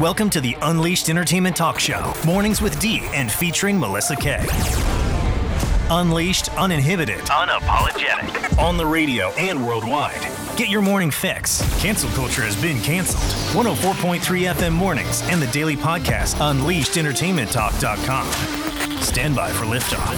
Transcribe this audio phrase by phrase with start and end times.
[0.00, 4.46] Welcome to the Unleashed Entertainment Talk Show, mornings with D and featuring Melissa Kay.
[5.88, 10.20] Unleashed, uninhibited, unapologetic, on the radio and worldwide.
[10.54, 11.62] Get your morning fix.
[11.80, 13.22] Cancel culture has been canceled.
[13.64, 14.20] 104.3
[14.52, 19.00] FM mornings and the daily podcast, UnleashedEntertainmentTalk.com.
[19.00, 20.12] Stand by for liftoff.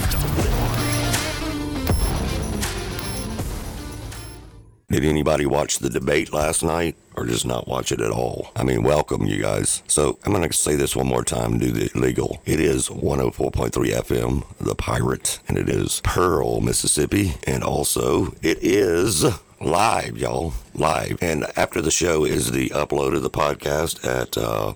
[4.89, 8.49] Did anybody watch the debate last night or just not watch it at all?
[8.55, 9.83] I mean, welcome, you guys.
[9.87, 12.41] So I'm going to say this one more time do the legal.
[12.45, 17.33] It is 104.3 FM, The Pirate, and it is Pearl, Mississippi.
[17.45, 19.25] And also, it is
[19.59, 20.53] live, y'all.
[20.73, 21.17] Live.
[21.21, 24.75] And after the show is the upload of the podcast at uh,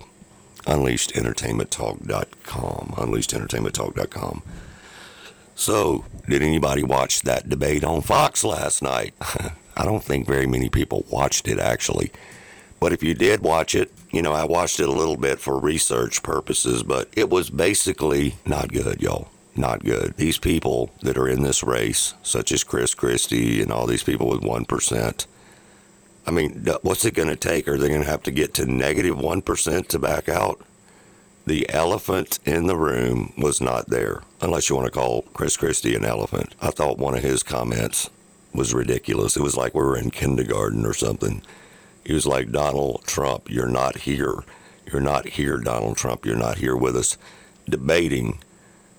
[0.66, 2.94] UnleashedEntertainmentTalk.com.
[2.96, 4.42] UnleashedEntertainmentTalk.com.
[5.56, 9.14] So, did anybody watch that debate on Fox last night?
[9.76, 12.12] I don't think very many people watched it actually.
[12.84, 15.58] But if you did watch it, you know, I watched it a little bit for
[15.58, 19.30] research purposes, but it was basically not good, y'all.
[19.56, 20.18] Not good.
[20.18, 24.28] These people that are in this race, such as Chris Christie and all these people
[24.28, 25.26] with 1%,
[26.26, 27.68] I mean, what's it going to take?
[27.68, 30.60] Are they going to have to get to negative 1 to back out?
[31.46, 35.94] The elephant in the room was not there, unless you want to call Chris Christie
[35.94, 36.54] an elephant.
[36.60, 38.10] I thought one of his comments
[38.52, 39.38] was ridiculous.
[39.38, 41.40] It was like we were in kindergarten or something.
[42.04, 44.44] He was like, Donald Trump, you're not here.
[44.86, 46.26] You're not here, Donald Trump.
[46.26, 47.16] You're not here with us
[47.68, 48.40] debating.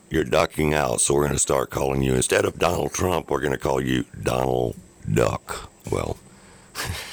[0.09, 1.01] You're ducking out.
[1.01, 3.79] So we're going to start calling you, instead of Donald Trump, we're going to call
[3.79, 4.75] you Donald
[5.11, 5.69] Duck.
[5.91, 6.17] Well,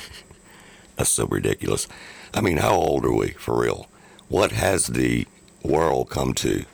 [0.97, 1.87] that's so ridiculous.
[2.33, 3.89] I mean, how old are we for real?
[4.29, 5.27] What has the
[5.63, 6.65] world come to?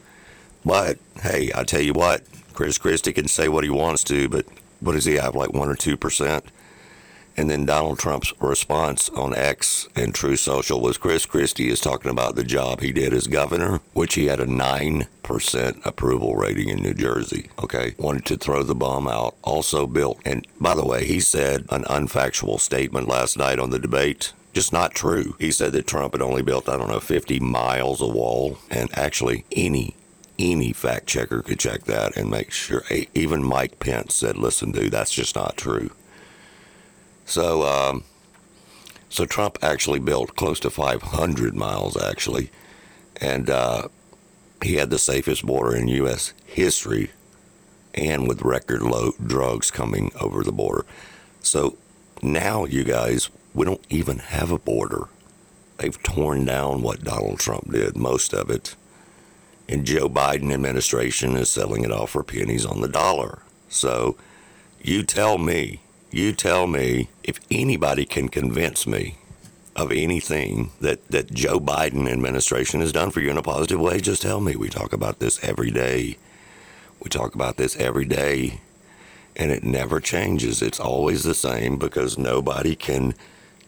[0.65, 4.47] But hey, I tell you what, Chris Christie can say what he wants to, but
[4.81, 6.43] what does he have, like 1 or 2%?
[7.39, 12.11] And then Donald Trump's response on X and Truth Social was Chris Christie is talking
[12.11, 16.83] about the job he did as governor, which he had a 9% approval rating in
[16.83, 17.51] New Jersey.
[17.63, 17.95] Okay.
[17.97, 19.37] Wanted to throw the bomb out.
[19.45, 23.79] Also built, and by the way, he said an unfactual statement last night on the
[23.79, 25.37] debate just not true.
[25.39, 28.91] He said that Trump had only built, I don't know, 50 miles of wall, and
[28.99, 29.95] actually any
[30.41, 32.83] any fact checker could check that and make sure.
[33.15, 35.91] Even Mike Pence said, "Listen, dude, that's just not true."
[37.29, 38.05] So, um,
[39.09, 42.51] so Trump actually built close to 500 miles, actually,
[43.21, 43.89] and uh,
[44.63, 46.33] he had the safest border in U.S.
[46.47, 47.11] history,
[47.95, 50.85] and with record low drugs coming over the border.
[51.41, 51.77] So
[52.23, 55.09] now, you guys, we don't even have a border.
[55.77, 58.75] They've torn down what Donald Trump did, most of it
[59.69, 63.43] and Joe Biden administration is selling it off for pennies on the dollar.
[63.69, 64.17] So
[64.81, 69.19] you tell me, you tell me if anybody can convince me
[69.77, 74.01] of anything that, that Joe Biden administration has done for you in a positive way,
[74.01, 74.57] just tell me.
[74.57, 76.19] We talk about this every day.
[77.01, 78.61] We talk about this every day
[79.37, 80.61] and it never changes.
[80.63, 83.15] It's always the same because nobody can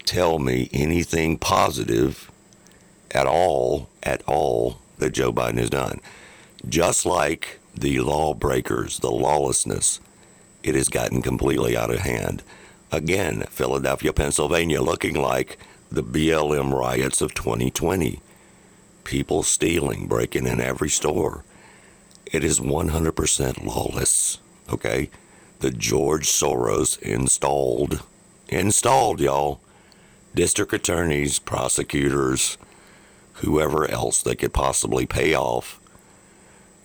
[0.04, 2.30] tell me anything positive
[3.12, 6.00] at all, at all that Joe Biden has done.
[6.68, 10.00] Just like the lawbreakers, the lawlessness,
[10.62, 12.42] it has gotten completely out of hand.
[12.92, 15.58] Again, Philadelphia, Pennsylvania, looking like
[15.90, 18.20] the BLM riots of 2020.
[19.04, 21.44] People stealing, breaking in every store.
[22.26, 24.38] It is 100% lawless,
[24.68, 25.10] okay?
[25.60, 28.02] The George Soros installed,
[28.48, 29.60] installed, y'all,
[30.34, 32.56] district attorneys, prosecutors,
[33.34, 35.79] whoever else they could possibly pay off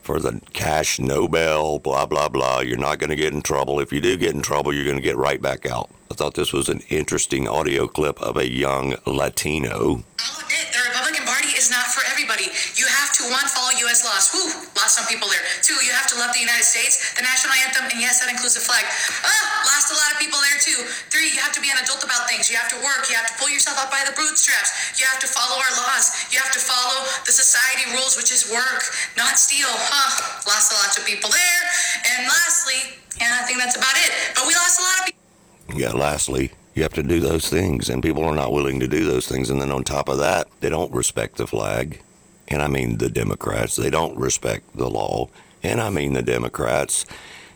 [0.05, 2.59] for the cash Nobel, blah, blah, blah.
[2.59, 3.79] You're not going to get in trouble.
[3.79, 5.89] If you do get in trouble, you're going to get right back out.
[6.11, 10.79] I thought this was an interesting audio clip of a young Latino I'll admit, the
[10.87, 12.45] Republican Party is not for everybody.
[12.75, 14.05] You have to, one, follow U.S.
[14.05, 14.29] laws.
[14.29, 15.41] Whew, lost some people there.
[15.65, 18.53] Two, you have to love the United States, the national anthem, and yes, that includes
[18.53, 18.85] the flag.
[19.25, 20.77] Ah, lost a lot of people there too.
[21.09, 22.53] Three, you have to be an adult about things.
[22.53, 23.09] You have to work.
[23.09, 24.93] You have to pull yourself up by the bootstraps.
[25.01, 26.13] You have to follow our laws.
[26.29, 28.85] You have to follow the society rules, which is work,
[29.17, 29.73] not steal.
[29.73, 31.61] Huh, lost a lot of people there.
[32.05, 34.13] And lastly, and I think that's about it.
[34.37, 35.81] But we lost a lot of people.
[35.81, 39.01] Yeah, lastly, you have to do those things, and people are not willing to do
[39.01, 39.49] those things.
[39.49, 42.04] And then on top of that, they don't respect the flag
[42.47, 45.29] and I mean the Democrats, they don't respect the law,
[45.63, 47.05] and I mean the Democrats,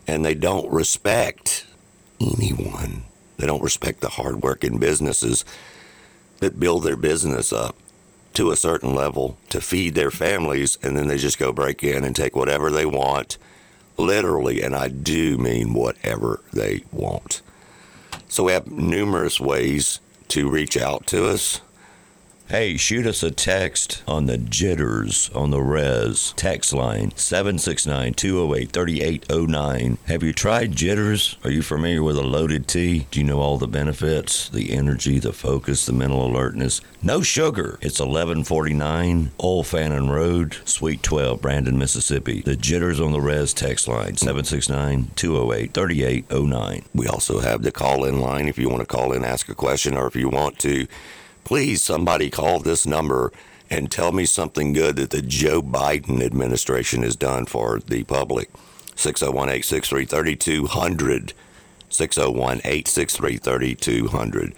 [0.06, 1.66] and they don't respect
[2.20, 3.04] anyone.
[3.36, 5.44] They don't respect the hardworking businesses
[6.40, 7.76] that build their business up
[8.34, 12.04] to a certain level to feed their families, and then they just go break in
[12.04, 13.38] and take whatever they want,
[13.96, 17.42] literally, and I do mean whatever they want.
[18.28, 21.60] So we have numerous ways to reach out to us
[22.50, 28.72] Hey, shoot us a text on the jitters on the res text line 769 208
[28.72, 29.98] 3809.
[30.08, 31.36] Have you tried jitters?
[31.44, 33.06] Are you familiar with a loaded tea?
[33.12, 34.48] Do you know all the benefits?
[34.48, 36.80] The energy, the focus, the mental alertness.
[37.00, 37.78] No sugar.
[37.82, 42.40] It's 1149 Old Fannin Road, Suite 12, Brandon, Mississippi.
[42.40, 46.84] The jitters on the res text line 769 208 3809.
[46.96, 49.54] We also have the call in line if you want to call in, ask a
[49.54, 50.88] question, or if you want to
[51.44, 53.32] please somebody call this number
[53.70, 58.50] and tell me something good that the Joe Biden administration has done for the public.
[58.96, 61.32] 601 863 3200.
[61.88, 64.54] 601 863 3200.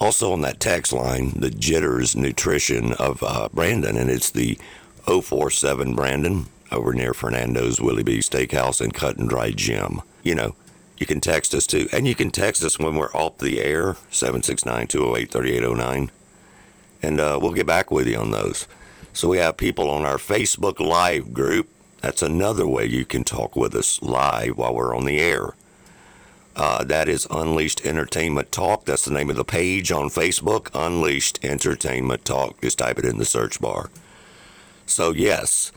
[0.00, 4.58] Also on that text line, the Jitters Nutrition of uh, Brandon, and it's the
[5.06, 10.00] 047 Brandon over near Fernando's Willie B Steakhouse and Cut and Dry Gym.
[10.22, 10.56] You know,
[11.04, 11.86] you can text us too.
[11.92, 16.10] And you can text us when we're off the air, 769 208 3809.
[17.02, 18.66] And uh, we'll get back with you on those.
[19.12, 21.68] So we have people on our Facebook Live group.
[22.00, 25.52] That's another way you can talk with us live while we're on the air.
[26.56, 28.86] Uh, that is Unleashed Entertainment Talk.
[28.86, 32.62] That's the name of the page on Facebook, Unleashed Entertainment Talk.
[32.62, 33.90] Just type it in the search bar.
[34.86, 35.70] So, yes,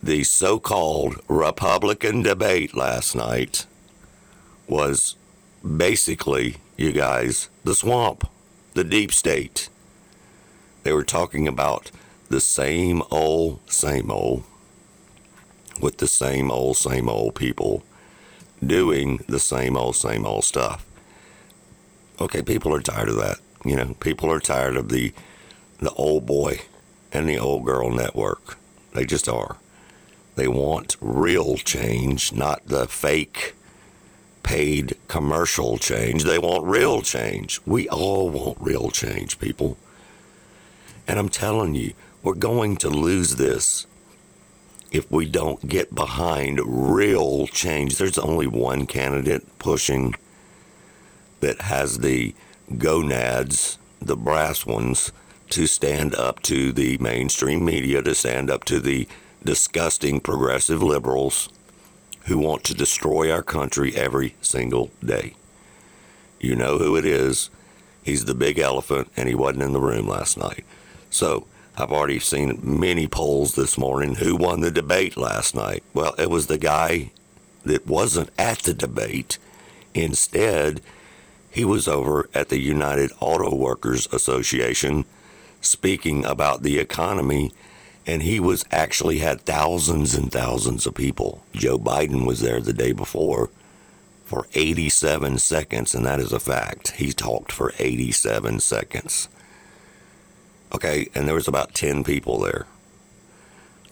[0.00, 3.66] the so called Republican debate last night
[4.68, 5.16] was
[5.76, 8.28] basically, you guys, the swamp,
[8.74, 9.68] the deep state.
[10.82, 11.90] They were talking about
[12.28, 14.44] the same old, same old,
[15.80, 17.82] with the same old, same old people
[18.64, 20.84] doing the same old, same old stuff.
[22.20, 23.38] Okay, people are tired of that.
[23.64, 25.12] You know, people are tired of the
[25.78, 26.60] the old boy
[27.12, 28.58] and the old girl network.
[28.94, 29.58] They just are.
[30.34, 33.54] They want real change, not the fake
[34.42, 36.24] paid commercial change.
[36.24, 37.60] They want real change.
[37.66, 39.76] We all want real change, people.
[41.06, 43.86] And I'm telling you, we're going to lose this
[44.90, 47.96] if we don't get behind real change.
[47.96, 50.14] There's only one candidate pushing
[51.40, 52.34] that has the
[52.76, 55.12] gonads, the brass ones,
[55.50, 59.08] to stand up to the mainstream media, to stand up to the
[59.44, 61.48] disgusting progressive liberals
[62.28, 65.34] who want to destroy our country every single day.
[66.40, 67.50] You know who it is.
[68.02, 70.64] He's the big elephant, and he wasn't in the room last night.
[71.10, 71.46] So
[71.76, 74.16] I've already seen many polls this morning.
[74.16, 75.82] Who won the debate last night?
[75.94, 77.12] Well, it was the guy
[77.64, 79.38] that wasn't at the debate.
[79.94, 80.80] Instead,
[81.50, 85.04] he was over at the United Auto Workers Association
[85.60, 87.52] speaking about the economy
[88.08, 91.44] and he was actually had thousands and thousands of people.
[91.52, 93.50] Joe Biden was there the day before
[94.24, 96.92] for 87 seconds, and that is a fact.
[96.92, 99.28] He talked for 87 seconds.
[100.74, 102.66] Okay, and there was about 10 people there.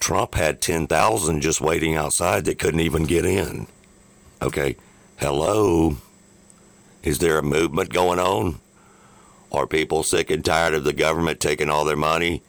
[0.00, 3.66] Trump had 10,000 just waiting outside that couldn't even get in.
[4.40, 4.76] Okay,
[5.18, 5.98] hello?
[7.02, 8.60] Is there a movement going on?
[9.52, 12.42] Are people sick and tired of the government taking all their money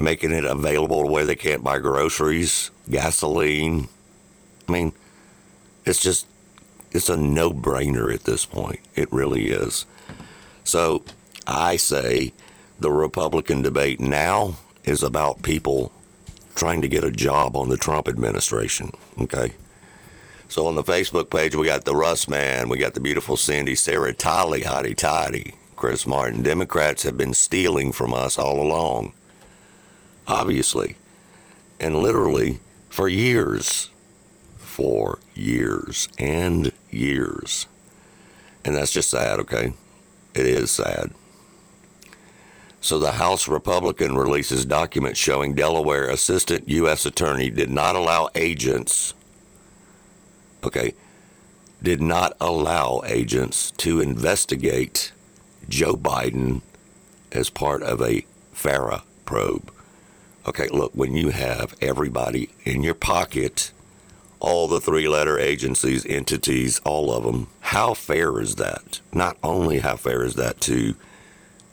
[0.00, 3.88] making it available to where they can't buy groceries, gasoline.
[4.68, 4.92] I mean,
[5.84, 6.26] it's just
[6.90, 8.80] it's a no-brainer at this point.
[8.96, 9.86] It really is.
[10.64, 11.04] So,
[11.46, 12.32] I say
[12.80, 15.92] the Republican debate now is about people
[16.54, 18.90] trying to get a job on the Trump administration,
[19.20, 19.52] okay?
[20.48, 23.76] So on the Facebook page, we got the Russ Man, we got the beautiful Cindy,
[23.76, 26.42] Sarah Tolly, Hottie Toddy, Chris Martin.
[26.42, 29.12] Democrats have been stealing from us all along
[30.30, 30.96] obviously,
[31.80, 33.90] and literally for years,
[34.56, 37.66] for years and years.
[38.64, 39.72] And that's just sad, okay?
[40.34, 41.10] It is sad.
[42.80, 47.04] So the House Republican releases documents showing Delaware Assistant U.S.
[47.04, 49.12] Attorney did not allow agents,
[50.64, 50.94] okay,
[51.82, 55.12] did not allow agents to investigate
[55.68, 56.62] Joe Biden
[57.32, 59.72] as part of a FARA probe.
[60.46, 63.72] Okay, look, when you have everybody in your pocket,
[64.40, 69.00] all the three letter agencies, entities, all of them, how fair is that?
[69.12, 70.94] Not only how fair is that to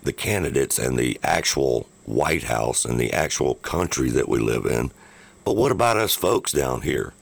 [0.03, 4.91] the candidates and the actual White House and the actual country that we live in,
[5.45, 7.13] but what about us folks down here?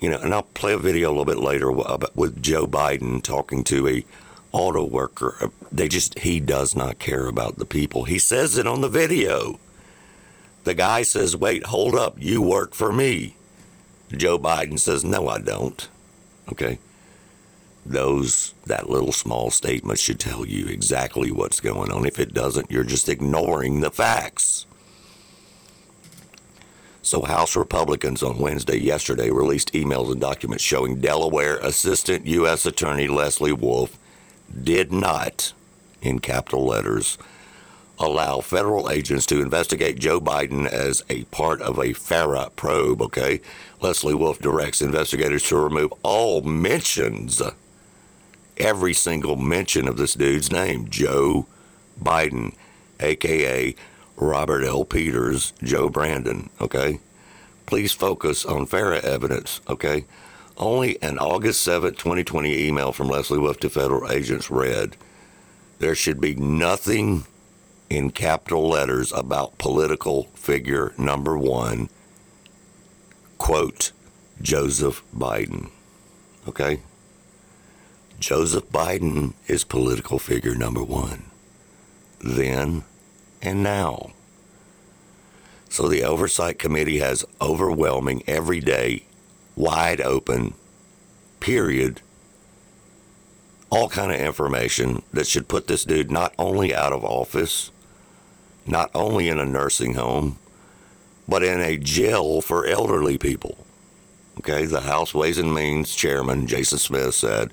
[0.00, 3.64] You know, and I'll play a video a little bit later with Joe Biden talking
[3.64, 4.04] to a
[4.52, 5.50] auto worker.
[5.72, 8.04] They just he does not care about the people.
[8.04, 9.58] He says it on the video.
[10.66, 13.36] The guy says, Wait, hold up, you work for me.
[14.10, 15.88] Joe Biden says, No, I don't.
[16.50, 16.80] Okay.
[17.84, 22.04] those that little small statement should tell you exactly what's going on.
[22.04, 24.66] If it doesn't, you're just ignoring the facts.
[27.02, 32.66] So, House Republicans on Wednesday, yesterday, released emails and documents showing Delaware Assistant U.S.
[32.66, 33.96] Attorney Lesley Wolf
[34.64, 35.52] did not,
[36.02, 37.18] in capital letters,
[37.98, 43.40] allow federal agents to investigate Joe Biden as a part of a FARA probe, okay?
[43.80, 47.40] Lesley Wolf directs investigators to remove all mentions,
[48.58, 51.46] every single mention of this dude's name, Joe
[52.02, 52.54] Biden,
[53.00, 53.74] aka
[54.16, 54.84] Robert L.
[54.84, 57.00] Peters, Joe Brandon, okay?
[57.66, 60.04] Please focus on FARA evidence, okay?
[60.56, 64.96] Only an August 7, 2020 email from Lesley Wolf to federal agents read,
[65.78, 67.26] there should be nothing
[67.88, 71.88] in capital letters about political figure number one,
[73.38, 73.92] quote,
[74.42, 75.70] Joseph Biden.
[76.48, 76.80] Okay?
[78.18, 81.24] Joseph Biden is political figure number one.
[82.20, 82.84] Then
[83.42, 84.12] and now.
[85.68, 89.04] So the Oversight Committee has overwhelming, everyday,
[89.54, 90.54] wide open,
[91.40, 92.00] period,
[93.68, 97.70] all kind of information that should put this dude not only out of office,
[98.66, 100.38] not only in a nursing home,
[101.28, 103.66] but in a jail for elderly people.
[104.38, 107.52] Okay, the House Ways and Means Chairman, Jason Smith, said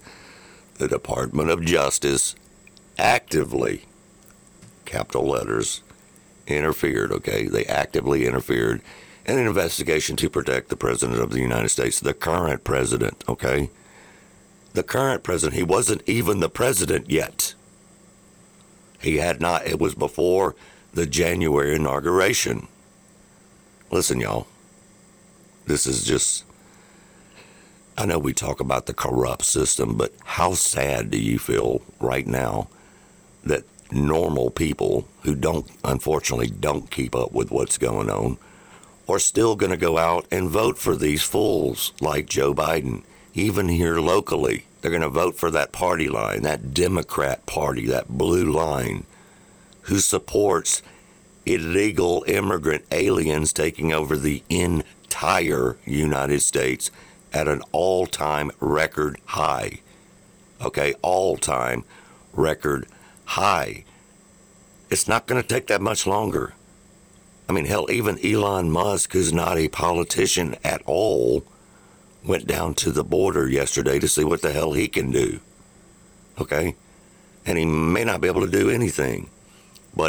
[0.76, 2.36] the Department of Justice
[2.98, 3.86] actively,
[4.86, 5.82] capital letters,
[6.46, 7.48] interfered, okay?
[7.48, 8.82] They actively interfered
[9.26, 13.70] in an investigation to protect the President of the United States, the current president, okay?
[14.74, 17.54] The current president, he wasn't even the president yet.
[19.00, 20.56] He had not, it was before
[20.94, 22.68] the January inauguration.
[23.92, 24.48] Listen, y'all,
[25.66, 26.46] this is just,
[27.98, 32.28] I know we talk about the corrupt system, but how sad do you feel right
[32.28, 32.68] now
[33.44, 38.38] that normal people who don't, unfortunately, don't keep up with what's going on
[39.08, 43.68] are still going to go out and vote for these fools like Joe Biden, even
[43.68, 44.66] here locally.
[44.82, 49.06] They're going to vote for that party line, that Democrat party, that blue line,
[49.84, 50.82] who supports
[51.46, 56.90] illegal immigrant aliens taking over the entire United States
[57.32, 59.80] at an all time record high.
[60.62, 61.84] Okay, all time
[62.34, 62.88] record
[63.26, 63.84] high.
[64.90, 66.54] It's not going to take that much longer.
[67.50, 71.44] I mean, hell, even Elon Musk, who's not a politician at all,
[72.24, 75.40] went down to the border yesterday to see what the hell he can do.
[76.40, 76.76] Okay?
[77.46, 79.30] And he may not be able to do anything,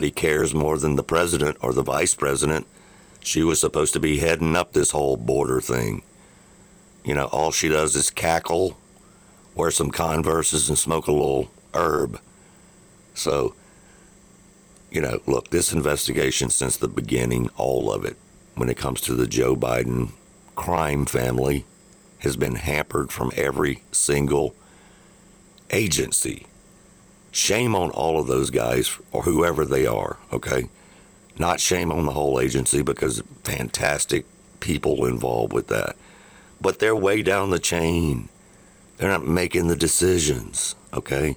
[0.02, 2.66] he cares more than the president or the vice president.
[3.20, 6.02] She was supposed to be heading up this whole border thing.
[7.04, 8.76] You know, all she does is cackle,
[9.54, 12.20] wear some converses, and smoke a little herb.
[13.14, 13.54] So,
[14.90, 18.16] you know, look, this investigation since the beginning, all of it,
[18.54, 20.12] when it comes to the Joe Biden
[20.54, 21.64] crime family,
[22.18, 24.54] has been hampered from every single
[25.70, 26.46] agency.
[27.34, 30.68] Shame on all of those guys or whoever they are, okay?
[31.36, 34.24] Not shame on the whole agency because fantastic
[34.60, 35.96] people involved with that.
[36.60, 38.28] But they're way down the chain.
[38.98, 41.36] They're not making the decisions, okay?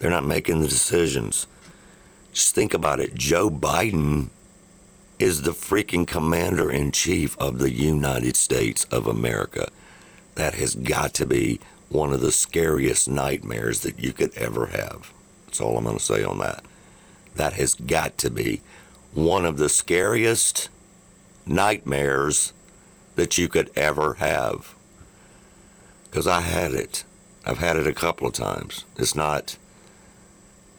[0.00, 1.46] They're not making the decisions.
[2.34, 3.14] Just think about it.
[3.14, 4.28] Joe Biden
[5.18, 9.68] is the freaking commander in chief of the United States of America.
[10.34, 11.58] That has got to be
[11.88, 15.12] one of the scariest nightmares that you could ever have.
[15.46, 16.64] That's all I'm going to say on that.
[17.36, 18.60] That has got to be
[19.14, 20.68] one of the scariest
[21.46, 22.52] nightmares
[23.16, 24.74] that you could ever have.
[26.04, 27.04] Because I had it.
[27.44, 28.84] I've had it a couple of times.
[28.96, 29.56] It's not,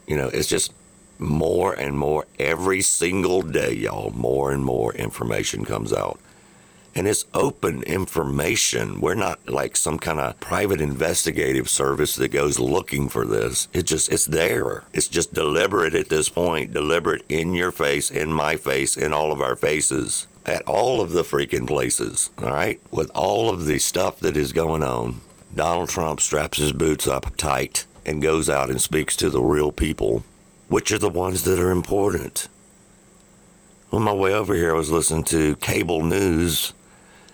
[0.07, 0.73] you know, it's just
[1.17, 4.11] more and more every single day, y'all.
[4.11, 6.19] More and more information comes out.
[6.99, 8.99] And it's open information.
[8.99, 13.69] We're not like some kind of private investigative service that goes looking for this.
[13.71, 14.83] It just, it's there.
[14.91, 19.31] It's just deliberate at this point, deliberate in your face, in my face, in all
[19.31, 22.31] of our faces, at all of the freaking places.
[22.37, 22.81] All right?
[22.91, 25.21] With all of the stuff that is going on,
[25.55, 29.71] Donald Trump straps his boots up tight and goes out and speaks to the real
[29.71, 30.25] people
[30.67, 32.49] which are the ones that are important.
[33.93, 36.73] On my way over here, I was listening to cable news,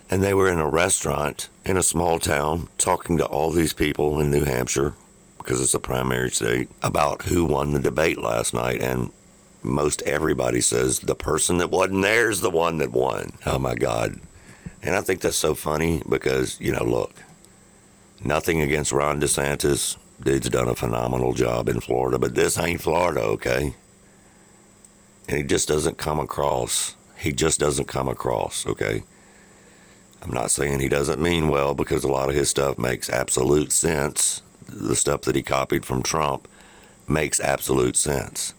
[0.09, 4.19] and they were in a restaurant in a small town talking to all these people
[4.19, 4.93] in New Hampshire,
[5.37, 8.81] because it's a primary state, about who won the debate last night.
[8.81, 9.11] And
[9.63, 13.31] most everybody says the person that wasn't there is the one that won.
[13.45, 14.19] Oh my God.
[14.83, 17.11] And I think that's so funny because, you know, look,
[18.23, 19.97] Nothing against Ron DeSantis.
[20.21, 23.75] Dude's done a phenomenal job in Florida, but this ain't Florida, okay?
[25.27, 26.95] And he just doesn't come across.
[27.17, 29.03] He just doesn't come across, okay?
[30.25, 33.71] I'm not saying he doesn't mean well because a lot of his stuff makes absolute
[33.71, 34.41] sense.
[34.67, 36.47] The stuff that he copied from Trump
[37.07, 38.55] makes absolute sense.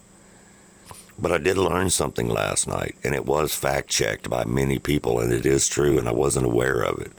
[1.18, 5.18] But I did learn something last night, and it was fact checked by many people,
[5.18, 7.10] and it is true, and I wasn't aware of it.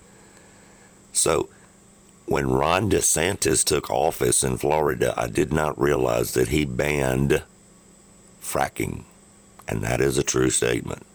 [1.11, 1.49] So,
[2.25, 7.43] when Ron DeSantis took office in Florida, I did not realize that he banned
[8.41, 9.03] fracking.
[9.67, 11.05] And that is a true statement.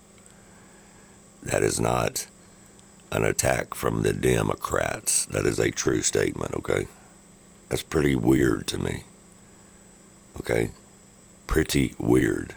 [1.42, 2.26] That is not
[3.12, 5.26] an attack from the Democrats.
[5.26, 6.86] That is a true statement, okay?
[7.68, 9.04] That's pretty weird to me.
[10.40, 10.70] Okay?
[11.46, 12.54] Pretty weird.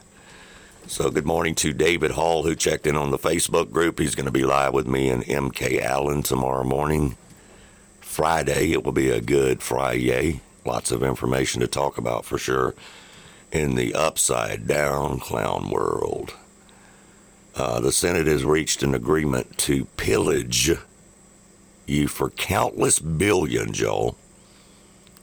[0.88, 4.00] So, good morning to David Hall, who checked in on the Facebook group.
[4.00, 7.18] He's going to be live with me and MK Allen tomorrow morning.
[8.00, 10.40] Friday, it will be a good Friday.
[10.64, 12.76] Lots of information to talk about for sure
[13.52, 16.34] in the upside down clown world.
[17.56, 20.72] Uh, the Senate has reached an agreement to pillage
[21.86, 24.18] you for countless billions, y'all.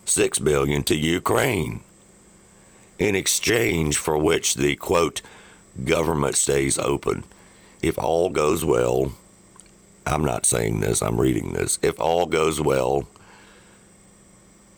[0.07, 1.81] Six billion to Ukraine.
[2.99, 5.21] In exchange for which the quote
[5.85, 7.25] government stays open.
[7.83, 9.13] If all goes well,
[10.07, 11.79] I'm not saying this, I'm reading this.
[11.83, 13.07] If all goes well,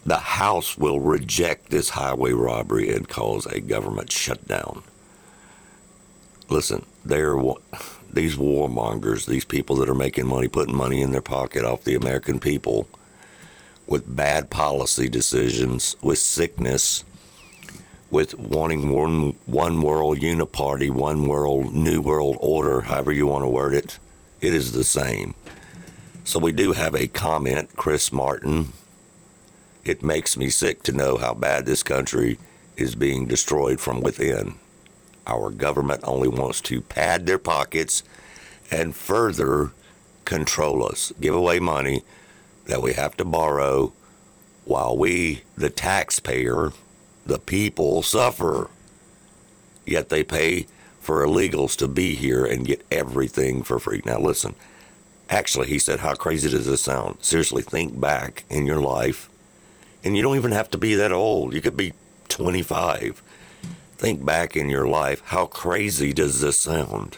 [0.05, 4.83] the House will reject this highway robbery and cause a government shutdown.
[6.49, 7.37] Listen, they're
[8.13, 11.95] these warmongers, these people that are making money, putting money in their pocket off the
[11.95, 12.87] American people
[13.87, 17.05] with bad policy decisions, with sickness,
[18.11, 23.49] with wanting one, one world uniparty, one world, new world order, however you want to
[23.49, 23.99] word it,
[24.41, 25.35] it is the same.
[26.25, 28.73] So we do have a comment, Chris Martin.
[29.85, 32.39] It makes me sick to know how bad this country
[32.77, 34.55] is being destroyed from within.
[35.27, 38.03] Our government only wants to pad their pockets
[38.71, 39.73] and further
[40.25, 42.03] control us, give away money
[42.67, 43.93] that we have to borrow
[44.65, 46.73] while we, the taxpayer,
[47.27, 48.71] the people suffer.
[49.87, 50.67] Yet they pay
[51.01, 54.01] for illegals to be here and get everything for free.
[54.07, 54.55] Now, listen,
[55.29, 57.19] actually, he said, How crazy does this sound?
[57.21, 59.29] Seriously, think back in your life,
[60.03, 61.53] and you don't even have to be that old.
[61.53, 61.93] You could be
[62.29, 63.23] 25.
[64.05, 65.23] Think back in your life.
[65.25, 67.17] How crazy does this sound?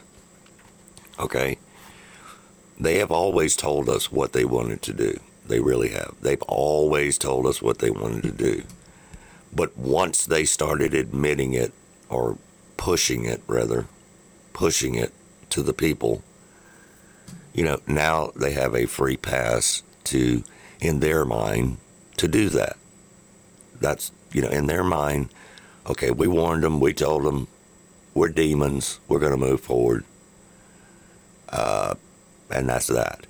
[1.18, 1.58] Okay?
[2.78, 5.18] They have always told us what they wanted to do.
[5.48, 6.14] They really have.
[6.20, 8.62] They've always told us what they wanted to do.
[9.52, 11.72] But once they started admitting it,
[12.08, 12.38] or
[12.76, 13.86] pushing it rather,
[14.52, 15.12] pushing it
[15.50, 16.22] to the people,
[17.52, 20.44] you know, now they have a free pass to,
[20.80, 21.78] in their mind,
[22.18, 22.76] to do that.
[23.80, 25.30] That's, you know, in their mind,
[25.86, 27.48] okay, we warned them, we told them,
[28.14, 30.04] we're demons, we're going to move forward.
[31.48, 31.94] Uh,
[32.50, 33.26] and that's that.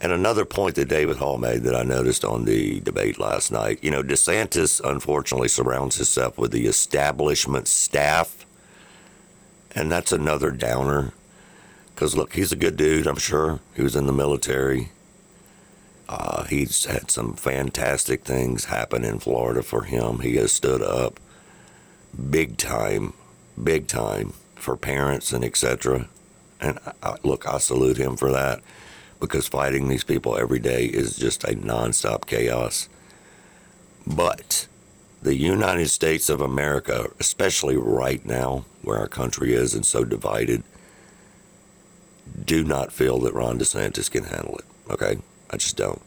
[0.00, 3.82] And another point that David Hall made that I noticed on the debate last night,
[3.82, 8.46] you know, DeSantis unfortunately surrounds himself with the establishment staff.
[9.74, 11.12] And that's another downer.
[11.94, 13.58] Because, look, he's a good dude, I'm sure.
[13.74, 14.90] He was in the military.
[16.08, 20.20] Uh, he's had some fantastic things happen in Florida for him.
[20.20, 21.18] He has stood up
[22.30, 23.12] big time,
[23.62, 26.08] big time for parents and etc.
[26.60, 28.60] And I, look, I salute him for that
[29.20, 32.88] because fighting these people every day is just a nonstop chaos.
[34.06, 34.66] But
[35.22, 40.62] the United States of America, especially right now where our country is and so divided,
[42.44, 44.64] do not feel that Ron DeSantis can handle it.
[44.90, 45.18] Okay?
[45.50, 46.00] I just don't.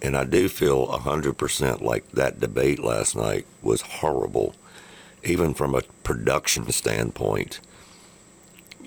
[0.00, 4.54] And I do feel 100% like that debate last night was horrible,
[5.28, 7.60] even from a production standpoint.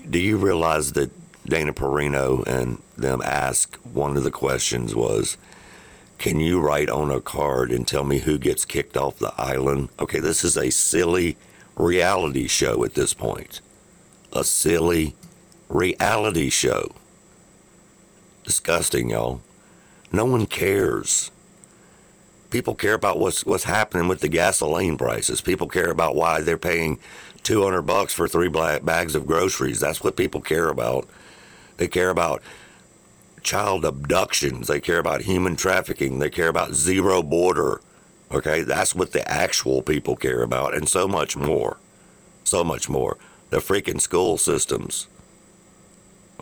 [0.08, 1.10] Do you realize that
[1.44, 5.36] Dana Perino and them asked, one of the questions was,
[6.18, 9.88] Can you write on a card and tell me who gets kicked off the island?
[9.98, 11.36] Okay, this is a silly
[11.74, 13.60] reality show at this point.
[14.32, 15.14] A silly
[15.68, 16.92] reality show.
[18.44, 19.40] Disgusting, y'all.
[20.12, 21.31] No one cares.
[22.52, 25.40] People care about what's what's happening with the gasoline prices.
[25.40, 26.98] People care about why they're paying
[27.44, 29.80] 200 bucks for three bags of groceries.
[29.80, 31.08] That's what people care about.
[31.78, 32.42] They care about
[33.42, 34.68] child abductions.
[34.68, 36.18] They care about human trafficking.
[36.18, 37.80] They care about zero border.
[38.30, 41.78] Okay, that's what the actual people care about, and so much more.
[42.44, 43.16] So much more.
[43.48, 45.06] The freaking school systems.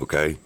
[0.02, 0.38] Okay?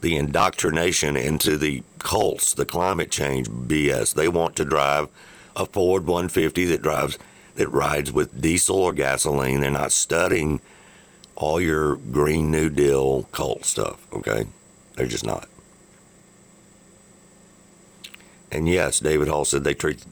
[0.00, 4.14] The indoctrination into the cults, the climate change BS.
[4.14, 5.08] They want to drive
[5.56, 7.18] a Ford 150 that drives
[7.56, 9.60] that rides with diesel or gasoline.
[9.60, 10.60] They're not studying
[11.34, 14.46] all your Green New Deal cult stuff, okay?
[14.94, 15.48] They're just not.
[18.50, 20.04] And yes, David Hall said they treat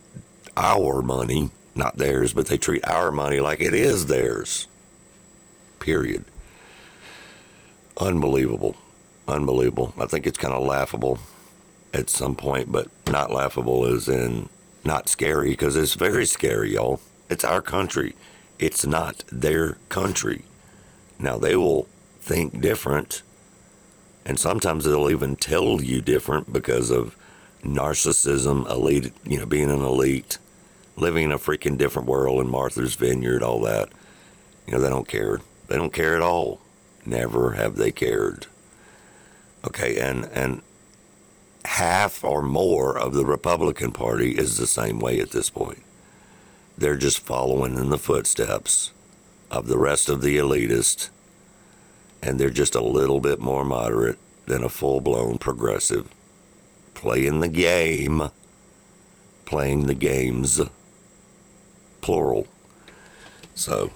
[0.56, 4.66] our money, not theirs, but they treat our money like it is theirs.
[5.78, 6.24] Period.
[7.98, 8.76] Unbelievable.
[9.28, 9.94] Unbelievable.
[9.98, 11.18] I think it's kind of laughable
[11.92, 14.48] at some point, but not laughable as in
[14.84, 17.00] not scary because it's very scary, y'all.
[17.28, 18.14] It's our country.
[18.58, 20.44] It's not their country.
[21.18, 21.86] Now, they will
[22.20, 23.22] think different,
[24.24, 27.16] and sometimes they'll even tell you different because of
[27.64, 30.38] narcissism, elite, you know, being an elite,
[30.96, 33.88] living in a freaking different world in Martha's Vineyard, all that.
[34.66, 35.40] You know, they don't care.
[35.68, 36.60] They don't care at all.
[37.04, 38.46] Never have they cared.
[39.66, 40.62] Okay, and and
[41.64, 45.82] half or more of the Republican Party is the same way at this point.
[46.76, 48.92] They're just following in the footsteps
[49.50, 51.10] of the rest of the elitist,
[52.22, 56.08] and they're just a little bit more moderate than a full blown progressive.
[56.94, 58.30] Playing the game,
[59.44, 60.60] playing the games,
[62.00, 62.46] plural.
[63.54, 63.90] So,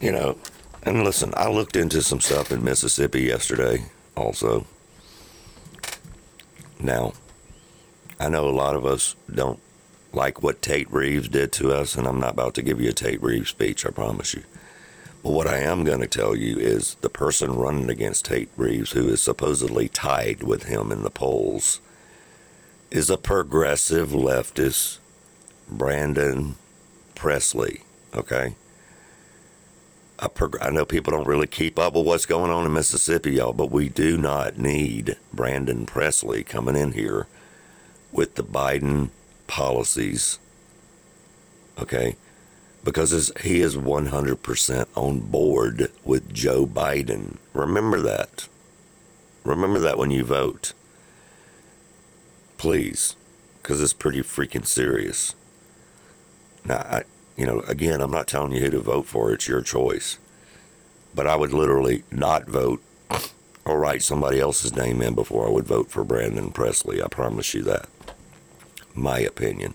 [0.00, 0.38] you know,
[0.82, 3.84] and listen, I looked into some stuff in Mississippi yesterday
[4.16, 4.66] also.
[6.80, 7.12] Now,
[8.18, 9.60] I know a lot of us don't
[10.12, 12.92] like what Tate Reeves did to us, and I'm not about to give you a
[12.92, 14.44] Tate Reeves speech, I promise you.
[15.22, 18.92] But what I am going to tell you is the person running against Tate Reeves,
[18.92, 21.80] who is supposedly tied with him in the polls,
[22.90, 24.98] is a progressive leftist,
[25.68, 26.56] Brandon
[27.14, 27.80] Presley.
[28.14, 28.54] Okay?
[30.18, 33.52] Prog- I know people don't really keep up with what's going on in Mississippi, y'all,
[33.52, 37.26] but we do not need Brandon Presley coming in here
[38.12, 39.10] with the Biden
[39.46, 40.38] policies.
[41.78, 42.16] Okay?
[42.84, 47.36] Because he is 100% on board with Joe Biden.
[47.52, 48.48] Remember that.
[49.42, 50.74] Remember that when you vote.
[52.56, 53.16] Please.
[53.60, 55.34] Because it's pretty freaking serious.
[56.64, 57.02] Now, I,
[57.36, 60.18] you know, again, I'm not telling you who to vote for, it's your choice.
[61.14, 62.82] But I would literally not vote
[63.64, 67.02] or write somebody else's name in before I would vote for Brandon Presley.
[67.02, 67.88] I promise you that.
[68.94, 69.74] My opinion.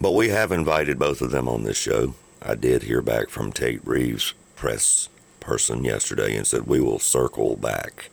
[0.00, 2.14] But we have invited both of them on this show.
[2.40, 5.08] I did hear back from Tate Reeves' press
[5.40, 8.10] person yesterday and said, We will circle back.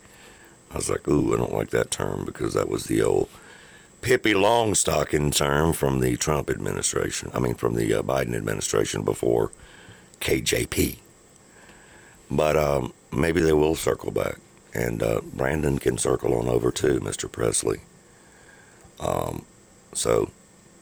[0.72, 3.30] I was like, Ooh, I don't like that term because that was the old
[4.06, 7.32] Pippi Longstocking term from the Trump administration.
[7.34, 9.52] I mean, from the uh, Biden administration before
[10.22, 11.00] KJP.
[12.30, 14.36] But um, maybe they will circle back.
[14.76, 17.32] And uh, Brandon can circle on over too, Mr.
[17.32, 17.80] Presley.
[19.00, 19.44] Um,
[19.94, 20.30] so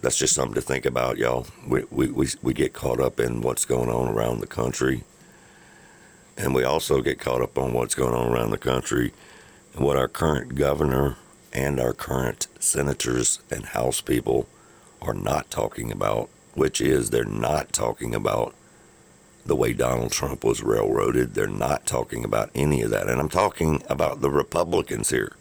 [0.01, 1.47] that's just something to think about, y'all.
[1.65, 5.05] We, we, we, we get caught up in what's going on around the country.
[6.37, 9.13] And we also get caught up on what's going on around the country
[9.73, 11.15] and what our current governor
[11.53, 14.47] and our current senators and House people
[15.01, 18.55] are not talking about, which is they're not talking about
[19.45, 21.33] the way Donald Trump was railroaded.
[21.33, 23.07] They're not talking about any of that.
[23.07, 25.35] And I'm talking about the Republicans here.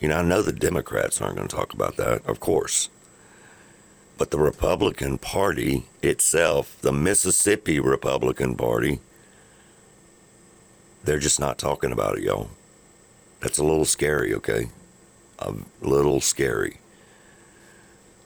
[0.00, 2.88] You know, I know the Democrats aren't going to talk about that, of course.
[4.16, 9.00] But the Republican Party itself, the Mississippi Republican Party,
[11.04, 12.50] they're just not talking about it, y'all.
[13.40, 14.68] That's a little scary, okay?
[15.40, 16.78] A little scary.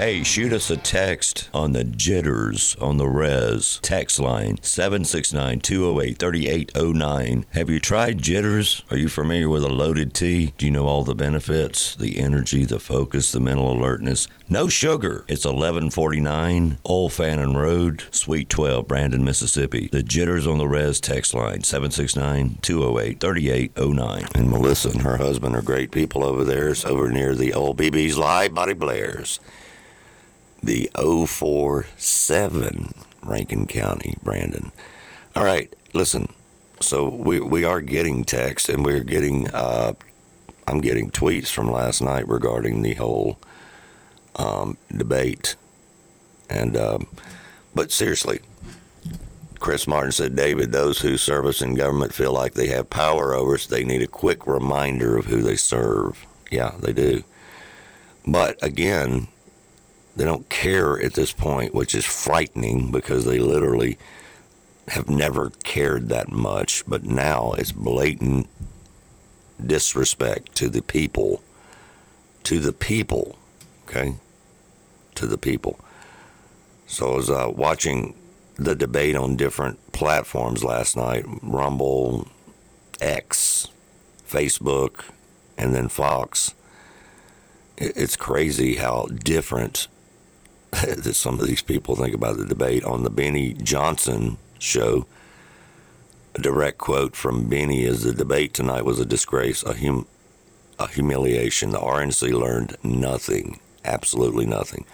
[0.01, 6.17] Hey, shoot us a text on the jitters on the res text line 769 208
[6.17, 7.45] 3809.
[7.51, 8.81] Have you tried jitters?
[8.89, 10.55] Are you familiar with a loaded tea?
[10.57, 11.95] Do you know all the benefits?
[11.95, 14.27] The energy, the focus, the mental alertness.
[14.49, 15.23] No sugar.
[15.27, 19.87] It's 1149 Old Fannin Road, Suite 12, Brandon, Mississippi.
[19.91, 24.25] The jitters on the res text line 769 208 3809.
[24.33, 26.69] And Melissa and her husband are great people over there.
[26.69, 29.39] It's over near the old BB's Live Body Blair's
[30.63, 32.93] the 047
[33.23, 34.71] Rankin County, Brandon.
[35.35, 36.31] All right, listen.
[36.79, 39.93] So we we are getting texts and we're getting uh,
[40.67, 43.37] I'm getting tweets from last night regarding the whole
[44.35, 45.55] um, debate.
[46.49, 47.07] And um,
[47.75, 48.39] but seriously,
[49.59, 53.35] Chris Martin said, David, those who serve us in government feel like they have power
[53.35, 53.67] over us.
[53.67, 56.25] They need a quick reminder of who they serve.
[56.49, 57.23] Yeah, they do.
[58.25, 59.27] But again,
[60.15, 63.97] they don't care at this point, which is frightening because they literally
[64.89, 66.83] have never cared that much.
[66.85, 68.49] But now it's blatant
[69.65, 71.41] disrespect to the people.
[72.43, 73.37] To the people.
[73.87, 74.15] Okay?
[75.15, 75.79] To the people.
[76.87, 78.15] So I was uh, watching
[78.55, 82.27] the debate on different platforms last night Rumble,
[82.99, 83.69] X,
[84.27, 85.05] Facebook,
[85.57, 86.53] and then Fox.
[87.77, 89.87] It's crazy how different
[90.71, 95.05] that some of these people think about the debate on the Benny Johnson show.
[96.33, 100.07] A direct quote from Benny is the debate tonight was a disgrace, a, hum-
[100.79, 101.71] a humiliation.
[101.71, 104.85] The RNC learned nothing, absolutely nothing.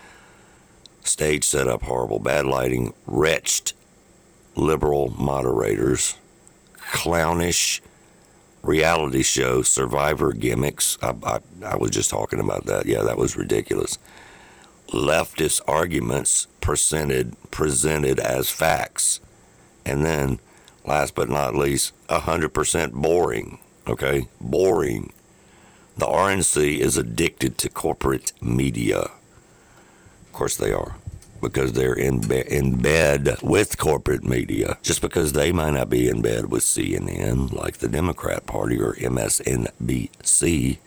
[1.03, 3.73] Stage setup horrible, bad lighting, wretched
[4.55, 6.17] liberal moderators,
[6.73, 7.81] clownish
[8.63, 10.97] reality show survivor gimmicks.
[11.03, 12.87] I, I, I was just talking about that.
[12.87, 13.99] Yeah, that was ridiculous
[14.89, 19.19] leftist arguments presented presented as facts.
[19.85, 20.39] And then
[20.85, 24.27] last but not least, 100% boring, okay?
[24.39, 25.11] Boring.
[25.97, 28.99] The RNC is addicted to corporate media.
[28.99, 30.95] Of course they are
[31.41, 34.77] because they're in, be- in bed with corporate media.
[34.81, 38.93] Just because they might not be in bed with CNN, like the Democrat Party or
[38.93, 40.77] MSNBC,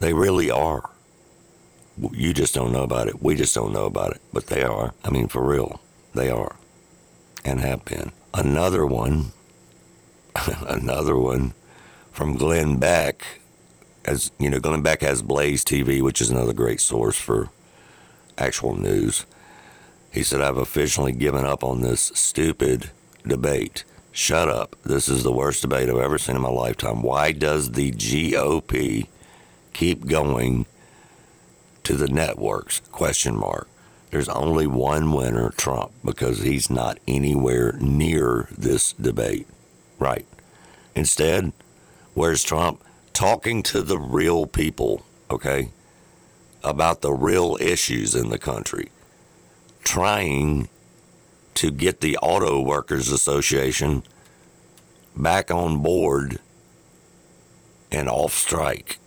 [0.00, 0.90] they really are
[2.12, 3.22] you just don't know about it.
[3.22, 4.20] We just don't know about it.
[4.32, 4.94] But they are.
[5.04, 5.80] I mean, for real,
[6.14, 6.56] they are
[7.44, 8.12] and have been.
[8.34, 9.32] Another one,
[10.66, 11.54] another one
[12.12, 13.24] from Glenn Beck.
[14.04, 17.50] As you know, Glenn Beck has Blaze TV, which is another great source for
[18.38, 19.26] actual news.
[20.10, 22.90] He said, I've officially given up on this stupid
[23.26, 23.84] debate.
[24.12, 24.74] Shut up.
[24.82, 27.02] This is the worst debate I've ever seen in my lifetime.
[27.02, 29.06] Why does the GOP
[29.72, 30.66] keep going
[31.84, 32.80] to the networks?
[32.92, 33.68] Question mark.
[34.10, 39.46] There's only one winner, Trump, because he's not anywhere near this debate.
[39.98, 40.26] Right.
[40.96, 41.52] Instead,
[42.14, 42.82] where's Trump?
[43.12, 45.68] Talking to the real people, okay,
[46.64, 48.90] about the real issues in the country.
[49.84, 50.68] Trying
[51.54, 54.02] to get the Auto Workers Association
[55.16, 56.38] back on board
[57.92, 58.99] and off strike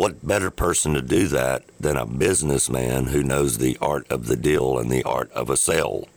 [0.00, 4.36] what better person to do that than a businessman who knows the art of the
[4.36, 6.08] deal and the art of a sale?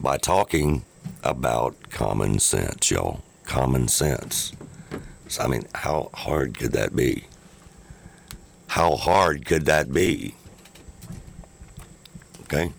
[0.00, 0.82] By talking
[1.22, 3.20] about common sense, y'all.
[3.44, 4.54] Common sense.
[5.28, 7.26] So, I mean, how hard could that be?
[8.68, 10.34] How hard could that be?
[12.44, 12.72] Okay?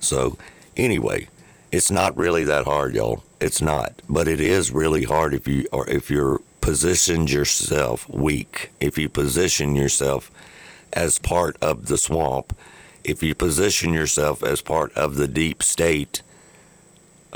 [0.00, 0.36] So,
[0.76, 1.28] anyway,
[1.70, 3.22] it's not really that hard, y'all.
[3.40, 8.70] It's not, but it is really hard if you or if you're positioned yourself weak,
[8.80, 10.30] if you position yourself
[10.94, 12.56] as part of the swamp,
[13.04, 16.22] if you position yourself as part of the deep state,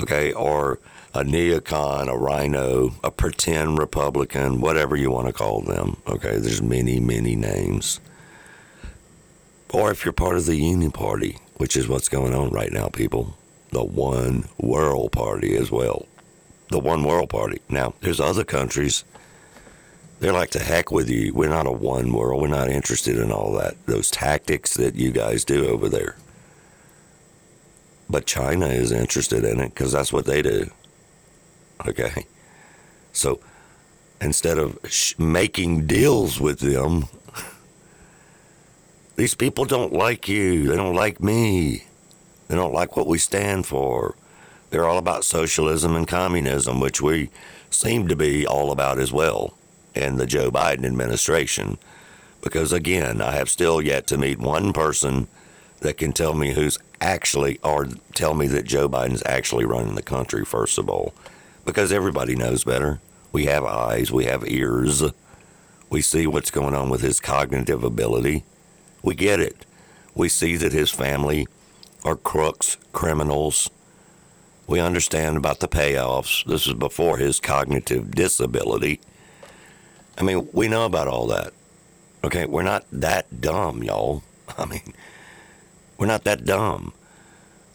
[0.01, 0.79] okay, or
[1.13, 6.63] a neocon, a rhino, a pretend Republican, whatever you want to call them, okay, there's
[6.63, 7.99] many, many names.
[9.71, 13.37] Or if you're part of the Uniparty, which is what's going on right now, people,
[13.69, 16.07] the One World Party as well.
[16.69, 17.61] The One World Party.
[17.69, 19.03] Now, there's other countries
[20.19, 21.33] they're like to heck with you.
[21.33, 22.41] We're not a one world.
[22.41, 26.17] We're not interested in all that those tactics that you guys do over there.
[28.09, 30.69] But China is interested in it because that's what they do.
[31.87, 32.25] Okay,
[33.13, 33.39] so
[34.19, 37.05] instead of sh- making deals with them,
[39.15, 40.67] these people don't like you.
[40.67, 41.85] They don't like me.
[42.49, 44.15] They don't like what we stand for.
[44.71, 47.29] They're all about socialism and communism, which we
[47.69, 49.53] seem to be all about as well
[49.95, 51.77] in the Joe Biden administration.
[52.41, 55.27] Because again, I have still yet to meet one person
[55.81, 60.01] that can tell me who's actually, or tell me that Joe Biden's actually running the
[60.01, 61.13] country, first of all.
[61.65, 62.99] Because everybody knows better.
[63.31, 65.03] We have eyes, we have ears,
[65.89, 68.43] we see what's going on with his cognitive ability.
[69.01, 69.65] We get it.
[70.13, 71.47] We see that his family
[72.03, 73.69] are crooks, criminals.
[74.67, 76.45] We understand about the payoffs.
[76.45, 79.01] This is before his cognitive disability.
[80.19, 81.53] I mean, we know about all that.
[82.23, 84.21] Okay, we're not that dumb, y'all.
[84.57, 84.93] I mean,
[85.97, 86.93] we're not that dumb.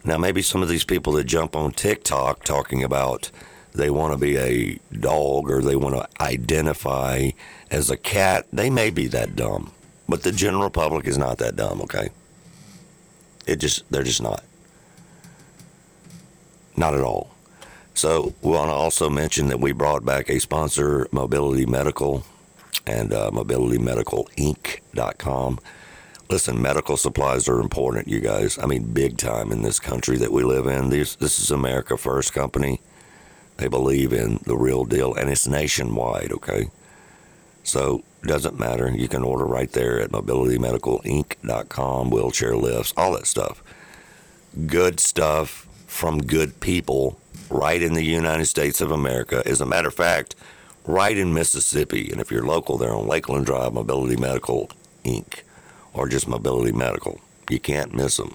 [0.05, 3.31] Now, maybe some of these people that jump on TikTok talking about
[3.73, 7.31] they want to be a dog or they want to identify
[7.71, 9.73] as a cat, they may be that dumb.
[10.07, 12.11] But the general public is not that dumb, okay?
[13.47, 14.45] It just, they're just not.
[16.77, 17.31] Not at all.
[17.95, 22.25] So, we want to also mention that we brought back a sponsor, Mobility Medical
[22.87, 25.59] and uh, mobilitymedicalinc.com.
[26.31, 28.59] Listen, medical supplies are important, you guys.
[28.59, 30.89] I mean, big time in this country that we live in.
[30.89, 32.81] This, this is America First Company.
[33.59, 36.71] They believe in the real deal, and it's nationwide, okay?
[37.63, 38.91] So, doesn't matter.
[38.91, 43.63] You can order right there at mobilitymedicalinc.com, wheelchair lifts, all that stuff.
[44.67, 47.19] Good stuff from good people
[47.51, 49.43] right in the United States of America.
[49.47, 50.35] As a matter of fact,
[50.85, 52.11] right in Mississippi.
[52.11, 54.71] And if you're local, they're on Lakeland Drive, Mobility Medical
[55.05, 55.43] Inc.,
[55.93, 57.21] or just Mobility Medical.
[57.51, 58.35] You can't miss them.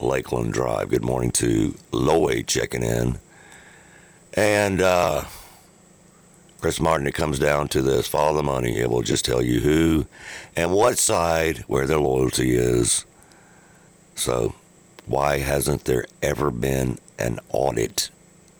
[0.00, 0.88] Lakeland Drive.
[0.88, 3.18] Good morning to Lloyd checking in.
[4.34, 5.24] And uh,
[6.60, 8.78] Chris Martin, it comes down to this follow the money.
[8.78, 10.06] It will just tell you who
[10.56, 13.04] and what side where their loyalty is.
[14.16, 14.54] So,
[15.06, 18.10] why hasn't there ever been an audit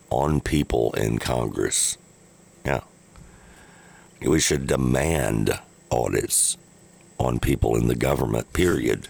[0.09, 1.97] on people in Congress?
[4.25, 5.59] We should demand
[5.91, 6.57] audits
[7.17, 9.07] on people in the government, period.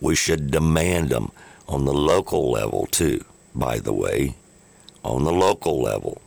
[0.00, 1.30] We should demand them
[1.68, 3.24] on the local level, too,
[3.54, 4.34] by the way.
[5.02, 6.20] On the local level.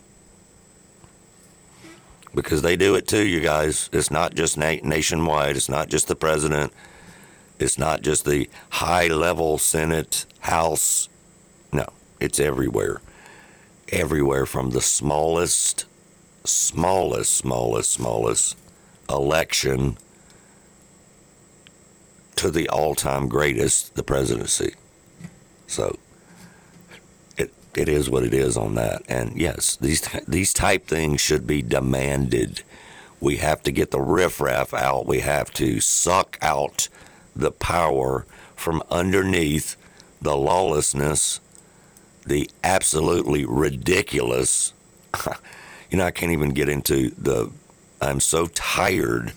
[2.36, 3.89] Because they do it too, you guys.
[3.91, 6.71] It's not just na- nationwide, it's not just the president,
[7.58, 11.10] it's not just the high level Senate, House.
[11.71, 11.88] No,
[12.19, 13.02] it's everywhere.
[13.89, 15.86] Everywhere from the smallest
[16.50, 18.58] smallest, smallest, smallest
[19.10, 19.98] election
[22.36, 24.76] to the all time greatest, the presidency.
[25.68, 25.98] So
[27.38, 29.02] it it is what it is on that.
[29.08, 32.64] And yes, these these type things should be demanded.
[33.20, 35.08] We have to get the riffraff out.
[35.08, 36.88] We have to suck out
[37.36, 39.76] the power from underneath
[40.22, 41.40] the lawlessness,
[42.26, 44.74] the absolutely ridiculous
[45.89, 47.52] you know, I can't even get into the.
[48.02, 49.34] I'm so tired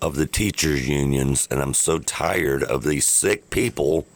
[0.00, 4.06] of the teachers' unions, and I'm so tired of these sick people,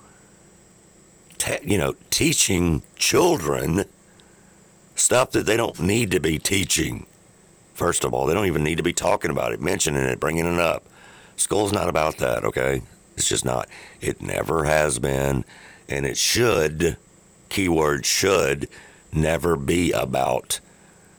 [1.39, 3.85] te- you know, teaching children
[4.95, 7.07] stuff that they don't need to be teaching.
[7.75, 10.47] First of all, they don't even need to be talking about it, mentioning it, bringing
[10.47, 10.85] it up.
[11.37, 12.83] School's not about that, okay?
[13.17, 13.69] It's just not.
[14.01, 15.45] It never has been,
[15.89, 16.97] and it should,
[17.49, 18.69] keyword should,
[19.13, 20.61] never be about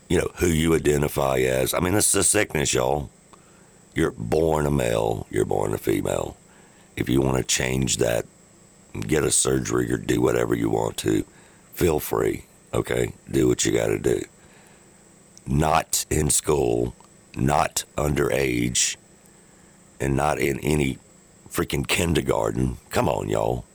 [0.09, 1.73] you know, who you identify as.
[1.73, 3.09] I mean, this is a sickness, y'all.
[3.93, 6.37] You're born a male, you're born a female.
[6.95, 8.25] If you want to change that,
[8.99, 11.25] get a surgery or do whatever you want to,
[11.73, 13.13] feel free, okay?
[13.29, 14.21] Do what you got to do.
[15.45, 16.95] Not in school,
[17.35, 18.97] not underage,
[19.99, 20.99] and not in any
[21.49, 22.77] freaking kindergarten.
[22.89, 23.65] Come on, y'all.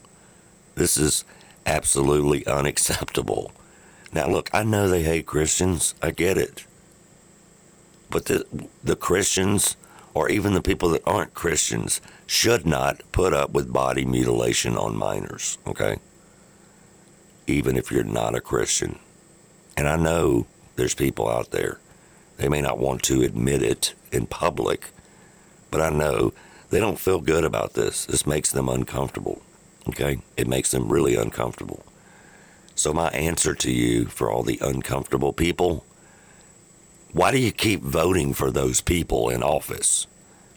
[0.74, 1.24] This is
[1.66, 3.52] absolutely unacceptable.
[4.12, 5.94] Now, look, I know they hate Christians.
[6.02, 6.66] I get it.
[8.10, 8.44] But the,
[8.84, 9.76] the Christians,
[10.12, 14.96] or even the people that aren't Christians, should not put up with body mutilation on
[14.96, 15.96] minors, okay?
[17.46, 18.98] Even if you're not a Christian.
[19.78, 20.46] And I know
[20.76, 21.78] there's people out there,
[22.36, 24.90] they may not want to admit it in public,
[25.70, 26.34] but I know
[26.68, 28.04] they don't feel good about this.
[28.04, 29.42] This makes them uncomfortable,
[29.88, 30.18] okay?
[30.36, 31.84] It makes them really uncomfortable.
[32.74, 35.84] So, my answer to you for all the uncomfortable people
[37.12, 40.06] why do you keep voting for those people in office?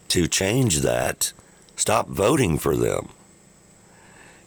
[0.10, 1.34] To change that,
[1.75, 3.10] stop voting for them.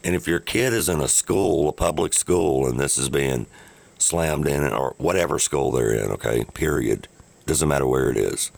[0.03, 3.47] And if your kid is in a school, a public school, and this is being
[3.99, 7.09] slammed in, or whatever school they're in, okay, period,
[7.45, 8.53] doesn't matter where it is,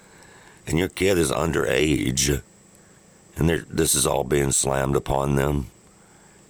[0.65, 2.43] and your kid is underage,
[3.35, 5.73] and this is all being slammed upon them,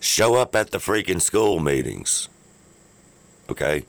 [0.00, 2.28] show up at the freaking school meetings.
[3.50, 3.84] Okay?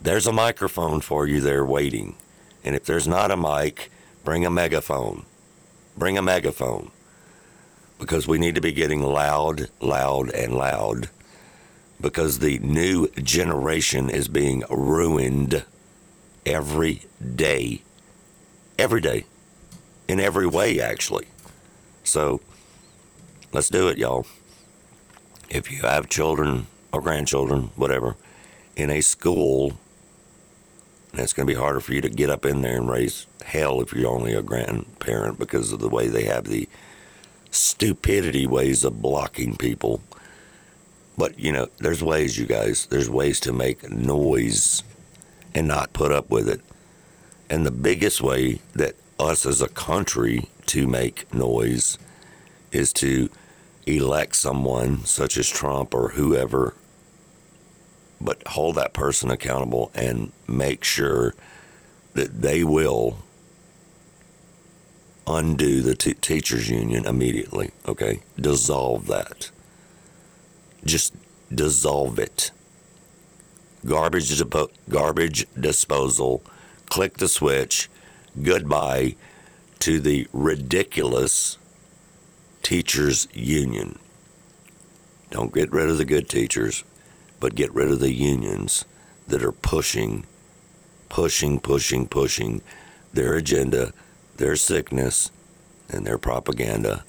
[0.00, 2.16] There's a microphone for you there waiting.
[2.64, 3.90] And if there's not a mic,
[4.24, 5.24] bring a megaphone.
[5.96, 6.90] Bring a megaphone.
[7.98, 11.08] Because we need to be getting loud, loud, and loud.
[12.00, 15.64] Because the new generation is being ruined
[16.44, 17.02] every
[17.34, 17.82] day.
[18.78, 19.24] Every day.
[20.08, 21.26] In every way, actually.
[22.02, 22.40] So,
[23.52, 24.26] let's do it, y'all.
[25.48, 28.16] If you have children or grandchildren, whatever,
[28.76, 29.74] in a school,
[31.12, 33.26] and it's going to be harder for you to get up in there and raise
[33.44, 36.68] hell if you're only a grandparent because of the way they have the
[37.50, 40.00] stupidity ways of blocking people.
[41.16, 42.86] But, you know, there's ways, you guys.
[42.86, 44.82] There's ways to make noise
[45.54, 46.60] and not put up with it.
[47.48, 51.98] And the biggest way that us as a country to make noise
[52.72, 53.30] is to
[53.86, 56.74] elect someone such as Trump or whoever,
[58.20, 61.34] but hold that person accountable and make sure
[62.14, 63.18] that they will
[65.26, 68.20] undo the t- teachers union immediately okay?
[68.40, 69.50] Dissolve that.
[70.84, 71.14] Just
[71.52, 72.50] dissolve it.
[73.86, 74.42] Garbage
[74.88, 76.42] garbage disposal.
[76.86, 77.90] Click the switch.
[78.42, 79.16] Goodbye
[79.80, 81.58] to the ridiculous
[82.62, 83.98] teachers union.
[85.30, 86.84] Don't get rid of the good teachers
[87.44, 88.86] but get rid of the unions
[89.28, 90.24] that are pushing
[91.10, 92.62] pushing pushing pushing
[93.12, 93.92] their agenda
[94.38, 95.30] their sickness
[95.90, 97.04] and their propaganda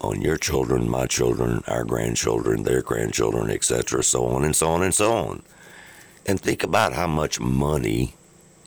[0.00, 4.84] on your children, my children, our grandchildren, their grandchildren, etc., so on and so on
[4.84, 5.42] and so on.
[6.26, 8.14] And think about how much money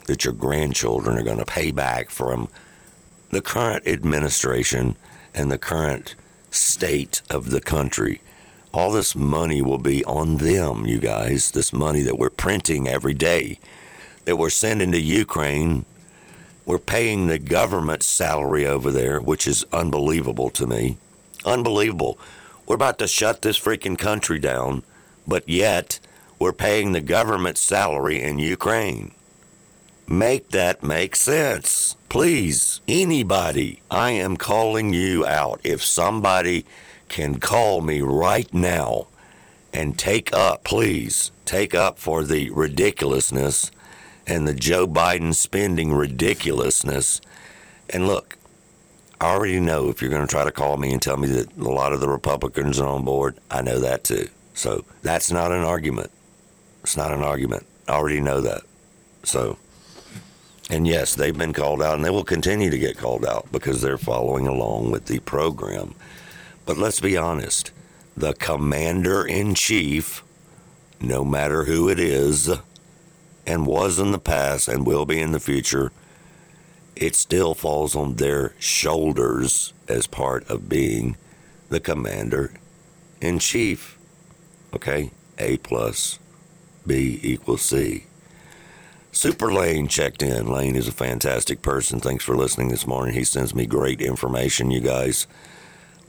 [0.08, 2.50] that your grandchildren are going to pay back from
[3.30, 4.98] the current administration
[5.34, 6.16] and the current
[6.52, 8.20] state of the country.
[8.76, 11.52] All this money will be on them, you guys.
[11.52, 13.60] This money that we're printing every day,
[14.26, 15.86] that we're sending to Ukraine
[16.66, 20.98] we're paying the government's salary over there, which is unbelievable to me.
[21.46, 22.18] Unbelievable.
[22.66, 24.82] We're about to shut this freaking country down,
[25.28, 26.00] but yet
[26.40, 29.12] we're paying the government's salary in Ukraine.
[30.08, 31.96] Make that make sense.
[32.10, 35.62] Please, anybody, I am calling you out.
[35.64, 36.66] If somebody
[37.10, 39.08] can call me right now
[39.74, 43.72] and take up, please, take up for the ridiculousness
[44.28, 47.22] and the Joe Biden spending ridiculousness.
[47.90, 48.38] And look,
[49.22, 51.56] I already know if you're going to try to call me and tell me that
[51.58, 54.30] a lot of the Republicans are on board, I know that too.
[54.54, 56.12] So that's not an argument.
[56.84, 57.66] It's not an argument.
[57.88, 58.62] I already know that.
[59.24, 59.58] So,
[60.70, 63.82] and yes, they've been called out and they will continue to get called out because
[63.82, 65.96] they're following along with the program.
[66.66, 67.72] But let's be honest
[68.18, 70.24] the commander in chief,
[71.02, 72.50] no matter who it is,
[73.46, 75.92] and was in the past and will be in the future,
[76.96, 81.18] it still falls on their shoulders as part of being
[81.70, 82.54] the commander
[83.22, 83.98] in chief.
[84.74, 85.12] Okay?
[85.38, 86.20] A plus
[86.88, 88.06] B equals C.
[89.12, 90.48] Super Lane checked in.
[90.48, 92.00] Lane is a fantastic person.
[92.00, 93.14] Thanks for listening this morning.
[93.14, 95.28] He sends me great information, you guys.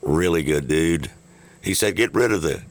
[0.06, 1.10] Really good dude.
[1.60, 2.62] He said, get rid of the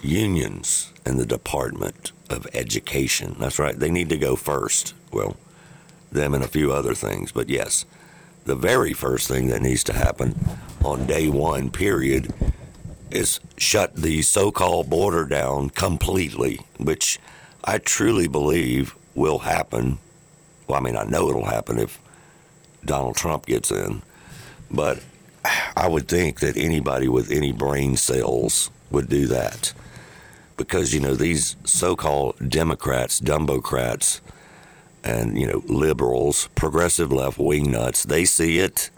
[0.00, 3.36] unions and the Department of Education.
[3.38, 4.94] That's right, they need to go first.
[5.12, 5.36] Well,
[6.10, 7.84] them and a few other things, but yes,
[8.46, 10.34] the very first thing that needs to happen
[10.82, 12.32] on day one, period,
[13.10, 17.18] is shut the so called border down completely, which
[17.62, 19.98] I truly believe will happen.
[20.66, 22.00] Well, I mean, I know it'll happen if
[22.86, 24.00] Donald Trump gets in,
[24.70, 25.02] but
[25.76, 29.72] I would think that anybody with any brain cells would do that
[30.56, 34.20] because you know these so-called Democrats, Dumbocrats,
[35.02, 38.90] and you know liberals, progressive left wing nuts, they see it.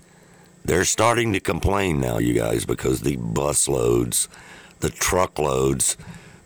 [0.65, 4.27] They're starting to complain now, you guys, because the busloads,
[4.81, 5.97] the truckloads,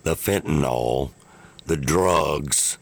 [0.03, 1.11] the fentanyl,
[1.65, 2.77] the drugs,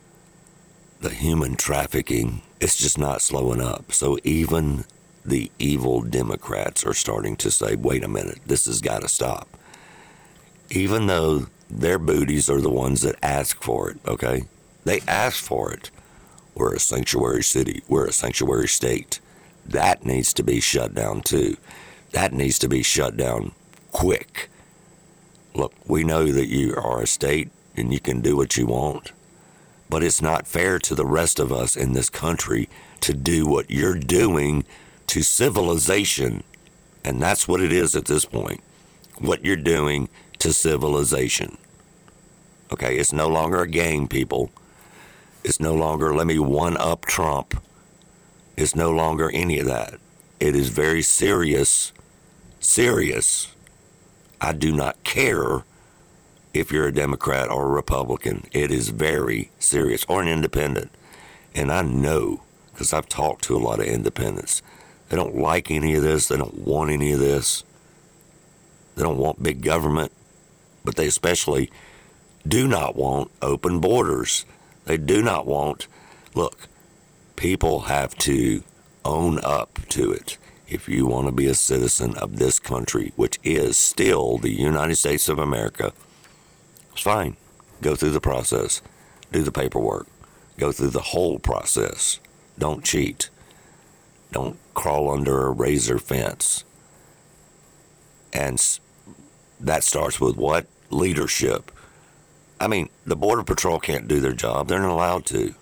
[1.00, 3.92] the human trafficking, it's just not slowing up.
[3.94, 4.86] So even
[5.26, 9.48] the evil Democrats are starting to say, wait a minute, this has got to stop.
[10.70, 14.44] Even though their booties are the ones that ask for it, okay?
[14.84, 15.90] They ask for it.
[16.54, 19.20] We're a sanctuary city, we're a sanctuary state.
[19.66, 21.58] That needs to be shut down too.
[22.12, 23.52] That needs to be shut down
[23.92, 24.50] quick.
[25.56, 29.12] Look, we know that you are a state and you can do what you want,
[29.90, 32.70] but it's not fair to the rest of us in this country
[33.02, 34.64] to do what you're doing
[35.08, 36.44] to civilization.
[37.04, 38.62] And that's what it is at this point.
[39.20, 41.58] What you're doing to civilization.
[42.72, 44.52] Okay, it's no longer a game, people.
[45.44, 47.62] It's no longer let me one up Trump.
[48.58, 50.00] It's no longer any of that.
[50.40, 51.94] It is very serious.
[52.60, 53.54] Serious.
[54.42, 55.64] I do not care
[56.54, 58.48] if you're a Democrat or a Republican.
[58.52, 60.92] It is very serious, or an independent.
[61.54, 62.42] And I know,
[62.72, 64.62] because I've talked to a lot of independents,
[65.10, 66.28] they don't like any of this.
[66.28, 67.64] They don't want any of this.
[68.96, 70.12] They don't want big government,
[70.84, 71.70] but they especially
[72.48, 74.46] do not want open borders.
[74.86, 75.88] They do not want,
[76.34, 76.68] look,
[77.36, 78.64] people have to
[79.04, 80.38] own up to it
[80.68, 84.96] if you want to be a citizen of this country, which is still the United
[84.96, 85.94] States of America.
[86.92, 87.36] It's fine.
[87.82, 88.82] Go through the process,
[89.32, 90.08] do the paperwork,
[90.58, 92.20] go through the whole process.
[92.58, 93.30] Don't cheat.
[94.32, 96.64] Don't crawl under a razor fence.
[98.32, 98.62] And
[99.60, 100.68] that starts with what?
[100.92, 101.72] Leadership.
[102.60, 104.68] I mean, the Border Patrol can't do their job.
[104.68, 105.56] They're not allowed to.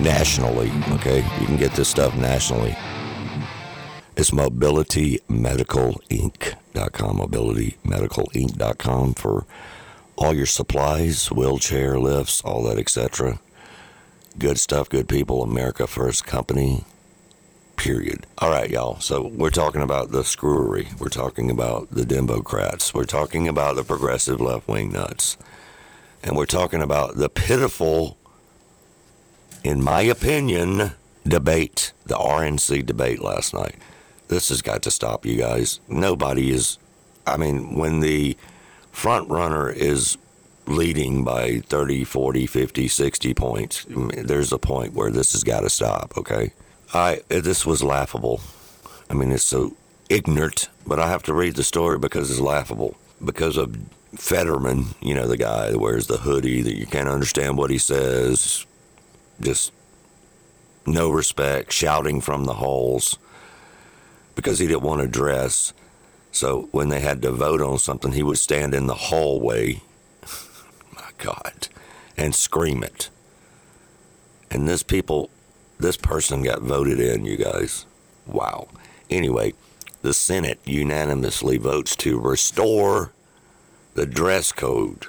[0.00, 0.72] nationally.
[0.92, 2.76] Okay, you can get this stuff nationally.
[4.16, 9.44] It's mobilitymedicalinc.com, mobilitymedicalinc.com for
[10.16, 13.40] all your supplies, wheelchair lifts, all that, etc.
[14.38, 16.84] Good stuff, good people, America First Company
[17.76, 18.26] period.
[18.38, 19.00] All right, y'all.
[19.00, 20.88] So we're talking about the screwery.
[20.98, 22.94] We're talking about the Democrats.
[22.94, 25.36] We're talking about the progressive left wing nuts.
[26.22, 28.16] And we're talking about the pitiful,
[29.62, 30.92] in my opinion,
[31.26, 33.76] debate, the RNC debate last night.
[34.28, 35.80] This has got to stop, you guys.
[35.88, 36.78] Nobody is,
[37.26, 38.36] I mean, when the
[38.90, 40.16] front runner is
[40.66, 45.60] leading by 30, 40, 50, 60 points, mm, there's a point where this has got
[45.60, 46.52] to stop, okay?
[46.94, 48.40] I this was laughable.
[49.10, 49.76] I mean, it's so
[50.08, 52.96] ignorant, but I have to read the story because it's laughable.
[53.24, 53.76] Because of
[54.14, 57.78] Fetterman, you know, the guy that wears the hoodie that you can't understand what he
[57.78, 58.64] says,
[59.40, 59.72] just
[60.86, 63.18] no respect, shouting from the halls
[64.34, 65.72] because he didn't want to dress.
[66.30, 69.80] So when they had to vote on something, he would stand in the hallway,
[70.94, 71.68] my God,
[72.16, 73.10] and scream it.
[74.50, 75.30] And this people
[75.78, 77.86] this person got voted in, you guys.
[78.26, 78.68] Wow.
[79.10, 79.54] Anyway,
[80.02, 83.12] the Senate unanimously votes to restore
[83.94, 85.06] the dress code.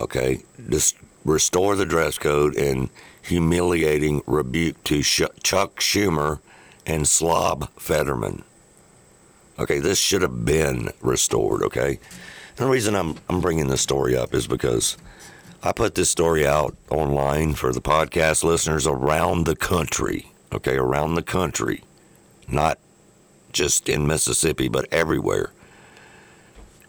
[0.00, 0.42] Okay?
[0.68, 2.88] Just restore the dress code and
[3.22, 6.40] humiliating rebuke to Chuck Schumer
[6.86, 8.42] and Slob Fetterman.
[9.58, 11.98] Okay, this should have been restored, okay?
[12.56, 14.96] The reason I'm, I'm bringing this story up is because
[15.60, 20.30] I put this story out online for the podcast listeners around the country.
[20.52, 21.82] Okay, around the country.
[22.46, 22.78] Not
[23.52, 25.52] just in Mississippi, but everywhere.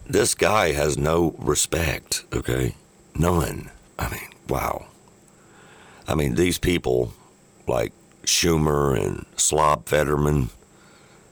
[0.08, 2.76] This guy has no respect, okay?
[3.16, 3.72] None.
[3.98, 4.86] I mean, wow.
[6.08, 7.14] I mean, these people
[7.68, 7.92] like
[8.24, 10.50] Schumer and Slob Fetterman,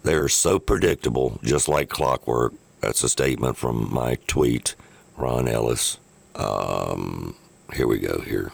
[0.03, 2.53] they are so predictable, just like clockwork.
[2.81, 4.75] That's a statement from my tweet,
[5.17, 5.99] Ron Ellis.
[6.37, 7.35] Um,
[7.73, 8.19] here we go.
[8.19, 8.51] Here.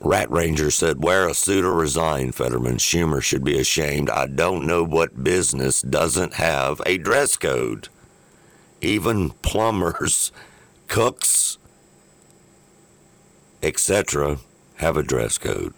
[0.00, 2.76] Rat Ranger said, Wear a suit or resign, Fetterman.
[2.76, 4.08] Schumer should be ashamed.
[4.10, 7.88] I don't know what business doesn't have a dress code.
[8.80, 10.30] Even plumbers,
[10.88, 11.58] cooks,
[13.62, 14.38] etc.,
[14.76, 15.74] have a dress code.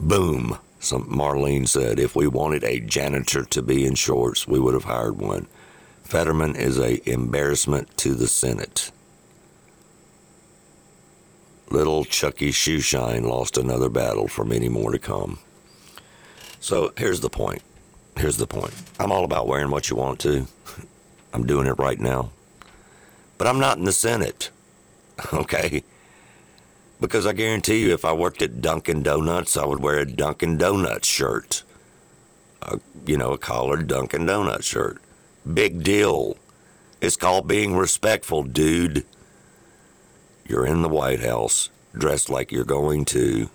[0.00, 0.58] Boom.
[0.80, 4.84] Some Marlene said, if we wanted a janitor to be in shorts, we would have
[4.84, 5.46] hired one.
[6.02, 8.90] Fetterman is a embarrassment to the Senate.
[11.74, 15.40] Little Chucky Shoeshine lost another battle for many more to come.
[16.60, 17.62] So here's the point.
[18.16, 18.72] Here's the point.
[19.00, 20.46] I'm all about wearing what you want to.
[21.34, 22.30] I'm doing it right now.
[23.38, 24.50] But I'm not in the Senate.
[25.32, 25.82] Okay?
[27.00, 30.58] Because I guarantee you, if I worked at Dunkin' Donuts, I would wear a Dunkin'
[30.58, 31.64] Donuts shirt.
[32.62, 35.00] A, you know, a collared Dunkin' Donuts shirt.
[35.52, 36.36] Big deal.
[37.00, 39.04] It's called being respectful, dude.
[40.46, 43.48] You're in the White House, dressed like you're going to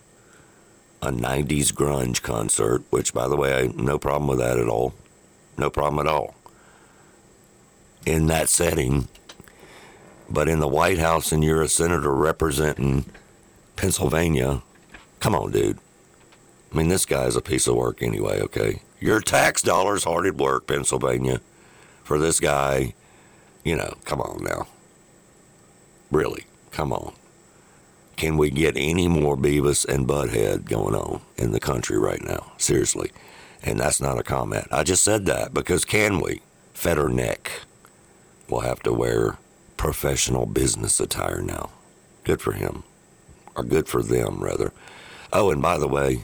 [1.02, 4.94] a 90s grunge concert, which, by the way, no problem with that at all.
[5.58, 6.36] No problem at all.
[8.06, 9.08] In that setting,
[10.30, 13.06] but in the White House and you're a senator representing
[13.76, 14.62] Pennsylvania,
[15.20, 15.80] come on, dude.
[16.72, 18.82] I mean, this guy's a piece of work anyway, okay?
[19.00, 21.42] Your tax dollars hard at work, Pennsylvania,
[22.04, 22.94] for this guy.
[23.64, 24.68] You know, come on now.
[26.12, 27.14] Really, come on.
[28.16, 32.52] Can we get any more Beavis and Butthead going on in the country right now?
[32.58, 33.12] Seriously.
[33.64, 34.68] And that's not a comment.
[34.72, 36.42] I just said that because can we?
[36.74, 37.48] Fetterneck
[38.50, 39.38] will have to wear
[39.78, 41.70] professional business attire now.
[42.24, 42.84] Good for him.
[43.56, 44.72] Or good for them, rather.
[45.32, 46.24] Oh, and by the way,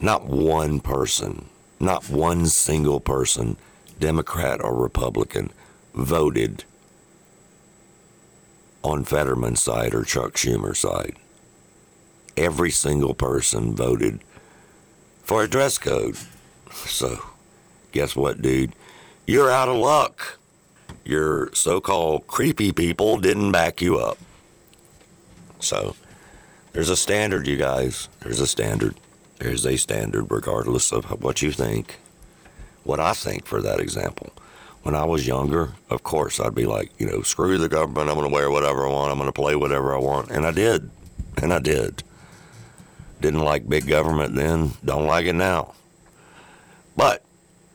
[0.00, 3.56] not one person, not one single person,
[3.98, 5.52] Democrat or Republican,
[5.94, 6.64] voted
[8.82, 11.16] on Fetterman's side or Chuck Schumer's side.
[12.36, 14.20] Every single person voted
[15.22, 16.16] for a dress code.
[16.72, 17.18] So,
[17.92, 18.72] guess what, dude?
[19.26, 20.38] You're out of luck.
[21.04, 24.18] Your so called creepy people didn't back you up.
[25.58, 25.94] So,
[26.72, 28.08] there's a standard, you guys.
[28.20, 28.94] There's a standard.
[29.38, 31.98] There's a standard, regardless of what you think.
[32.84, 34.32] What I think, for that example
[34.82, 38.08] when I was younger, of course, I'd be like, you know, screw the government.
[38.08, 39.12] I'm going to wear whatever I want.
[39.12, 40.30] I'm going to play whatever I want.
[40.30, 40.90] And I did.
[41.42, 42.02] And I did.
[43.20, 44.72] Didn't like big government then.
[44.84, 45.74] Don't like it now.
[46.96, 47.22] But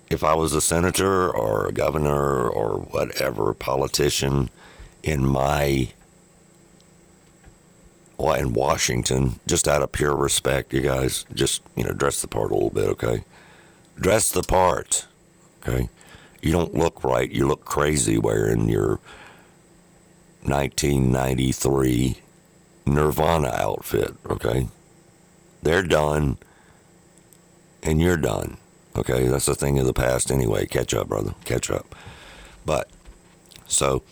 [0.09, 4.49] if I was a senator or a governor or whatever politician
[5.03, 5.89] in my
[8.17, 12.27] well, in Washington, just out of pure respect, you guys, just you know, dress the
[12.27, 13.23] part a little bit, okay?
[13.99, 15.05] Dress the part,
[15.61, 15.89] okay?
[16.45, 17.31] You don't look right.
[17.31, 18.99] You look crazy wearing your
[20.43, 22.17] 1993
[22.85, 24.67] Nirvana outfit, okay?
[25.63, 26.37] They're done,
[27.81, 28.57] and you're done,
[28.95, 29.27] okay?
[29.27, 30.67] That's a thing of the past anyway.
[30.67, 31.33] Catch up, brother.
[31.45, 31.95] Catch up.
[32.63, 32.91] But,
[33.67, 34.03] so,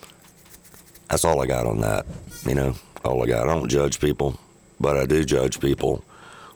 [1.09, 2.07] that's all I got on that.
[2.47, 2.75] You know,
[3.05, 3.47] all I got.
[3.47, 4.39] I don't judge people,
[4.79, 6.03] but I do judge people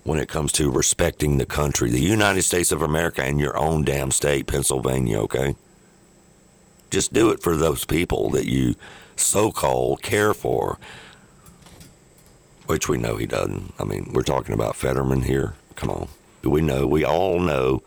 [0.04, 3.84] when it comes to respecting the country, the United States of America, and your own
[3.84, 5.56] damn state, Pennsylvania, okay?
[6.90, 8.76] Just do it for those people that you
[9.16, 10.78] so called care for,
[12.66, 13.74] which we know he doesn't.
[13.80, 15.54] I mean, we're talking about Fetterman here.
[15.76, 16.08] Come on.
[16.44, 17.84] We know, we all know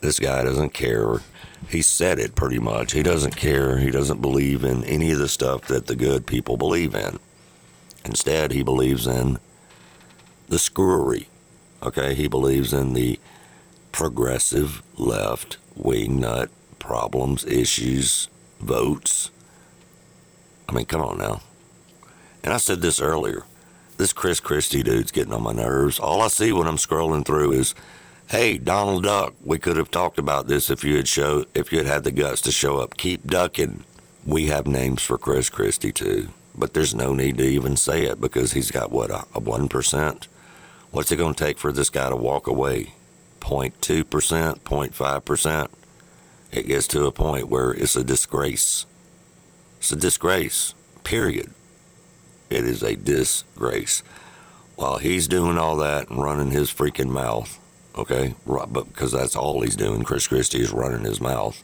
[0.00, 1.20] this guy doesn't care.
[1.68, 2.92] He said it pretty much.
[2.92, 3.78] He doesn't care.
[3.78, 7.18] He doesn't believe in any of the stuff that the good people believe in.
[8.04, 9.38] Instead, he believes in
[10.48, 11.28] the screwery.
[11.82, 13.18] Okay, he believes in the
[13.92, 18.28] progressive left wing nut problems, issues,
[18.60, 19.30] votes.
[20.68, 21.40] I mean, come on now.
[22.42, 23.44] And I said this earlier.
[23.96, 25.98] This Chris Christie dude's getting on my nerves.
[25.98, 27.74] All I see when I'm scrolling through is,
[28.26, 31.78] "Hey, Donald Duck, we could have talked about this if you had show if you
[31.78, 32.96] had had the guts to show up.
[32.96, 33.84] Keep ducking."
[34.26, 38.20] We have names for Chris Christie too, but there's no need to even say it
[38.20, 40.26] because he's got what a one percent.
[40.90, 42.94] What's it going to take for this guy to walk away?
[43.40, 45.70] 0.2 percent, 0.5 percent
[46.54, 48.86] it gets to a point where it's a disgrace.
[49.78, 51.50] It's a disgrace, period.
[52.48, 54.02] It is a disgrace.
[54.76, 57.58] While he's doing all that and running his freaking mouth,
[57.98, 61.62] okay, but because that's all he's doing, Chris Christie is running his mouth.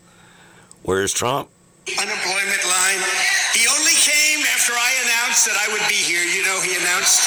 [0.83, 1.49] Where's Trump?
[1.87, 3.03] Unemployment line.
[3.55, 6.23] He only came after I announced that I would be here.
[6.23, 7.27] You know, he announced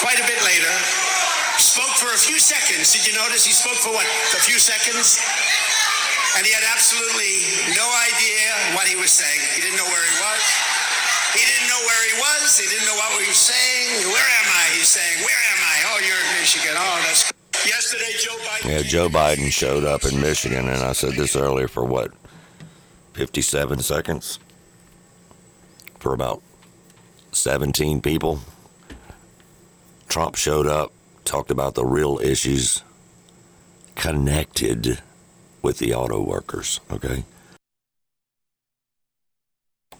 [0.00, 0.72] quite a bit later.
[1.60, 2.92] Spoke for a few seconds.
[2.92, 4.04] Did you notice he spoke for what?
[4.32, 5.20] A few seconds?
[6.36, 7.42] And he had absolutely
[7.74, 9.40] no idea what he was saying.
[9.54, 10.42] He didn't know where he was.
[11.34, 12.58] He didn't know where he was.
[12.58, 14.10] He didn't know what he was saying.
[14.10, 14.64] Where am I?
[14.74, 15.76] He's saying, Where am I?
[15.90, 16.74] Oh, you're in Michigan.
[16.76, 17.32] Oh, that's.
[17.66, 18.70] Yesterday, Joe Biden.
[18.70, 22.10] Yeah, Joe Biden showed up in Michigan, and I said this earlier for what,
[23.12, 24.38] 57 seconds?
[25.98, 26.42] For about
[27.32, 28.40] 17 people.
[30.08, 30.92] Trump showed up,
[31.24, 32.82] talked about the real issues
[33.94, 35.00] connected
[35.62, 37.24] with the auto workers, okay?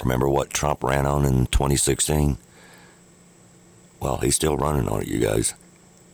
[0.02, 2.38] Remember what Trump ran on in 2016?
[4.00, 5.54] Well, he's still running on it, you guys.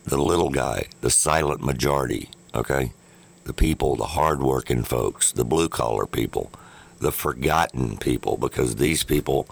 [0.03, 2.91] The little guy, the silent majority, okay?
[3.45, 6.51] The people, the hardworking folks, the blue collar people,
[6.99, 9.47] the forgotten people, because these people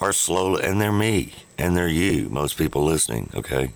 [0.00, 1.32] are slow, and they're me.
[1.58, 3.72] and they're you, most people listening, okay?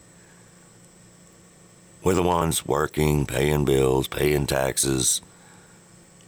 [2.05, 5.21] We're the ones working, paying bills, paying taxes,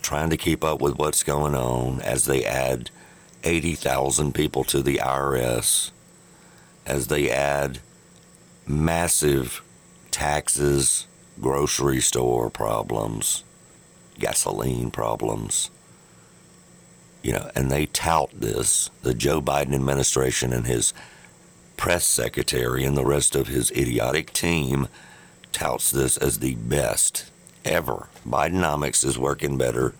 [0.05, 2.91] trying to keep up with what's going on as they add
[3.43, 5.91] 80,000 people to the IRS,
[6.87, 7.79] as they add
[8.67, 9.63] massive
[10.11, 11.07] taxes,
[11.41, 13.45] grocery store problems,
[14.19, 15.71] gasoline problems.
[17.23, 20.93] You know, and they tout this, the Joe Biden administration and his
[21.79, 24.89] press secretary and the rest of his idiotic team
[25.51, 27.31] touts this as the best
[27.65, 28.09] ever.
[28.27, 29.95] Bidenomics is working better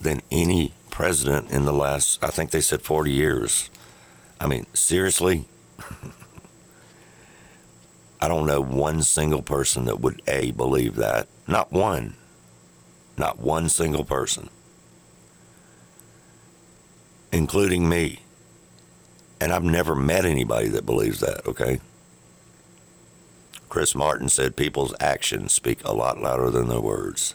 [0.00, 3.70] than any president in the last, I think they said 40 years.
[4.40, 5.46] I mean, seriously?
[8.20, 11.28] I don't know one single person that would A, believe that.
[11.46, 12.14] Not one.
[13.18, 14.48] Not one single person.
[17.32, 18.20] Including me.
[19.40, 21.80] And I've never met anybody that believes that, okay?
[23.74, 27.34] Chris Martin said people's actions speak a lot louder than their words.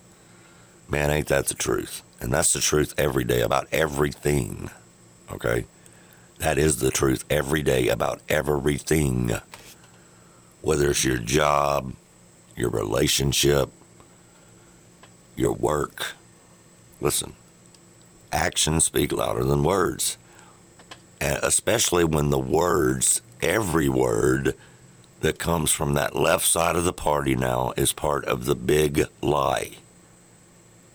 [0.88, 2.02] Man, ain't that the truth?
[2.22, 4.70] And that's the truth every day about everything,
[5.30, 5.66] okay?
[6.38, 9.34] That is the truth every day about everything.
[10.62, 11.92] Whether it's your job,
[12.56, 13.70] your relationship,
[15.36, 16.14] your work.
[17.02, 17.34] Listen,
[18.32, 20.18] actions speak louder than words
[21.20, 24.56] And especially when the words, every word
[25.22, 29.06] that comes from that left side of the party now is part of the big
[29.22, 29.72] lie.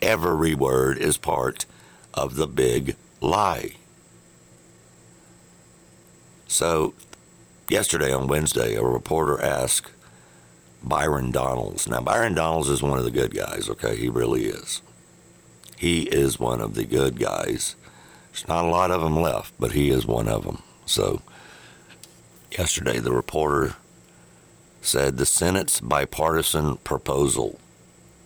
[0.01, 1.66] Every word is part
[2.12, 3.77] of the big lie.
[6.47, 6.95] So,
[7.68, 9.91] yesterday on Wednesday, a reporter asked
[10.83, 11.89] Byron Donalds.
[11.89, 13.97] Now, Byron Donalds is one of the good guys, okay?
[13.97, 14.83] He really is.
[15.77, 17.75] He is one of the good guys
[18.35, 20.61] there's not a lot of them left, but he is one of them.
[20.87, 21.22] So,
[22.51, 23.77] yesterday, the reporter
[24.85, 27.59] said the Senate's bipartisan proposal.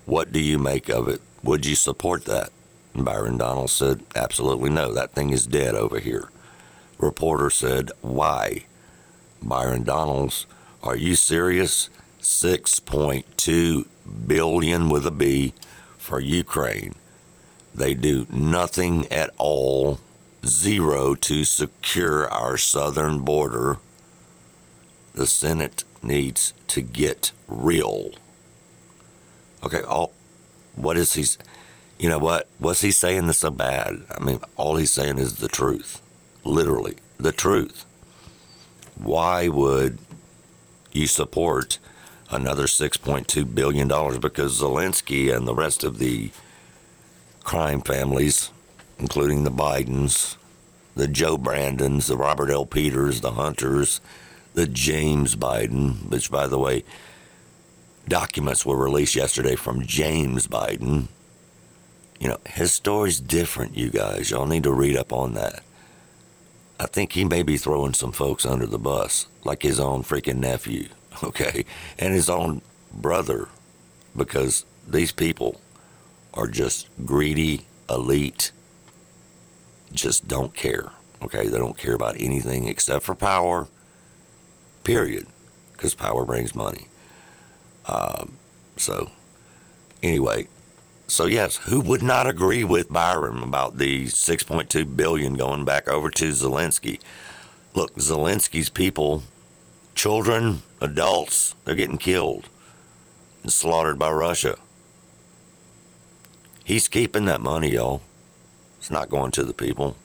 [0.06, 1.20] What do you make of it?
[1.42, 2.50] Would you support that?
[2.94, 4.92] Byron Donald said, absolutely no.
[4.92, 6.28] That thing is dead over here.
[6.98, 8.64] Reporter said, why?
[9.40, 10.46] Byron Donalds,
[10.82, 11.90] are you serious?
[12.20, 13.86] 6.2
[14.26, 15.54] billion with a B
[15.96, 16.94] for Ukraine.
[17.74, 20.00] They do nothing at all,
[20.44, 23.78] zero, to secure our southern border.
[25.14, 28.10] The Senate needs to get real.
[29.64, 30.12] Okay, all
[30.76, 31.24] what is he?
[31.98, 32.48] You know what?
[32.58, 34.02] What's he saying that's so bad?
[34.10, 36.00] I mean, all he's saying is the truth,
[36.44, 37.84] literally the truth.
[38.96, 39.98] Why would
[40.92, 41.78] you support
[42.30, 43.88] another $6.2 billion?
[44.20, 46.30] Because Zelensky and the rest of the
[47.42, 48.50] crime families,
[48.98, 50.36] including the Bidens,
[50.94, 52.66] the Joe Brandons, the Robert L.
[52.66, 54.00] Peters, the Hunters,
[54.54, 56.84] the James Biden, which, by the way,
[58.08, 61.08] documents were released yesterday from James Biden.
[62.18, 64.30] You know, his story's different, you guys.
[64.30, 65.62] Y'all need to read up on that.
[66.80, 70.38] I think he may be throwing some folks under the bus, like his own freaking
[70.38, 70.88] nephew,
[71.22, 71.64] okay,
[71.98, 73.48] and his own brother,
[74.16, 75.60] because these people
[76.34, 78.52] are just greedy, elite,
[79.92, 80.92] just don't care.
[81.20, 83.66] Okay, they don't care about anything except for power,
[84.88, 85.26] period,
[85.72, 86.86] because power brings money.
[87.84, 88.38] Um,
[88.78, 89.10] so,
[90.02, 90.48] anyway,
[91.06, 96.08] so yes, who would not agree with Byron about the 6.2 billion going back over
[96.12, 97.00] to Zelensky?
[97.74, 99.24] Look, Zelensky's people,
[99.94, 102.48] children, adults, they're getting killed
[103.42, 104.56] and slaughtered by Russia.
[106.64, 108.00] He's keeping that money, y'all.
[108.78, 109.96] It's not going to the people.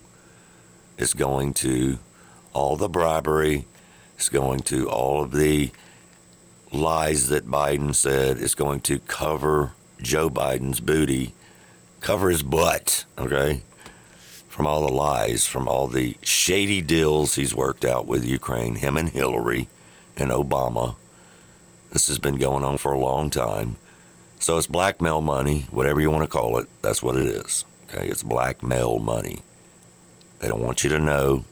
[0.98, 2.00] It's going to
[2.52, 3.66] all the bribery.
[4.24, 5.72] It's going to all of the
[6.72, 8.38] lies that Biden said.
[8.38, 11.34] It's going to cover Joe Biden's booty,
[12.00, 13.64] cover his butt, okay?
[14.48, 18.96] From all the lies, from all the shady deals he's worked out with Ukraine, him
[18.96, 19.68] and Hillary
[20.16, 20.96] and Obama.
[21.92, 23.76] This has been going on for a long time.
[24.40, 26.70] So it's blackmail money, whatever you want to call it.
[26.82, 27.66] That's what it is.
[27.90, 29.40] Okay, it's blackmail money.
[30.40, 31.44] They don't want you to know,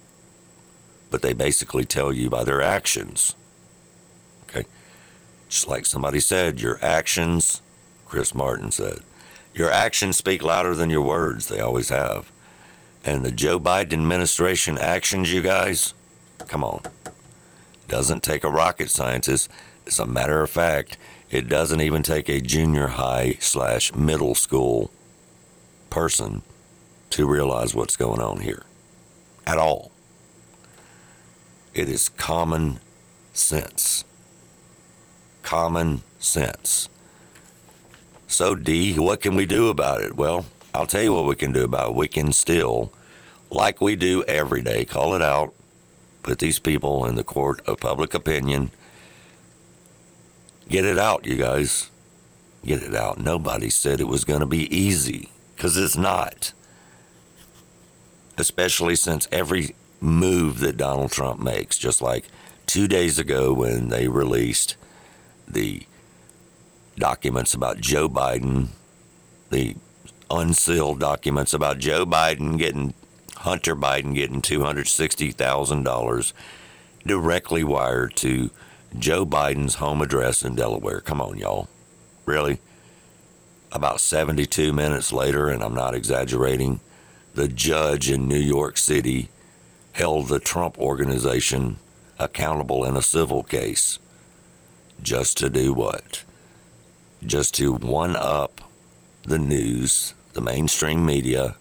[1.11, 3.35] but they basically tell you by their actions.
[4.49, 4.65] Okay,
[5.47, 7.61] just like somebody said, your actions.
[8.07, 9.01] Chris Martin said,
[9.53, 11.47] your actions speak louder than your words.
[11.47, 12.31] They always have.
[13.03, 15.93] And the Joe Biden administration actions, you guys,
[16.47, 16.81] come on.
[17.87, 19.49] Doesn't take a rocket scientist.
[19.85, 20.97] As a matter of fact,
[21.29, 24.91] it doesn't even take a junior high slash middle school
[25.89, 26.41] person
[27.09, 28.63] to realize what's going on here
[29.45, 29.90] at all.
[31.73, 32.79] It is common
[33.33, 34.03] sense.
[35.41, 36.89] Common sense.
[38.27, 40.15] So, D, what can we do about it?
[40.15, 41.95] Well, I'll tell you what we can do about it.
[41.95, 42.91] We can still,
[43.49, 45.53] like we do every day, call it out,
[46.23, 48.71] put these people in the court of public opinion.
[50.67, 51.89] Get it out, you guys.
[52.65, 53.19] Get it out.
[53.19, 56.53] Nobody said it was going to be easy because it's not.
[58.37, 62.25] Especially since every move that Donald Trump makes, just like
[62.65, 64.75] two days ago when they released
[65.47, 65.83] the
[66.97, 68.69] documents about Joe Biden,
[69.49, 69.75] the
[70.29, 72.93] unsealed documents about Joe Biden getting
[73.37, 76.33] Hunter Biden getting $260,000
[77.05, 78.51] directly wired to
[78.97, 81.01] Joe Biden's home address in Delaware.
[81.01, 81.67] Come on, y'all.
[82.25, 82.59] Really?
[83.71, 86.81] About 72 minutes later, and I'm not exaggerating,
[87.33, 89.29] the judge in New York City
[89.93, 91.77] held the Trump organization
[92.19, 93.99] accountable in a civil case.
[95.01, 96.23] Just to do what?
[97.25, 98.61] Just to one up
[99.23, 101.55] the news, the mainstream media,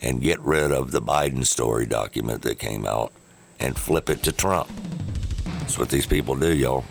[0.00, 3.12] and get rid of the Biden story document that came out
[3.60, 4.70] and flip it to Trump.
[5.60, 6.84] That's what these people do, y'all.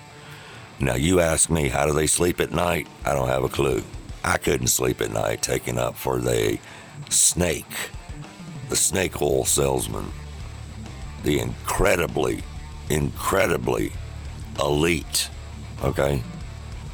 [0.79, 2.87] Now, you ask me, how do they sleep at night?
[3.03, 3.83] I don't have a clue.
[4.23, 6.59] I couldn't sleep at night taking up for the
[7.09, 7.65] snake,
[8.69, 10.11] the snake oil salesman,
[11.23, 12.43] the incredibly,
[12.89, 13.91] incredibly
[14.59, 15.29] elite,
[15.83, 16.21] okay?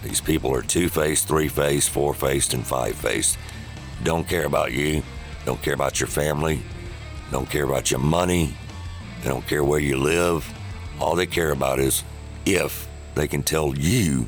[0.03, 3.37] These people are two faced, three faced, four faced, and five faced.
[4.03, 5.03] Don't care about you,
[5.45, 6.61] don't care about your family,
[7.31, 8.53] don't care about your money,
[9.21, 10.47] they don't care where you live.
[10.99, 12.03] All they care about is
[12.45, 14.27] if they can tell you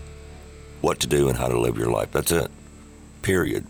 [0.82, 2.12] what to do and how to live your life.
[2.12, 2.50] That's it.
[3.22, 3.66] Period.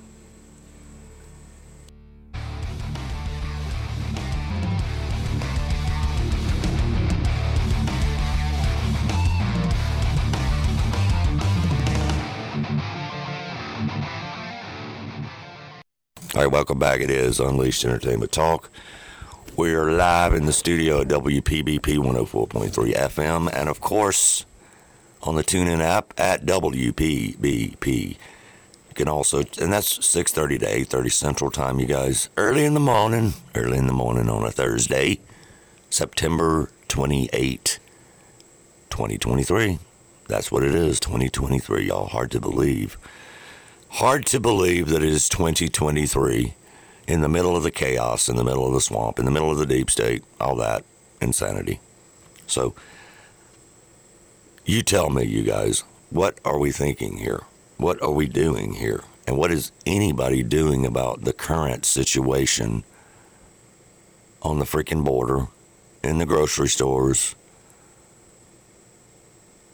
[16.35, 16.99] All right, welcome back.
[16.99, 18.69] It is Unleashed Entertainment Talk.
[19.55, 24.45] We're live in the studio at WPBP 104.3 FM, and of course,
[25.23, 28.09] on the TuneIn app at WPBP.
[28.09, 32.27] You can also, and that's 6:30 to 8:30 Central Time, you guys.
[32.35, 35.21] Early in the morning, early in the morning on a Thursday,
[35.89, 37.79] September 28,
[38.89, 39.79] 2023.
[40.27, 41.87] That's what it is, 2023.
[41.87, 42.97] Y'all, hard to believe.
[43.95, 46.53] Hard to believe that it is 2023
[47.07, 49.49] in the middle of the chaos, in the middle of the swamp, in the middle
[49.49, 50.83] of the deep state, all that
[51.21, 51.79] insanity.
[52.45, 52.75] So,
[54.65, 57.43] you tell me, you guys, what are we thinking here?
[57.77, 59.05] What are we doing here?
[59.27, 62.83] And what is anybody doing about the current situation
[64.41, 65.47] on the freaking border,
[66.03, 67.33] in the grocery stores?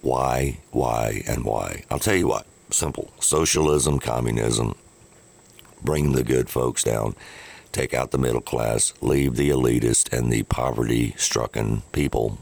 [0.04, 1.86] Why, why, and why?
[1.90, 4.76] I'll tell you what simple socialism, communism,
[5.84, 7.16] bring the good folks down,
[7.72, 12.38] take out the middle class, leave the elitist and the poverty stricken people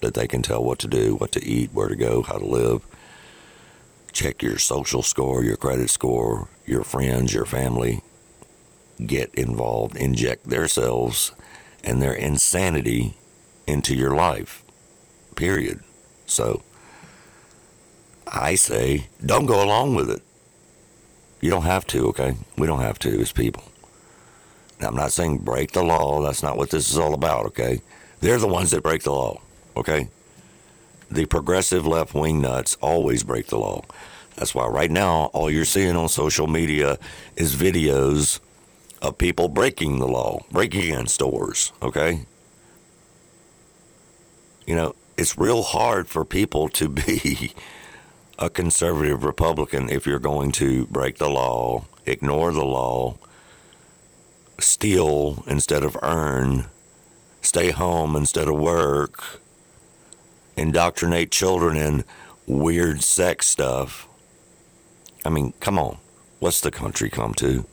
[0.00, 2.44] that they can tell what to do, what to eat, where to go, how to
[2.44, 2.82] live.
[4.12, 8.02] Check your social score, your credit score, your friends, your family.
[9.04, 11.32] Get involved, inject themselves
[11.82, 13.14] and their insanity
[13.66, 14.62] into your life.
[15.34, 15.80] Period.
[16.26, 16.62] So,
[18.32, 20.22] I say, don't go along with it.
[21.42, 22.34] You don't have to, okay?
[22.56, 23.62] We don't have to as people.
[24.80, 26.22] Now, I'm not saying break the law.
[26.22, 27.82] That's not what this is all about, okay?
[28.20, 29.40] They're the ones that break the law,
[29.76, 30.08] okay?
[31.10, 33.84] The progressive left wing nuts always break the law.
[34.36, 36.98] That's why right now, all you're seeing on social media
[37.36, 38.40] is videos
[39.02, 42.24] of people breaking the law, breaking in stores, okay?
[44.66, 47.52] You know, it's real hard for people to be
[48.42, 53.16] a conservative Republican if you're going to break the law, ignore the law,
[54.58, 56.64] steal instead of earn,
[57.40, 59.40] stay home instead of work,
[60.56, 62.04] indoctrinate children in
[62.44, 64.08] weird sex stuff.
[65.24, 65.98] I mean, come on.
[66.40, 67.64] What's the country come to?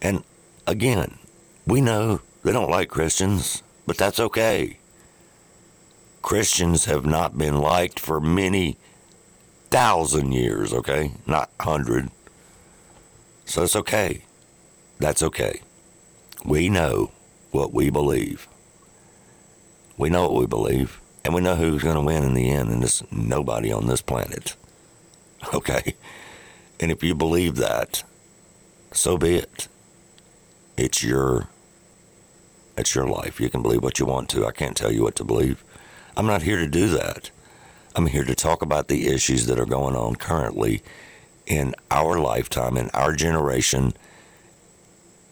[0.00, 0.22] And
[0.68, 1.18] again,
[1.66, 4.78] we know they don't like Christians, but that's okay.
[6.22, 8.76] Christians have not been liked for many
[9.70, 11.12] thousand years, okay?
[11.26, 12.10] Not hundred.
[13.44, 14.24] So it's okay.
[14.98, 15.62] That's okay.
[16.44, 17.12] We know
[17.52, 18.48] what we believe.
[19.96, 22.70] We know what we believe, and we know who's going to win in the end,
[22.70, 24.56] and it's nobody on this planet.
[25.54, 25.94] Okay?
[26.80, 28.02] And if you believe that,
[28.92, 29.68] so be it.
[30.76, 31.48] It's your
[32.76, 33.40] It's your life.
[33.40, 34.46] You can believe what you want to.
[34.46, 35.64] I can't tell you what to believe.
[36.16, 37.30] I'm not here to do that.
[37.96, 40.82] I'm here to talk about the issues that are going on currently
[41.46, 43.92] in our lifetime, in our generation,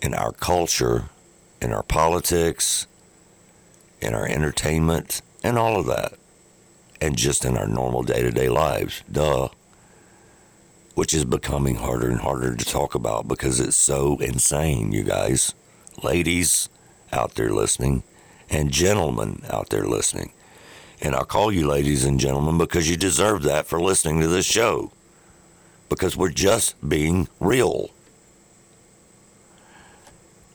[0.03, 1.09] in our culture,
[1.63, 2.89] in our politics,
[4.01, 6.15] in our entertainment, and all of that.
[7.01, 9.05] And just in our normal day to day lives.
[9.11, 9.49] Duh.
[10.95, 15.55] Which is becoming harder and harder to talk about because it's so insane, you guys.
[16.03, 16.69] Ladies
[17.13, 18.03] out there listening,
[18.51, 20.33] and gentlemen out there listening.
[21.01, 24.47] And I call you ladies and gentlemen because you deserve that for listening to this
[24.47, 24.93] show.
[25.89, 27.91] Because we're just being real.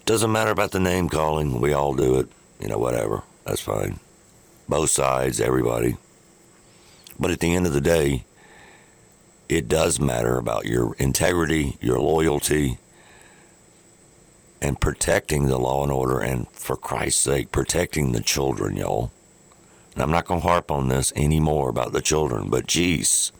[0.05, 1.61] Doesn't matter about the name calling.
[1.61, 2.27] We all do it.
[2.59, 3.23] You know, whatever.
[3.45, 3.99] That's fine.
[4.67, 5.95] Both sides, everybody.
[7.19, 8.25] But at the end of the day,
[9.47, 12.79] it does matter about your integrity, your loyalty,
[14.61, 19.11] and protecting the law and order, and for Christ's sake, protecting the children, y'all.
[19.93, 23.31] And I'm not going to harp on this anymore about the children, but geez,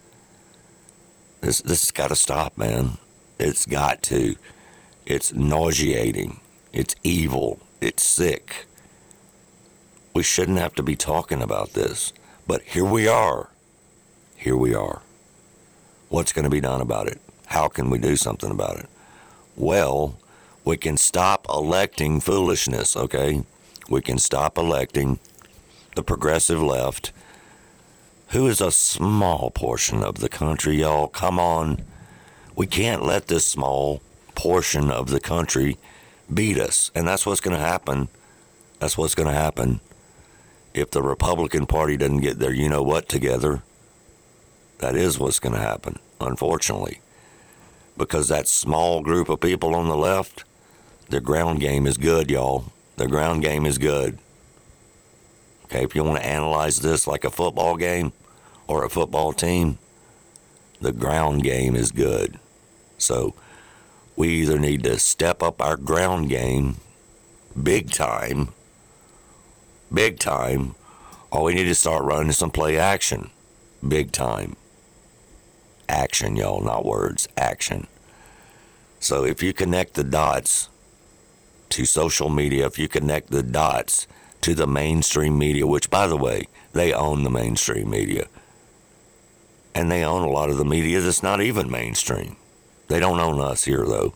[1.41, 2.97] this this has got to stop, man.
[3.39, 4.35] It's got to.
[5.05, 6.39] It's nauseating.
[6.71, 7.59] It's evil.
[7.81, 8.67] It's sick.
[10.13, 12.13] We shouldn't have to be talking about this,
[12.47, 13.49] but here we are.
[14.35, 15.01] Here we are.
[16.09, 17.19] What's going to be done about it?
[17.47, 18.85] How can we do something about it?
[19.55, 20.19] Well,
[20.63, 23.43] we can stop electing foolishness, okay?
[23.89, 25.19] We can stop electing
[25.95, 27.11] the progressive left,
[28.29, 31.07] who is a small portion of the country, y'all.
[31.07, 31.83] Come on.
[32.55, 34.01] We can't let this small
[34.35, 35.77] portion of the country
[36.33, 36.91] beat us.
[36.95, 38.07] And that's what's going to happen.
[38.79, 39.79] That's what's going to happen
[40.73, 43.61] if the Republican Party doesn't get their you know what together.
[44.79, 46.99] That is what's going to happen, unfortunately.
[47.95, 50.43] Because that small group of people on the left,
[51.09, 52.65] their ground game is good, y'all.
[52.97, 54.17] Their ground game is good.
[55.73, 58.13] Okay, if you want to analyze this like a football game
[58.67, 59.79] or a football team,
[60.79, 62.39] the ground game is good.
[62.99, 63.33] So
[64.15, 66.75] we either need to step up our ground game
[67.63, 68.49] big time,
[69.91, 70.75] big time,
[71.31, 73.31] or we need to start running some play action
[73.87, 74.55] big time.
[75.89, 77.87] Action, y'all, not words, action.
[78.99, 80.69] So if you connect the dots
[81.69, 84.05] to social media, if you connect the dots
[84.43, 88.27] to the mainstream media, which, by the way, they own the mainstream media.
[89.73, 92.35] And they own a lot of the media that's not even mainstream.
[92.89, 94.13] They don't own us here, though.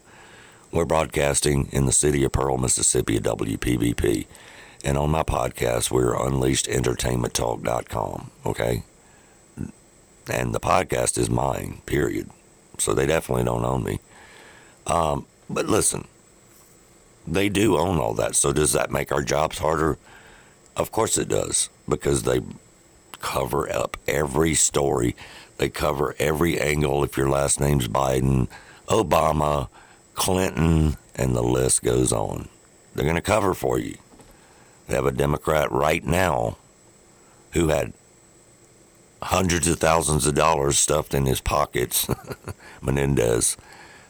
[0.72, 4.28] We're broadcasting in the city of Pearl, Mississippi at WPBP.
[4.84, 8.84] And on my podcast, we're unleashedentertainmenttalk.com, okay?
[10.30, 12.30] And the podcast is mine, period.
[12.78, 14.00] So they definitely don't own me.
[14.86, 16.06] Um, but listen,
[17.26, 18.36] they do own all that.
[18.36, 19.98] So does that make our jobs harder?
[20.78, 22.42] Of course it does, because they
[23.20, 25.16] cover up every story.
[25.58, 27.04] They cover every angle.
[27.04, 28.48] If your last name's Biden,
[28.88, 29.70] Obama,
[30.14, 32.48] Clinton, and the list goes on.
[32.94, 33.98] They're going to cover for you.
[34.88, 36.58] They have a Democrat right now
[37.54, 37.94] who had
[39.24, 42.08] hundreds of thousands of dollars stuffed in his pockets,
[42.84, 43.58] Menendez,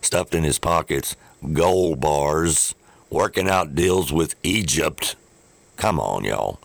[0.01, 1.15] stuffed in his pockets,
[1.53, 2.75] gold bars,
[3.09, 5.15] working out deals with Egypt
[5.77, 6.59] Come on, y'all.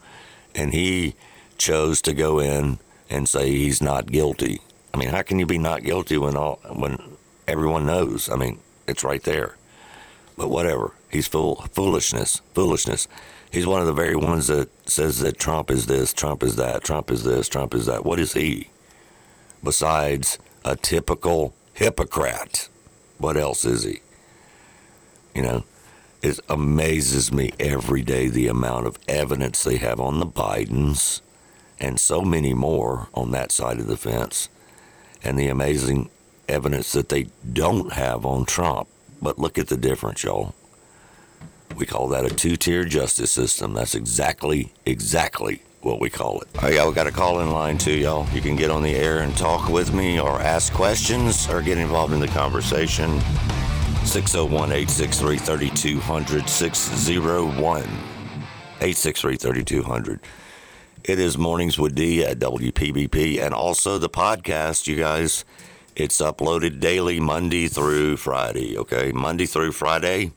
[0.54, 1.14] And he
[1.58, 4.60] chose to go in and say he's not guilty.
[4.92, 6.98] I mean, how can you be not guilty when all when
[7.46, 8.28] everyone knows?
[8.28, 9.56] I mean, it's right there.
[10.36, 10.92] But whatever.
[11.10, 12.40] He's full foolishness.
[12.54, 13.06] Foolishness.
[13.50, 16.82] He's one of the very ones that says that Trump is this, Trump is that,
[16.82, 18.04] Trump is this, Trump is that.
[18.04, 18.70] What is he?
[19.62, 22.70] Besides a typical hypocrite.
[23.18, 24.00] What else is he?
[25.34, 25.64] You know,
[26.22, 31.20] it amazes me every day the amount of evidence they have on the Bidens
[31.80, 34.48] and so many more on that side of the fence,
[35.24, 36.08] and the amazing
[36.48, 38.88] evidence that they don't have on Trump.
[39.20, 40.54] But look at the difference, y'all.
[41.74, 43.74] We call that a two tier justice system.
[43.74, 46.48] That's exactly, exactly what we call it.
[46.56, 48.28] All right, y'all, we got a call in line too, y'all.
[48.32, 51.78] You can get on the air and talk with me or ask questions or get
[51.78, 53.20] involved in the conversation.
[54.04, 56.48] 601 863 3200.
[56.48, 60.20] 601 863 3200.
[61.04, 65.44] It is Mornings with D at WPBP and also the podcast, you guys.
[65.96, 69.12] It's uploaded daily, Monday through Friday, okay?
[69.12, 70.32] Monday through Friday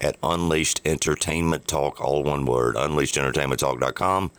[0.00, 4.30] at Unleashed Entertainment Talk, all one word, unleashedentertainmenttalk.com.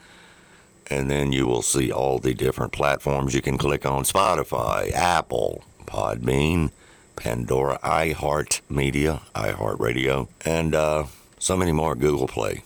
[0.88, 5.64] And then you will see all the different platforms you can click on Spotify, Apple,
[5.86, 6.72] Podbean,
[7.16, 11.06] Pandora, iHeart Media, iHeart Radio, and uh,
[11.40, 11.96] so many more.
[11.96, 12.64] Google Play.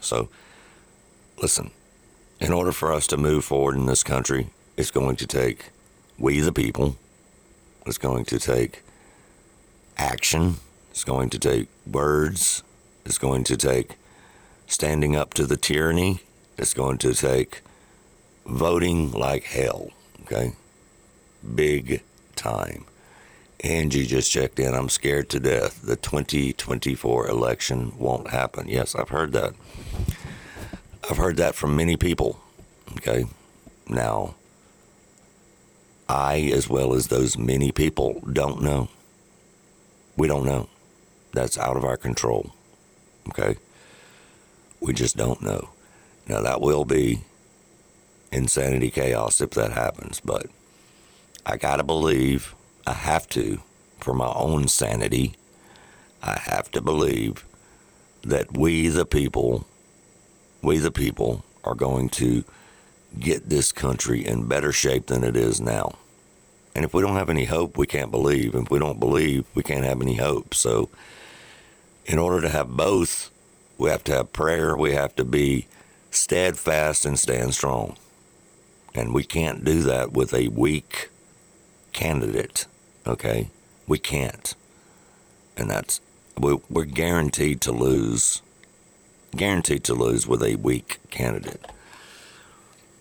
[0.00, 0.28] So,
[1.40, 1.70] listen,
[2.40, 5.70] in order for us to move forward in this country, it's going to take
[6.18, 6.96] we, the people,
[7.86, 8.82] it's going to take
[9.96, 10.56] action,
[10.90, 12.62] it's going to take words,
[13.04, 13.96] it's going to take
[14.66, 16.20] standing up to the tyranny,
[16.56, 17.62] it's going to take
[18.46, 19.90] voting like hell,
[20.22, 20.52] okay?
[21.54, 22.02] Big
[22.36, 22.84] time.
[23.64, 24.74] Angie just checked in.
[24.74, 25.80] I'm scared to death.
[25.80, 28.68] The 2024 election won't happen.
[28.68, 29.54] Yes, I've heard that.
[31.10, 32.38] I've heard that from many people.
[32.98, 33.24] Okay.
[33.88, 34.34] Now,
[36.10, 38.90] I, as well as those many people, don't know.
[40.14, 40.68] We don't know.
[41.32, 42.52] That's out of our control.
[43.30, 43.56] Okay.
[44.78, 45.70] We just don't know.
[46.28, 47.22] Now, that will be
[48.30, 50.48] insanity chaos if that happens, but
[51.46, 52.54] I got to believe
[52.86, 53.60] I have to,
[53.98, 55.34] for my own sanity,
[56.22, 57.44] I have to believe
[58.22, 59.66] that we, the people,
[60.62, 62.44] we, the people, are going to
[63.18, 65.94] get this country in better shape than it is now.
[66.74, 68.54] And if we don't have any hope, we can't believe.
[68.54, 70.54] If we don't believe, we can't have any hope.
[70.54, 70.90] So,
[72.04, 73.30] in order to have both,
[73.78, 75.66] we have to have prayer, we have to be
[76.10, 77.96] steadfast and stand strong.
[78.94, 81.10] And we can't do that with a weak
[81.92, 82.66] candidate.
[83.06, 83.50] Okay,
[83.86, 84.54] we can't,
[85.58, 86.00] and that's
[86.38, 88.40] we're guaranteed to lose.
[89.36, 91.66] Guaranteed to lose with a weak candidate.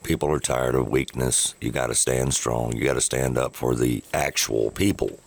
[0.04, 1.56] People are tired of weakness.
[1.62, 2.76] You got to stand strong.
[2.76, 5.20] You got to stand up for the actual people,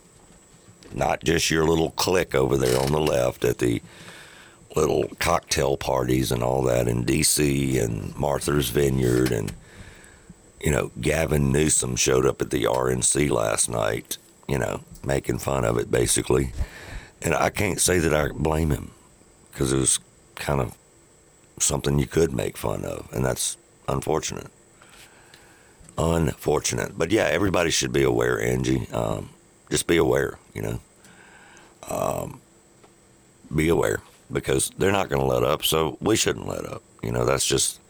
[0.93, 3.81] not just your little clique over there on the left at the
[4.75, 7.79] little cocktail parties and all that in D.C.
[7.79, 9.55] and Martha's Vineyard and
[10.61, 14.19] you know Gavin Newsom showed up at the RNC last night
[14.49, 16.53] you know, making fun of it basically.
[17.23, 18.91] And I can't say that I blame him
[19.51, 19.99] because it was
[20.35, 20.77] kind of
[21.59, 23.57] something you could make fun of, and that's
[23.89, 24.49] unfortunate.
[25.99, 26.99] Unfortunate.
[26.99, 28.87] But yeah, everybody should be aware, Angie.
[28.93, 29.31] Um,
[29.71, 30.81] just be aware, you know.
[31.89, 32.41] Um,
[33.55, 36.83] be aware because they're not going to let up, so we shouldn't let up.
[37.03, 37.81] You know, that's just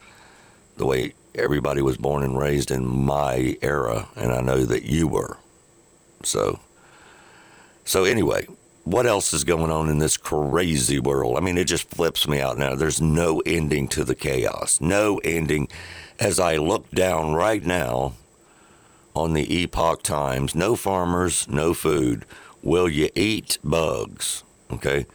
[0.77, 5.07] the way everybody was born and raised in my era, and I know that you
[5.07, 5.37] were.
[6.23, 6.59] So,
[7.85, 8.47] so anyway,
[8.87, 11.37] what else is going on in this crazy world?
[11.37, 12.73] I mean, it just flips me out now.
[12.73, 15.67] There's no ending to the chaos, no ending.
[16.19, 18.13] As I look down right now
[19.13, 22.25] on the Epoch Times, no farmers, no food.
[22.63, 24.43] Will you eat bugs?
[24.71, 25.05] Okay.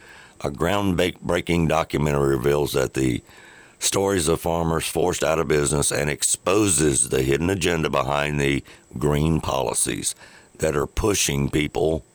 [0.41, 3.23] A groundbreaking documentary reveals that the
[3.79, 8.63] stories of farmers forced out of business and exposes the hidden agenda behind the
[8.97, 10.13] green policies
[10.63, 12.05] that are pushing people,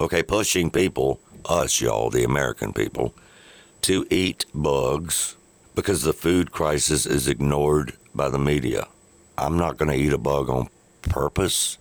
[0.00, 3.14] okay, pushing people, us, y'all, the American people,
[3.82, 5.36] to eat bugs
[5.76, 8.88] because the food crisis is ignored by the media.
[9.38, 10.68] I'm not going to eat a bug on
[11.02, 11.78] purpose,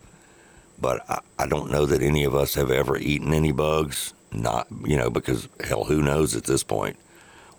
[0.80, 4.14] but I, I, don't know that any of us have ever eaten any bugs.
[4.32, 6.96] Not, you know, because hell, who knows at this point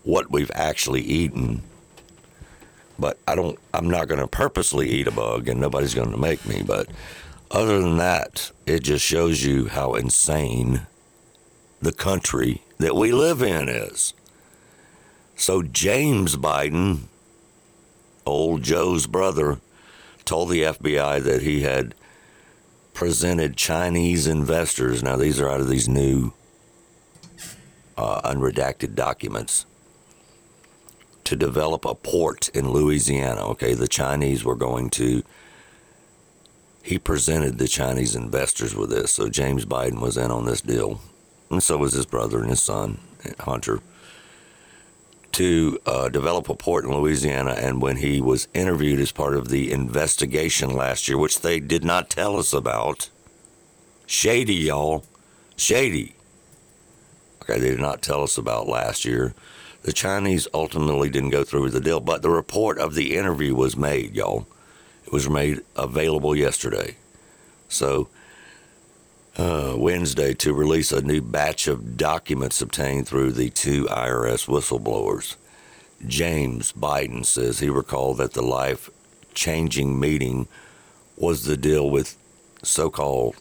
[0.05, 1.61] what we've actually eaten.
[3.01, 6.17] But I don't, I'm not going to purposely eat a bug and nobody's going to
[6.17, 6.63] make me.
[6.65, 6.87] But
[7.51, 10.87] other than that, it just shows you how insane
[11.81, 14.15] the country that we live in is.
[15.37, 17.05] So, James Biden,
[18.25, 19.59] old Joe's brother,
[20.25, 21.95] told the FBI that he had
[22.95, 25.03] presented Chinese investors.
[25.03, 26.33] Now, these are out of these new
[27.97, 29.67] uh, unredacted documents
[31.25, 33.45] to develop a port in Louisiana.
[33.49, 35.23] Okay, the Chinese were going to
[36.85, 39.13] he presented the Chinese investors with this.
[39.13, 41.01] So James Biden was in on this deal,
[41.51, 42.99] and so was his brother and his son,
[43.41, 43.81] Hunter,
[45.33, 47.53] to uh, develop a port in Louisiana.
[47.53, 51.85] And when he was interviewed as part of the investigation last year, which they did
[51.85, 53.09] not tell us about,
[54.07, 55.07] shady, y'all,
[55.57, 56.15] shady.
[57.43, 59.35] Okay, they did not tell us about last year.
[59.85, 63.55] The Chinese ultimately didn't go through with the deal, but the report of the interview
[63.55, 64.47] was made, y'all.
[65.05, 66.97] It was made available yesterday.
[67.69, 68.09] So,
[69.37, 75.37] uh, Wednesday to release a new batch of documents obtained through the two IRS whistleblowers.
[76.07, 78.91] James Biden says he recalled that the life
[79.35, 80.47] changing meeting
[81.17, 82.17] was the deal with
[82.63, 83.37] so called,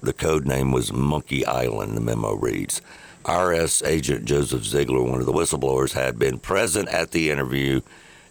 [0.00, 2.80] the code name was Monkey Island, the memo reads.
[3.24, 7.80] IRS agent Joseph Ziegler, one of the whistleblowers, had been present at the interview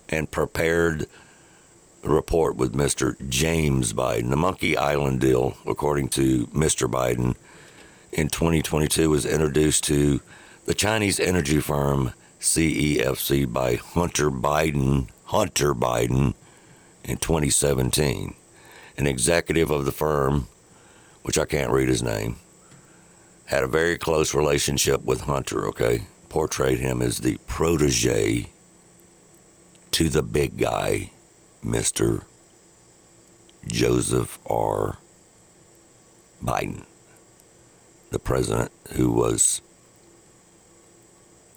[0.09, 1.07] and prepared
[2.11, 3.15] report with Mr.
[3.29, 4.29] James Biden.
[4.29, 6.89] The Monkey Island deal, according to Mr.
[6.89, 7.35] Biden,
[8.11, 10.21] in 2022 was introduced to
[10.65, 16.33] the Chinese energy firm CEFC by Hunter Biden, Hunter Biden
[17.03, 18.35] in 2017.
[18.97, 20.47] An executive of the firm,
[21.23, 22.37] which I can't read his name,
[23.45, 26.03] had a very close relationship with Hunter, okay?
[26.29, 28.49] Portrayed him as the protege
[29.91, 31.11] to the big guy,
[31.65, 32.23] Mr.
[33.65, 34.99] Joseph R.
[36.43, 36.85] Biden,
[38.11, 39.61] the president who was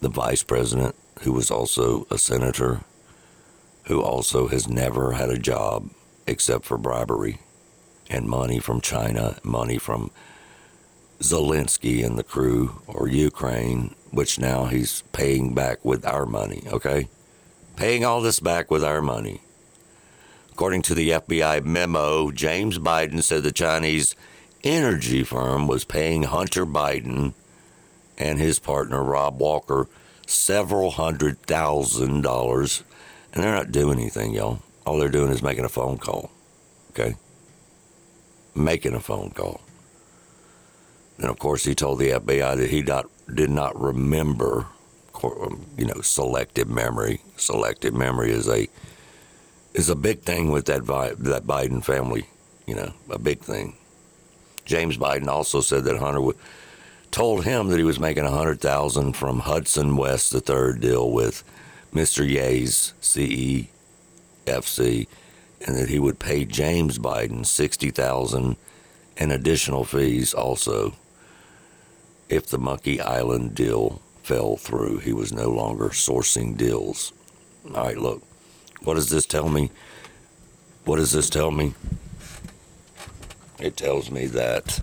[0.00, 2.80] the vice president, who was also a senator,
[3.84, 5.90] who also has never had a job
[6.26, 7.40] except for bribery
[8.08, 10.10] and money from China, money from
[11.20, 17.08] Zelensky and the crew, or Ukraine, which now he's paying back with our money, okay?
[17.76, 19.42] Paying all this back with our money.
[20.58, 24.16] According to the FBI memo, James Biden said the Chinese
[24.64, 27.34] energy firm was paying Hunter Biden
[28.18, 29.86] and his partner Rob Walker
[30.26, 32.82] several hundred thousand dollars,
[33.32, 34.58] and they're not doing anything, y'all.
[34.84, 36.32] All they're doing is making a phone call.
[36.90, 37.14] Okay?
[38.56, 39.60] Making a phone call.
[41.18, 44.66] And of course, he told the FBI that he not, did not remember,
[45.76, 47.20] you know, selective memory.
[47.36, 48.66] Selective memory is a
[49.78, 52.26] is a big thing with that that Biden family.
[52.66, 53.76] You know, a big thing.
[54.64, 56.36] James Biden also said that Hunter would,
[57.10, 61.10] told him that he was making a hundred thousand from Hudson West, the third deal
[61.10, 61.44] with
[61.94, 62.28] Mr.
[62.28, 63.68] Ye's CEFC,
[65.66, 68.56] and that he would pay James Biden sixty thousand
[69.16, 70.94] in additional fees also
[72.28, 74.98] if the Monkey Island deal fell through.
[74.98, 77.12] He was no longer sourcing deals.
[77.74, 78.22] All right, look,
[78.82, 79.70] what does this tell me?
[80.84, 81.74] What does this tell me?
[83.60, 84.80] It tells me that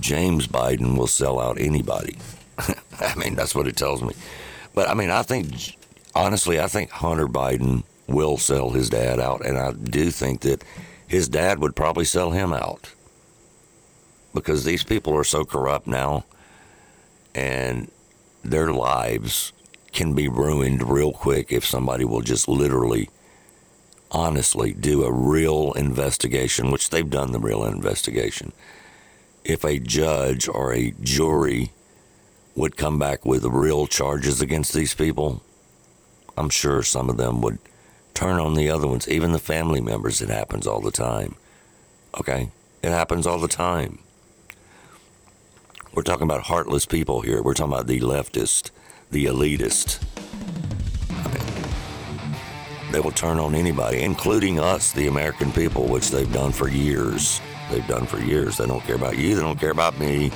[0.00, 2.16] James Biden will sell out anybody.
[3.00, 4.14] I mean, that's what it tells me.
[4.74, 5.76] But I mean, I think,
[6.14, 9.44] honestly, I think Hunter Biden will sell his dad out.
[9.44, 10.64] And I do think that
[11.06, 12.92] his dad would probably sell him out
[14.34, 16.24] because these people are so corrupt now
[17.34, 17.90] and
[18.42, 19.52] their lives
[19.92, 23.10] can be ruined real quick if somebody will just literally
[24.10, 28.52] honestly do a real investigation which they've done the real investigation.
[29.44, 31.72] If a judge or a jury
[32.54, 35.42] would come back with real charges against these people
[36.36, 37.58] i'm sure some of them would
[38.14, 40.20] turn on the other ones even the family members.
[40.20, 41.34] It happens all the time.
[42.18, 42.50] Okay?
[42.82, 43.98] It happens all the time.
[45.94, 47.42] We're talking about heartless people here.
[47.42, 48.70] We're talking about the leftist,
[49.12, 50.02] the elitist.
[51.10, 56.50] I mean, they will turn on anybody, including us, the American people, which they've done
[56.50, 57.40] for years.
[57.70, 58.56] They've done for years.
[58.56, 59.34] They don't care about you.
[59.34, 60.32] They don't care about me.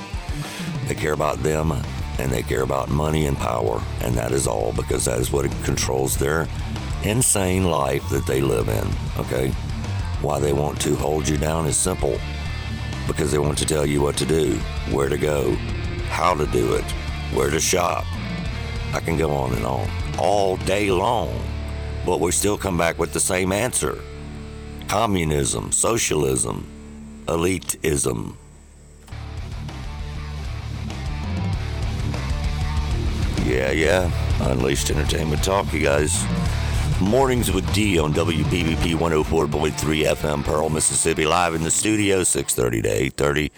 [0.87, 1.73] They care about them
[2.19, 3.81] and they care about money and power.
[4.01, 6.47] And that is all because that is what controls their
[7.03, 8.87] insane life that they live in.
[9.19, 9.49] Okay?
[10.21, 12.17] Why they want to hold you down is simple
[13.07, 14.55] because they want to tell you what to do,
[14.91, 15.53] where to go,
[16.09, 16.85] how to do it,
[17.33, 18.05] where to shop.
[18.93, 21.41] I can go on and on all day long,
[22.05, 23.99] but we still come back with the same answer
[24.87, 26.65] communism, socialism,
[27.25, 28.35] elitism.
[33.45, 34.11] Yeah, yeah.
[34.41, 36.25] Unleashed Entertainment Talk, you guys.
[36.99, 39.71] Mornings with D on WBBP 104.3
[40.05, 43.51] FM, Pearl, Mississippi, live in the studio, 6.30 to 8.30.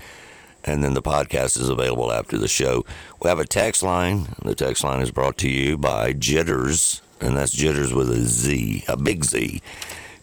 [0.66, 2.86] And then the podcast is available after the show.
[3.22, 4.28] We have a text line.
[4.44, 8.84] The text line is brought to you by Jitters, and that's Jitters with a Z,
[8.88, 9.62] a big Z.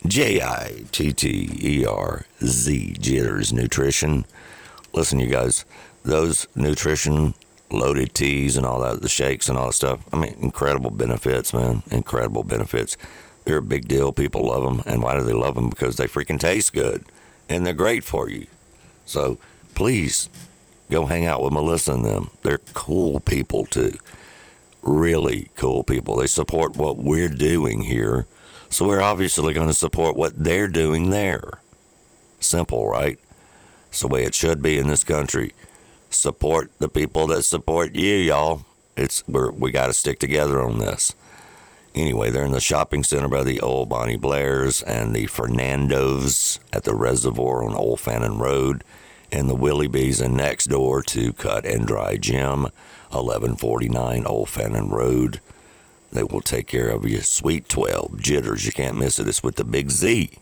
[0.06, 4.24] J I T T E R Z, Jitters Nutrition.
[4.92, 5.64] Listen, you guys,
[6.04, 7.34] those nutrition
[7.70, 10.00] loaded teas and all that, the shakes and all that stuff.
[10.12, 11.82] I mean, incredible benefits, man.
[11.90, 12.96] Incredible benefits.
[13.44, 14.12] They're a big deal.
[14.12, 14.82] People love them.
[14.86, 15.70] And why do they love them?
[15.70, 17.04] Because they freaking taste good
[17.48, 18.46] and they're great for you.
[19.04, 19.38] So
[19.76, 20.28] please
[20.90, 22.30] go hang out with Melissa and them.
[22.42, 23.96] They're cool people, too.
[24.82, 26.16] Really cool people.
[26.16, 28.26] They support what we're doing here.
[28.68, 31.60] So we're obviously going to support what they're doing there.
[32.40, 33.20] Simple, right?
[33.90, 35.52] It's the way it should be in this country
[36.10, 38.64] support the people that support you, y'all.
[38.96, 41.14] It's we're, we got to stick together on this.
[41.94, 46.84] Anyway, they're in the shopping center by the old Bonnie Blairs and the Fernandos at
[46.84, 48.84] the reservoir on Old Fannin Road,
[49.36, 52.62] and the Willie Bees and next door to Cut and Dry Gym,
[53.10, 55.40] 1149 Old Fannin Road.
[56.10, 57.20] They will take care of you.
[57.20, 58.64] Sweet 12 jitters.
[58.64, 59.28] You can't miss it.
[59.28, 60.38] It's with the big Z.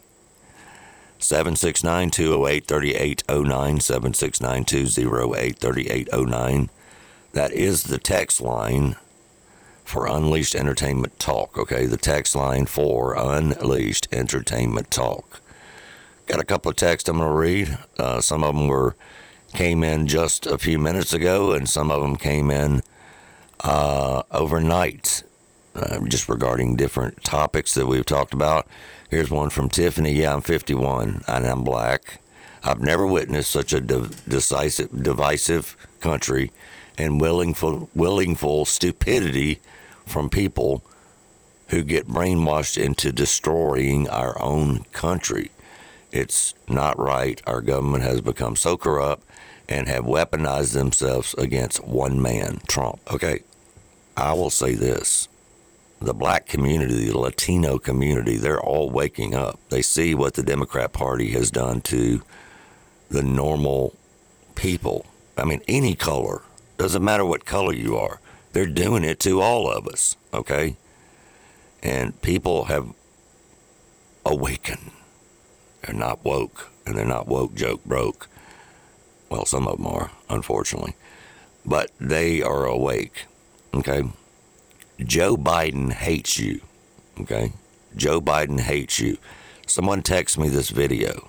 [1.18, 3.80] 769 208 3809.
[3.80, 6.70] 769 208 3809.
[7.32, 8.94] That is the text line.
[9.84, 11.58] for Unleashed Entertainment Talk.
[11.58, 15.40] Okay, the text line for Unleashed Entertainment Talk.
[16.26, 17.78] Got a couple of texts I'm going to read.
[17.98, 18.96] Uh, some of them were
[19.52, 22.82] came in just a few minutes ago, and some of them came in
[23.60, 25.22] uh, overnight,
[25.74, 28.66] uh, just regarding different topics that we've talked about.
[29.10, 30.12] Here's one from Tiffany.
[30.12, 32.20] Yeah, I'm 51 and I'm black.
[32.64, 36.50] I've never witnessed such a decisive, divisive country
[36.96, 39.60] and willingful, willingful stupidity
[40.06, 40.82] from people
[41.68, 45.50] who get brainwashed into destroying our own country.
[46.14, 47.42] It's not right.
[47.44, 49.24] Our government has become so corrupt
[49.68, 53.00] and have weaponized themselves against one man, Trump.
[53.12, 53.40] Okay,
[54.16, 55.28] I will say this
[56.00, 59.58] the black community, the Latino community, they're all waking up.
[59.70, 62.22] They see what the Democrat Party has done to
[63.08, 63.96] the normal
[64.54, 65.06] people.
[65.36, 66.42] I mean, any color,
[66.78, 68.20] doesn't matter what color you are,
[68.52, 70.76] they're doing it to all of us, okay?
[71.82, 72.92] And people have
[74.24, 74.92] awakened.
[75.84, 78.28] They're not woke, and they're not woke joke broke.
[79.28, 80.94] Well, some of them are, unfortunately.
[81.66, 83.24] But they are awake,
[83.74, 84.04] okay?
[85.00, 86.60] Joe Biden hates you.
[87.20, 87.52] Okay?
[87.96, 89.18] Joe Biden hates you.
[89.66, 91.28] Someone text me this video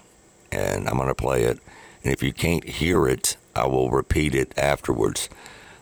[0.52, 1.60] and I'm going to play it.
[2.03, 5.30] And if you can't hear it, I will repeat it afterwards.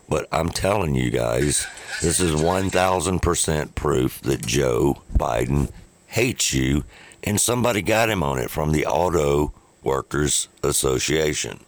[0.08, 1.66] But I'm telling you guys,
[2.02, 5.70] this is 1000% proof that Joe Biden
[6.08, 6.84] hates you.
[7.26, 9.52] And somebody got him on it from the Auto
[9.82, 11.60] Workers Association.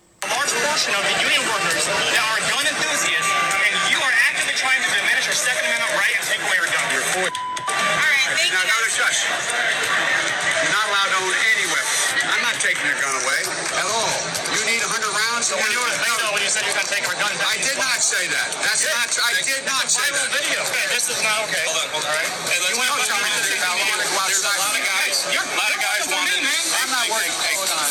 [8.52, 8.70] Now, you.
[8.70, 9.20] now, shush.
[9.26, 11.94] You're not allowed to own any weapon.
[12.30, 13.40] I'm not taking your gun away
[13.76, 14.12] at all.
[14.56, 15.46] You need 100 rounds.
[15.50, 17.30] So when you were in Bingo, when you said you're going to take our gun,
[17.44, 18.48] I did not say that.
[18.64, 19.22] That's not true.
[19.26, 20.38] I did not say viral that.
[20.42, 20.58] video.
[20.70, 21.64] Okay, this is not okay.
[21.68, 22.10] Hold on, hold on.
[22.10, 22.30] All right.
[22.50, 24.16] Hey, let's You not want to tell me to do how I want to go
[24.26, 25.16] There's a lot of guys.
[25.30, 26.42] You're, A lot of guys want me, it.
[26.46, 26.62] man.
[26.82, 27.34] I'm not working.
[27.36, 27.90] Hold on.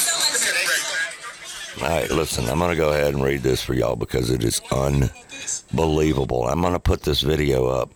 [1.75, 4.43] All right, listen, I'm going to go ahead and read this for y'all because it
[4.43, 6.47] is unbelievable.
[6.47, 7.91] I'm going to put this video up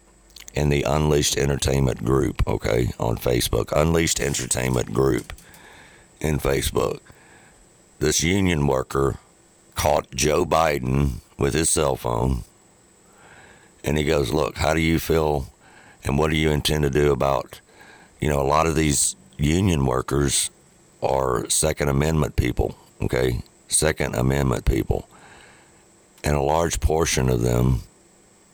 [0.53, 3.71] in the Unleashed Entertainment group, okay, on Facebook.
[3.71, 5.33] Unleashed Entertainment group
[6.19, 6.99] in Facebook.
[7.99, 9.17] This union worker
[9.75, 12.43] caught Joe Biden with his cell phone
[13.83, 15.47] and he goes, Look, how do you feel
[16.03, 17.61] and what do you intend to do about,
[18.19, 20.49] you know, a lot of these union workers
[21.01, 23.41] are Second Amendment people, okay?
[23.67, 25.07] Second Amendment people.
[26.23, 27.81] And a large portion of them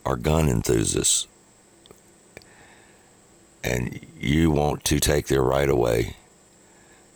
[0.06, 1.28] are gun enthusiasts.
[3.66, 6.16] And you want to take their right away.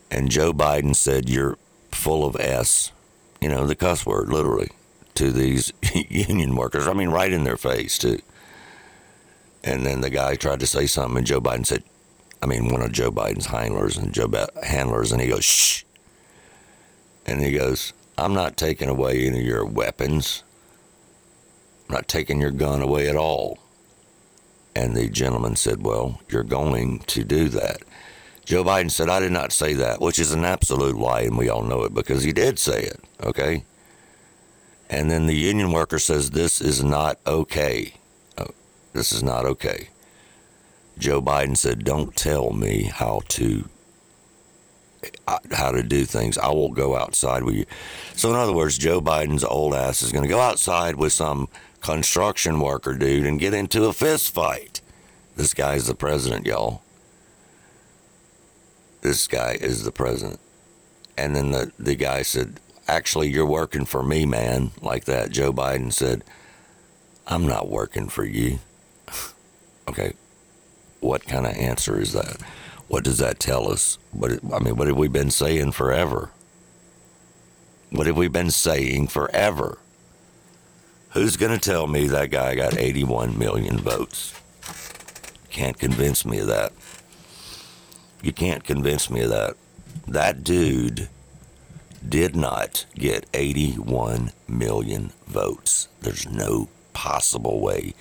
[0.09, 1.59] And Joe Biden said, You're
[1.91, 2.91] full of S,
[3.39, 4.69] you know, the cuss word, literally,
[5.13, 5.71] to these
[6.09, 6.87] union workers.
[6.87, 8.19] I mean, right in their face, too.
[9.63, 11.83] And then the guy tried to say something, and Joe Biden said,
[12.41, 15.83] I mean, one of Joe Biden's handlers and Joe ba- handlers, and he goes, shh.
[17.27, 20.43] And he goes, I'm not taking away any of your weapons.
[21.87, 23.59] I'm not taking your gun away at all.
[24.75, 27.81] And the gentleman said, Well, you're going to do that.
[28.45, 31.49] Joe Biden said, I did not say that, which is an absolute lie, and we
[31.49, 33.63] all know it because he did say it, okay?
[34.89, 37.93] And then the union worker says, This is not okay.
[38.37, 38.47] Oh,
[38.93, 39.89] this is not okay.
[40.99, 43.69] Joe Biden said, "Don't tell me how to
[45.27, 46.37] uh, how to do things.
[46.37, 47.65] I will go outside with you."
[48.15, 51.47] So in other words, Joe Biden's old ass is going to go outside with some
[51.81, 54.81] construction worker dude and get into a fist fight.
[55.35, 56.81] This guy is the president, y'all.
[59.01, 60.39] This guy is the president.
[61.17, 65.31] And then the the guy said, "Actually, you're working for me, man." Like that.
[65.31, 66.23] Joe Biden said,
[67.27, 68.59] "I'm not working for you."
[69.89, 70.13] okay,
[70.99, 72.41] what kind of answer is that?
[72.87, 73.97] What does that tell us?
[74.11, 76.31] What I mean, what have we been saying forever?
[77.91, 79.79] What have we been saying forever?
[81.13, 84.39] Who's going to tell me that guy got 81 million votes?
[85.49, 86.71] Can't convince me of that.
[88.21, 89.55] You can't convince me of that.
[90.07, 91.09] That dude
[92.07, 95.87] did not get 81 million votes.
[96.01, 97.95] There's no possible way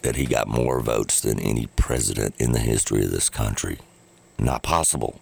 [0.00, 3.76] that he got more votes than any president in the history of this country.
[4.38, 5.20] Not possible.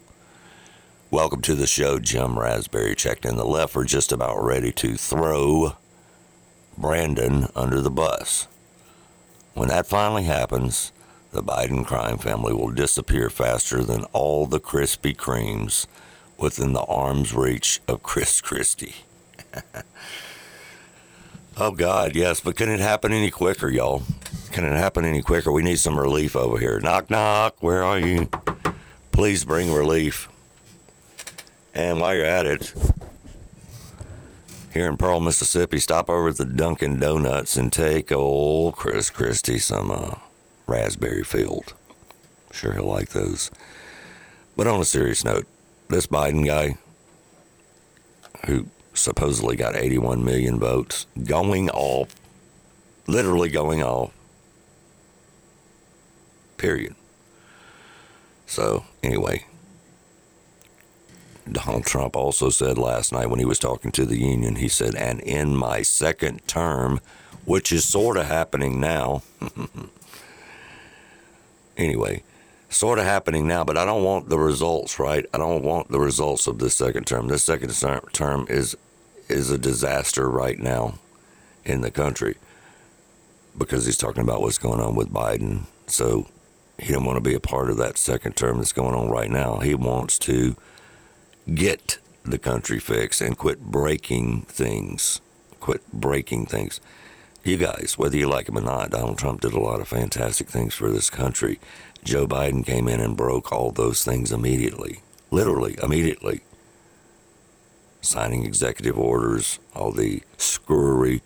[1.11, 2.95] Welcome to the show, Jim Raspberry.
[2.95, 3.74] Checked in the left.
[3.74, 5.73] We're just about ready to throw
[6.80, 8.46] Brandon under the bus.
[9.55, 10.92] When that finally happens,
[11.32, 15.86] the Biden crime family will disappear faster than all the Krispy Kremes
[16.38, 18.94] within the arm's reach of Chris Christie.
[21.60, 24.05] Oh God, yes, but can it happen any quicker, y'all?
[24.52, 25.50] Can it happen any quicker?
[25.50, 26.78] We need some relief over here.
[26.78, 28.30] Knock knock, where are you?
[29.10, 30.28] Please bring relief.
[31.74, 32.72] And while you're at it,
[34.78, 39.59] here in Pearl, Mississippi, stop over at the Dunkin' Donuts and take old Chris Christie
[39.59, 40.14] some uh,
[40.68, 41.74] raspberry field.
[42.52, 43.50] Sure, he'll like those.
[44.56, 45.46] But on a serious note,
[45.88, 46.76] this Biden guy,
[48.46, 52.14] who supposedly got 81 million votes, going off,
[53.09, 54.12] literally going off.
[56.56, 56.94] Period.
[58.46, 59.44] So, anyway,
[61.52, 64.94] Donald Trump also said last night when he was talking to the union, he said,
[64.94, 67.00] and in my second term,
[67.44, 69.22] which is sort of happening now.
[71.76, 72.22] anyway,
[72.68, 75.24] sort of happening now, but I don't want the results, right?
[75.32, 77.28] I don't want the results of this second term.
[77.28, 77.72] This second
[78.12, 78.76] term is
[79.28, 80.94] is a disaster right now
[81.64, 82.36] in the country
[83.56, 85.64] because he's talking about what's going on with Biden.
[85.86, 86.28] So
[86.78, 89.30] he don't want to be a part of that second term that's going on right
[89.30, 89.58] now.
[89.58, 90.56] He wants to
[91.54, 95.20] get the country fixed and quit breaking things.
[95.60, 96.80] Quit breaking things.
[97.44, 100.48] You guys, whether you like him or not, Donald Trump did a lot of fantastic
[100.48, 101.58] things for this country.
[102.04, 105.00] Joe Biden came in and broke all those things immediately.
[105.30, 106.42] Literally, immediately
[108.00, 111.22] signing executive orders, all the screwery.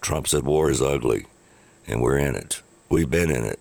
[0.00, 1.26] Trump said war is ugly,
[1.86, 2.62] and we're in it.
[2.88, 3.58] We've been in it.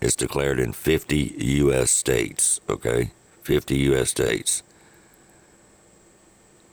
[0.00, 1.90] It's declared in 50 U.S.
[1.90, 3.12] states, okay?
[3.42, 4.10] 50 U.S.
[4.10, 4.62] states.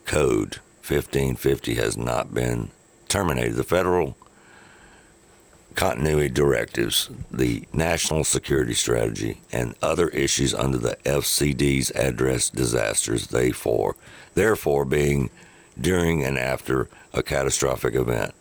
[0.10, 2.72] Code 1550 has not been
[3.10, 3.54] terminated.
[3.54, 4.18] The federal
[5.76, 13.96] continuity directives, the national security strategy, and other issues under the FCD's address disasters, therefore,
[14.34, 15.30] therefore being
[15.80, 18.34] during and after a catastrophic event.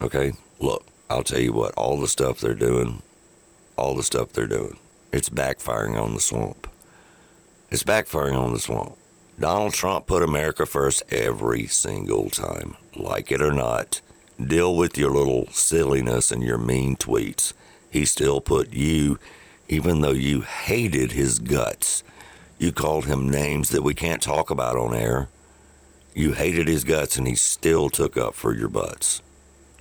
[0.00, 0.34] Okay?
[0.60, 3.02] Look, I'll tell you what, all the stuff they're doing,
[3.76, 4.78] all the stuff they're doing,
[5.12, 6.70] it's backfiring on the swamp.
[7.72, 8.96] It's backfiring on the swamp.
[9.38, 14.00] Donald Trump put America first every single time, like it or not
[14.44, 17.52] deal with your little silliness and your mean tweets.
[17.90, 19.18] He still put you,
[19.68, 22.04] even though you hated his guts.
[22.58, 25.28] You called him names that we can't talk about on air.
[26.14, 29.22] You hated his guts and he still took up for your butts.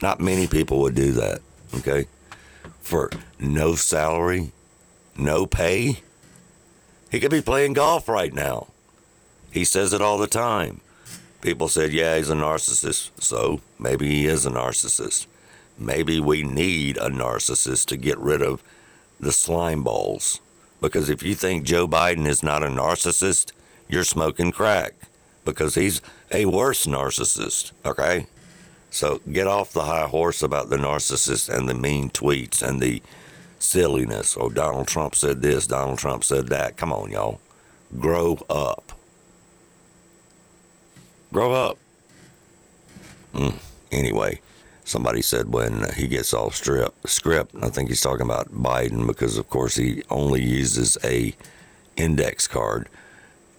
[0.01, 1.41] Not many people would do that,
[1.75, 2.05] okay?
[2.81, 3.09] For
[3.39, 4.51] no salary,
[5.17, 6.01] no pay.
[7.09, 8.67] He could be playing golf right now.
[9.57, 10.81] He says it all the time.
[11.41, 13.09] People said, yeah, he's a narcissist.
[13.19, 15.25] So maybe he is a narcissist.
[15.79, 18.61] Maybe we need a narcissist to get rid of
[19.19, 20.41] the slime balls.
[20.79, 23.51] Because if you think Joe Biden is not a narcissist,
[23.89, 24.93] you're smoking crack.
[25.43, 28.27] Because he's a worse narcissist, okay?
[28.91, 33.01] So get off the high horse about the narcissist and the mean tweets and the
[33.57, 34.37] silliness.
[34.39, 36.77] Oh, Donald Trump said this, Donald Trump said that.
[36.77, 37.39] Come on, y'all.
[37.97, 38.91] Grow up.
[41.31, 41.77] Grow up.
[43.33, 43.55] Mm.
[43.91, 44.41] Anyway,
[44.83, 49.37] somebody said when he gets off strip script, I think he's talking about Biden because
[49.37, 51.35] of course he only uses a
[51.95, 52.89] index card.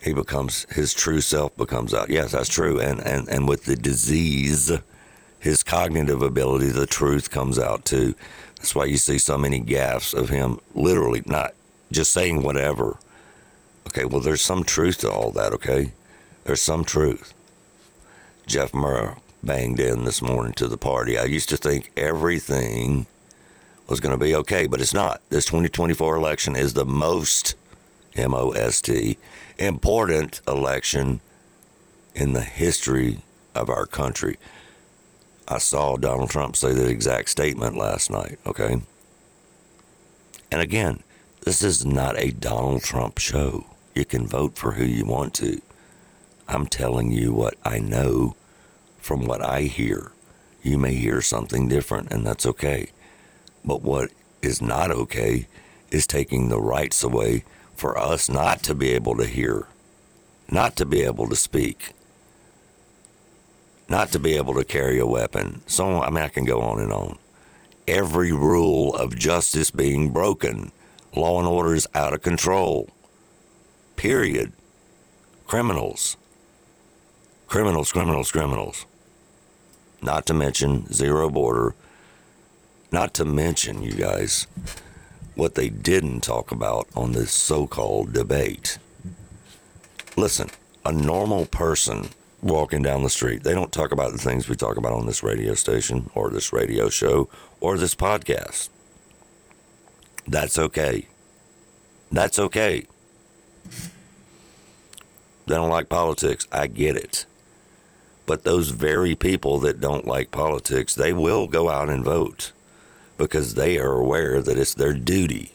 [0.00, 2.08] He becomes his true self becomes out.
[2.08, 2.80] Yes, that's true.
[2.80, 4.72] And and and with the disease,
[5.38, 8.14] his cognitive ability, the truth comes out too.
[8.56, 11.54] That's why you see so many gaffes of him literally not
[11.92, 12.98] just saying whatever.
[13.88, 15.92] Okay, well there's some truth to all that, okay?
[16.44, 17.34] There's some truth.
[18.48, 21.18] Jeff Murrah banged in this morning to the party.
[21.18, 23.06] I used to think everything
[23.86, 25.20] was going to be okay, but it's not.
[25.28, 27.54] This 2024 election is the most
[28.16, 29.18] M O S T
[29.58, 31.20] important election
[32.14, 33.18] in the history
[33.54, 34.38] of our country.
[35.46, 38.80] I saw Donald Trump say that exact statement last night, okay?
[40.50, 41.02] And again,
[41.42, 43.66] this is not a Donald Trump show.
[43.94, 45.60] You can vote for who you want to.
[46.48, 48.34] I'm telling you what I know
[49.08, 50.12] from what I hear.
[50.62, 52.90] You may hear something different, and that's okay.
[53.64, 54.10] But what
[54.42, 55.48] is not okay
[55.90, 57.44] is taking the rights away
[57.74, 59.66] for us not to be able to hear,
[60.50, 61.94] not to be able to speak,
[63.88, 65.62] not to be able to carry a weapon.
[65.66, 67.16] So, I mean, I can go on and on.
[67.86, 70.70] Every rule of justice being broken,
[71.16, 72.90] law and order is out of control.
[73.96, 74.52] Period.
[75.46, 76.18] Criminals
[77.48, 78.84] Criminals, criminals, criminals.
[80.00, 81.74] Not to mention zero border.
[82.90, 84.46] Not to mention, you guys,
[85.34, 88.78] what they didn't talk about on this so called debate.
[90.16, 90.50] Listen,
[90.84, 92.08] a normal person
[92.42, 93.42] walking down the street.
[93.42, 96.52] They don't talk about the things we talk about on this radio station or this
[96.52, 97.28] radio show
[97.60, 98.68] or this podcast.
[100.26, 101.06] That's okay.
[102.10, 102.86] That's okay.
[105.46, 106.46] They don't like politics.
[106.52, 107.26] I get it.
[108.28, 112.52] But those very people that don't like politics, they will go out and vote
[113.16, 115.52] because they are aware that it's their duty.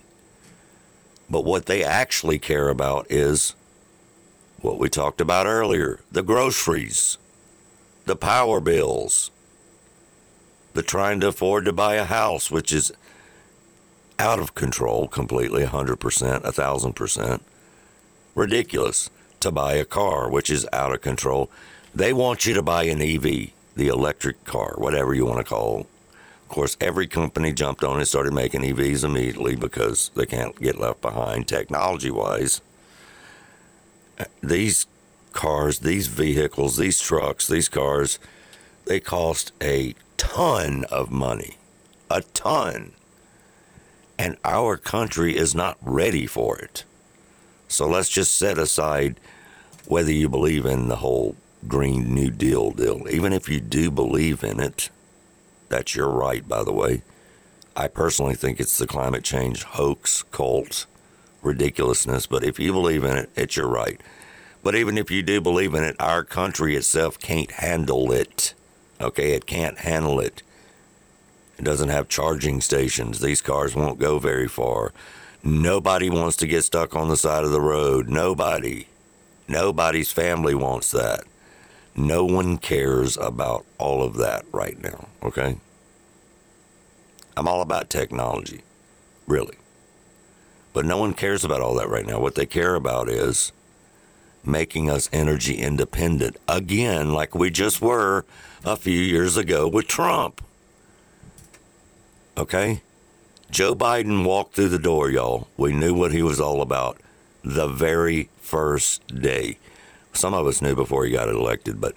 [1.29, 3.53] But what they actually care about is
[4.61, 7.19] what we talked about earlier the groceries,
[8.05, 9.29] the power bills,
[10.73, 12.91] the trying to afford to buy a house, which is
[14.17, 15.97] out of control completely 100%,
[16.41, 17.41] 1000%.
[18.33, 21.51] Ridiculous to buy a car, which is out of control.
[21.95, 25.81] They want you to buy an EV, the electric car, whatever you want to call
[25.81, 25.87] it.
[26.43, 30.79] Of course, every company jumped on and started making EVs immediately because they can't get
[30.79, 32.61] left behind technology wise
[34.41, 34.85] these
[35.31, 38.19] cars, these vehicles, these trucks, these cars,
[38.85, 41.57] they cost a ton of money.
[42.09, 42.93] A ton.
[44.19, 46.83] And our country is not ready for it.
[47.67, 49.19] So let's just set aside
[49.87, 51.35] whether you believe in the whole
[51.67, 53.07] Green New Deal deal.
[53.09, 54.89] Even if you do believe in it,
[55.69, 57.03] that's your right, by the way.
[57.75, 60.85] I personally think it's the climate change hoax, cult,
[61.41, 63.99] ridiculousness, but if you believe in it, it's your right.
[64.61, 68.53] But even if you do believe in it, our country itself can't handle it.
[69.01, 70.43] Okay, it can't handle it.
[71.57, 73.19] It doesn't have charging stations.
[73.19, 74.93] These cars won't go very far.
[75.43, 78.07] Nobody wants to get stuck on the side of the road.
[78.07, 78.87] Nobody.
[79.47, 81.25] Nobody's family wants that.
[81.95, 85.57] No one cares about all of that right now, okay?
[87.37, 88.61] I'm all about technology,
[89.27, 89.57] really.
[90.73, 92.19] But no one cares about all that right now.
[92.19, 93.51] What they care about is
[94.43, 98.25] making us energy independent again, like we just were
[98.65, 100.41] a few years ago with Trump.
[102.37, 102.81] Okay?
[103.51, 105.47] Joe Biden walked through the door, y'all.
[105.57, 106.97] We knew what he was all about
[107.43, 109.59] the very first day.
[110.13, 111.95] Some of us knew before he got elected, but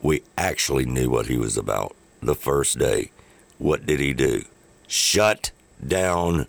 [0.00, 3.10] we actually knew what he was about the first day.
[3.58, 4.44] What did he do?
[4.86, 5.50] Shut
[5.84, 6.46] down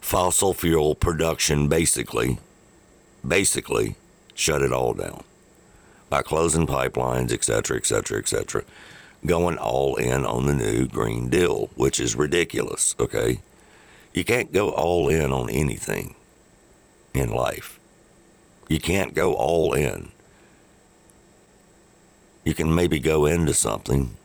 [0.00, 2.38] fossil fuel production, basically.
[3.26, 3.96] Basically,
[4.34, 5.24] shut it all down
[6.10, 8.62] by closing pipelines, et cetera, et cetera, et cetera,
[9.24, 13.40] going all in on the new Green Deal, which is ridiculous, okay?
[14.12, 16.14] You can't go all in on anything
[17.14, 17.80] in life.
[18.68, 20.10] You can't go all in.
[22.44, 24.16] You can maybe go into something,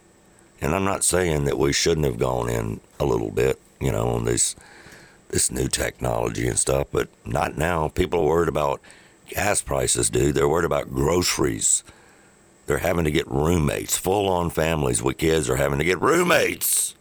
[0.59, 4.09] and I'm not saying that we shouldn't have gone in a little bit, you know,
[4.09, 4.55] on this
[5.29, 7.87] this new technology and stuff, but not now.
[7.87, 8.81] People are worried about
[9.27, 10.35] gas prices, dude.
[10.35, 11.83] They're worried about groceries.
[12.65, 13.97] They're having to get roommates.
[13.97, 16.95] Full on families with kids are having to get roommates.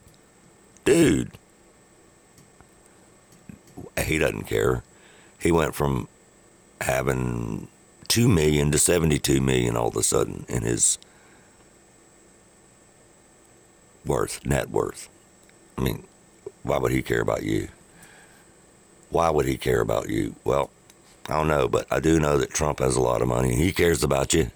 [0.84, 1.32] Dude.
[4.02, 4.82] He doesn't care.
[5.40, 6.08] He went from
[6.80, 7.68] having
[8.08, 10.98] 2 million to 72 million all of a sudden in his
[14.04, 15.08] worth, net worth.
[15.76, 16.04] I mean,
[16.62, 17.68] why would he care about you?
[19.10, 20.34] Why would he care about you?
[20.44, 20.70] Well,
[21.28, 23.72] I don't know, but I do know that Trump has a lot of money he
[23.72, 24.50] cares about you.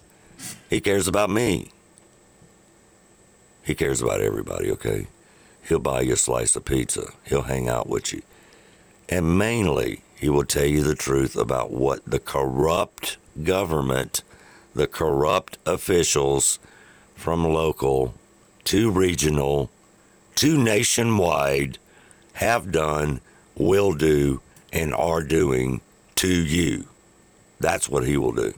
[0.69, 1.71] He cares about me.
[3.63, 5.07] He cares about everybody, okay?
[5.69, 7.13] He'll buy you a slice of pizza.
[7.25, 8.23] He'll hang out with you.
[9.09, 14.23] And mainly, he will tell you the truth about what the corrupt government,
[14.73, 16.61] the corrupt officials
[17.17, 18.15] from local
[18.63, 19.69] to regional
[20.37, 21.77] to nationwide
[22.35, 23.21] have done,
[23.57, 24.41] will do,
[24.73, 25.81] and are doing
[26.15, 26.87] to you.
[27.59, 28.55] That's what he will do.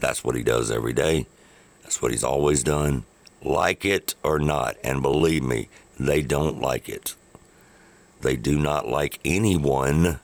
[0.00, 1.26] That's what he does every day.
[1.84, 3.04] That's what he's always done.
[3.44, 4.74] Like it or not.
[4.82, 5.68] And believe me,
[6.00, 7.14] they don't like it.
[8.22, 10.18] They do not like anyone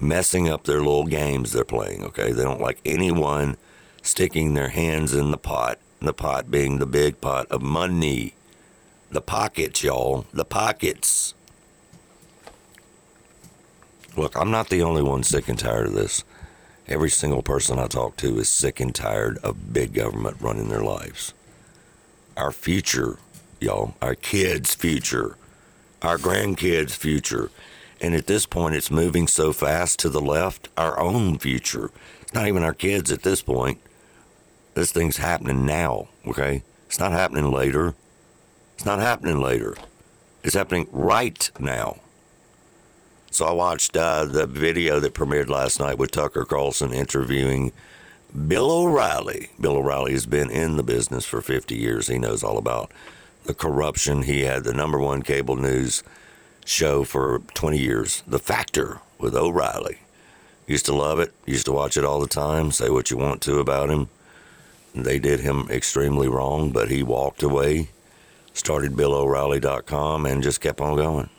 [0.00, 2.32] messing up their little games they're playing, okay?
[2.32, 3.56] They don't like anyone
[4.02, 8.34] sticking their hands in the pot, the pot being the big pot of money.
[9.10, 10.26] The pockets, y'all.
[10.32, 11.34] The pockets.
[14.16, 16.24] Look, I'm not the only one sick and tired of this.
[16.86, 20.82] Every single person I talk to is sick and tired of big government running their
[20.82, 21.34] lives.
[22.36, 23.18] Our future,
[23.60, 25.36] y'all, our kids' future,
[26.02, 27.50] our grandkids' future,
[28.00, 31.90] and at this point, it's moving so fast to the left, our own future.
[32.32, 33.80] Not even our kids at this point.
[34.74, 36.62] This thing's happening now, okay?
[36.86, 37.94] It's not happening later.
[38.74, 39.76] It's not happening later.
[40.44, 41.98] It's happening right now.
[43.30, 47.72] So I watched uh, the video that premiered last night with Tucker Carlson interviewing
[48.46, 49.50] Bill O'Reilly.
[49.60, 52.06] Bill O'Reilly has been in the business for 50 years.
[52.06, 52.92] He knows all about
[53.44, 54.22] the corruption.
[54.22, 56.02] He had the number one cable news
[56.68, 59.98] show for 20 years, The Factor with O'Reilly.
[60.66, 63.40] Used to love it, used to watch it all the time, say what you want
[63.42, 64.08] to about him.
[64.94, 67.88] They did him extremely wrong, but he walked away,
[68.52, 71.30] started BillO'Reilly.com, and just kept on going.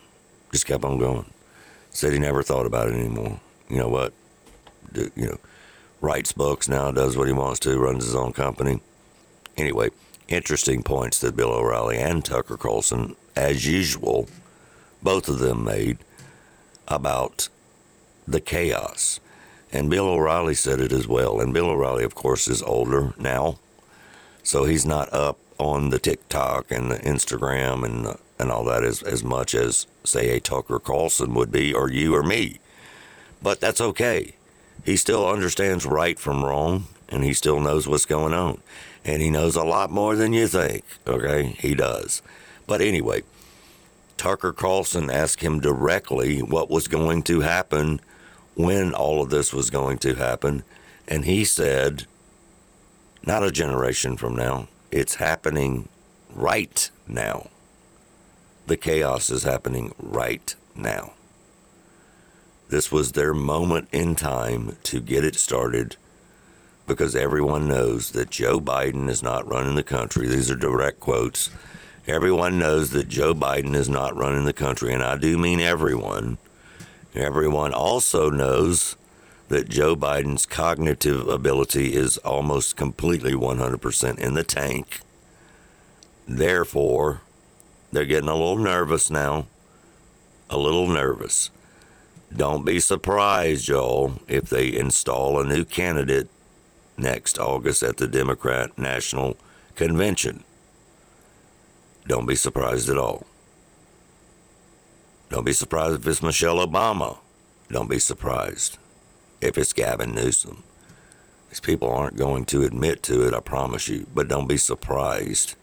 [0.51, 1.25] Just kept on going.
[1.91, 3.39] Said he never thought about it anymore.
[3.69, 4.13] You know what?
[4.91, 5.37] Do, you know,
[6.01, 8.81] writes books now, does what he wants to, runs his own company.
[9.57, 9.89] Anyway,
[10.27, 14.27] interesting points that Bill O'Reilly and Tucker Carlson, as usual,
[15.01, 15.97] both of them made
[16.87, 17.49] about
[18.27, 19.19] the chaos.
[19.71, 21.39] And Bill O'Reilly said it as well.
[21.39, 23.59] And Bill O'Reilly, of course, is older now,
[24.41, 29.03] so he's not up on the TikTok and the Instagram and and all that as
[29.03, 32.59] as much as say a Tucker Carlson would be, or you or me.
[33.41, 34.33] But that's okay.
[34.85, 38.61] He still understands right from wrong, and he still knows what's going on,
[39.03, 40.83] and he knows a lot more than you think.
[41.05, 42.21] Okay, he does.
[42.65, 43.23] But anyway,
[44.19, 48.01] Tucker Carlson asked him directly what was going to happen
[48.53, 50.63] when all of this was going to happen.
[51.07, 52.05] And he said,
[53.25, 55.87] not a generation from now, it's happening
[56.35, 57.47] right now.
[58.67, 61.13] The chaos is happening right now.
[62.67, 65.95] This was their moment in time to get it started
[66.85, 70.27] because everyone knows that Joe Biden is not running the country.
[70.27, 71.49] These are direct quotes.
[72.09, 76.39] Everyone knows that Joe Biden is not running the country, and I do mean everyone.
[77.13, 78.95] Everyone also knows
[79.49, 85.01] that Joe Biden's cognitive ability is almost completely 100% in the tank.
[86.27, 87.21] Therefore,
[87.91, 89.45] they're getting a little nervous now.
[90.49, 91.51] A little nervous.
[92.35, 96.27] Don't be surprised, Joel, if they install a new candidate
[96.97, 99.37] next August at the Democrat National
[99.75, 100.43] Convention.
[102.09, 103.27] Don't be surprised at all.
[105.29, 107.19] Don't be surprised if it's Michelle Obama.
[107.71, 108.79] Don't be surprised
[109.41, 110.63] if it's Gavin Newsom.
[111.49, 114.07] These people aren't going to admit to it, I promise you.
[114.11, 115.53] But don't be surprised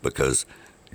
[0.00, 0.46] because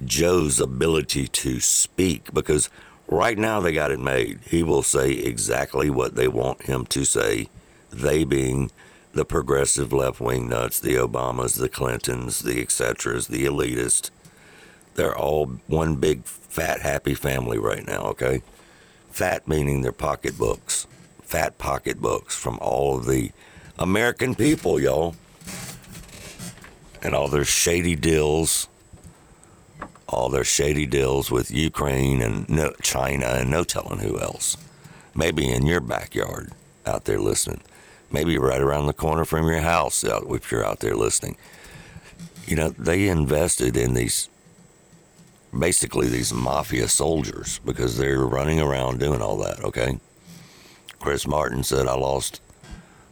[0.06, 2.70] Joe's ability to speak, because
[3.10, 4.40] right now they got it made.
[4.46, 7.50] He will say exactly what they want him to say,
[7.92, 8.72] they being
[9.12, 14.10] the progressive left wing nuts, the Obamas, the Clintons, the et ceteras, the elitist.
[14.96, 18.42] They're all one big fat happy family right now, okay?
[19.10, 20.88] Fat meaning their pocketbooks.
[21.22, 23.32] Fat pocketbooks from all of the
[23.80, 25.16] American people, y'all.
[27.02, 28.68] And all their shady deals,
[30.08, 32.48] all their shady deals with Ukraine and
[32.82, 34.58] China and no telling who else.
[35.16, 36.52] Maybe in your backyard
[36.86, 37.62] out there listening.
[38.12, 41.36] Maybe right around the corner from your house if you're out there listening.
[42.46, 44.30] You know, they invested in these
[45.58, 50.00] basically these mafia soldiers because they're running around doing all that, okay?
[51.00, 52.42] Chris Martin said, I lost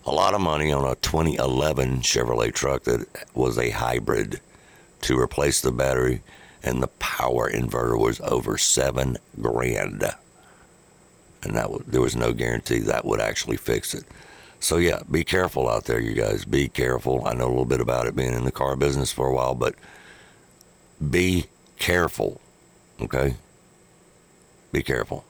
[0.05, 3.05] a lot of money on a 2011 Chevrolet truck that
[3.35, 4.39] was a hybrid
[5.01, 6.21] to replace the battery,
[6.63, 10.03] and the power inverter was over seven grand.
[11.43, 14.05] And that there was no guarantee that would actually fix it.
[14.59, 16.45] So, yeah, be careful out there, you guys.
[16.45, 17.25] Be careful.
[17.25, 19.55] I know a little bit about it being in the car business for a while,
[19.55, 19.73] but
[21.09, 21.47] be
[21.81, 22.39] careful,
[23.01, 23.35] okay?
[24.71, 25.25] Be careful.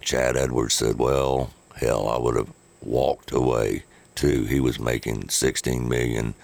[0.00, 3.82] Chad Edwards said, Well, hell, I would have walked away
[4.14, 4.44] too.
[4.44, 6.34] He was making 16 million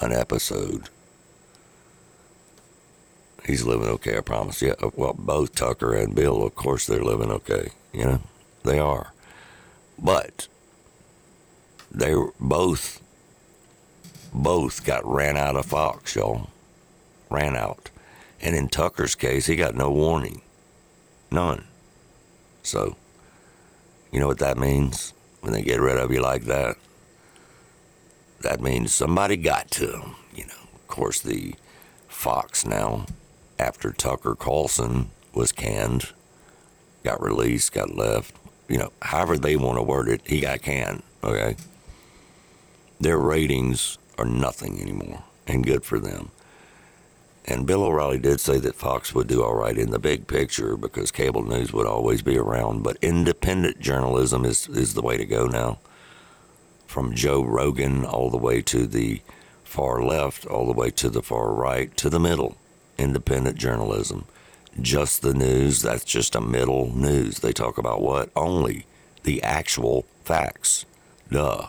[0.00, 0.90] an episode.
[3.46, 4.60] He's living okay, I promise.
[4.60, 7.70] Yeah, uh, well, both Tucker and Bill, of course, they're living okay.
[7.92, 8.22] You know,
[8.62, 9.12] they are.
[9.98, 10.48] But
[11.90, 13.02] they both
[14.34, 16.50] both got ran out of Fox, y'all.
[17.30, 17.90] Ran out.
[18.42, 20.42] And in Tucker's case, he got no warning.
[21.30, 21.64] None.
[22.62, 22.96] So,
[24.10, 26.76] you know what that means when they get rid of you like that?
[28.40, 30.16] That means somebody got to him.
[30.34, 31.54] You know, of course, the
[32.08, 33.06] Fox now,
[33.58, 36.12] after Tucker Carlson was canned,
[37.04, 38.34] got released, got left,
[38.68, 41.56] you know, however they want to word it, he got canned, okay?
[43.00, 46.30] Their ratings are nothing anymore, and good for them.
[47.44, 50.76] And Bill O'Reilly did say that Fox would do all right in the big picture
[50.76, 52.82] because cable news would always be around.
[52.82, 55.78] But independent journalism is, is the way to go now.
[56.86, 59.22] From Joe Rogan all the way to the
[59.64, 62.56] far left, all the way to the far right, to the middle.
[62.96, 64.26] Independent journalism.
[64.80, 67.40] Just the news, that's just a middle news.
[67.40, 68.30] They talk about what?
[68.36, 68.86] Only
[69.24, 70.84] the actual facts.
[71.30, 71.68] Duh.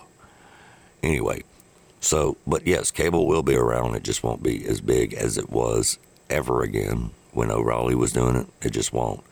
[1.01, 1.43] Anyway,
[2.03, 3.95] so, but yes, cable will be around.
[3.95, 5.97] It just won't be as big as it was
[6.29, 8.47] ever again when O'Reilly was doing it.
[8.61, 9.23] It just won't.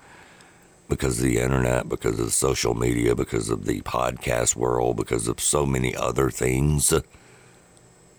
[0.87, 5.41] Because of the internet, because of social media, because of the podcast world, because of
[5.41, 6.93] so many other things,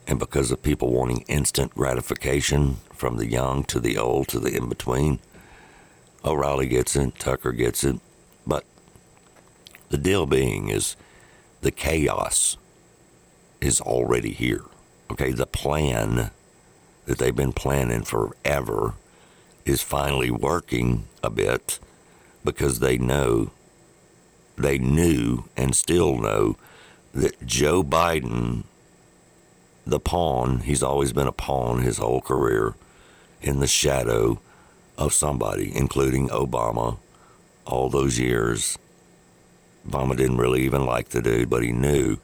[0.06, 4.54] and because of people wanting instant gratification from the young to the old to the
[4.54, 5.18] in between.
[6.26, 7.98] O'Reilly gets it, Tucker gets it.
[8.46, 8.64] But
[9.88, 10.94] the deal being is
[11.62, 12.58] the chaos
[13.62, 14.64] is already here.
[15.10, 16.30] Okay, the plan
[17.06, 18.94] that they've been planning forever
[19.64, 21.78] is finally working a bit
[22.44, 23.51] because they know,
[24.56, 26.56] they knew and still know
[27.14, 28.64] that Joe Biden,
[29.86, 32.74] the pawn, he's always been a pawn his whole career
[33.40, 34.40] in the shadow
[34.98, 36.98] of somebody, including Obama,
[37.66, 38.78] all those years.
[39.89, 42.18] Obama didn't really even like the dude, but he knew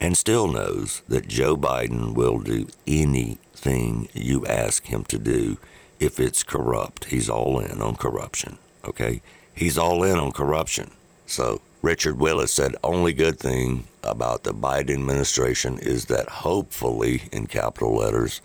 [0.00, 5.58] and still knows that Joe Biden will do anything you ask him to do
[5.98, 7.06] if it's corrupt.
[7.06, 9.22] He's all in on corruption, okay?
[9.54, 10.90] He's all in on corruption.
[11.26, 17.46] So, Richard Willis said, only good thing about the Biden administration is that hopefully, in
[17.46, 18.40] capital letters,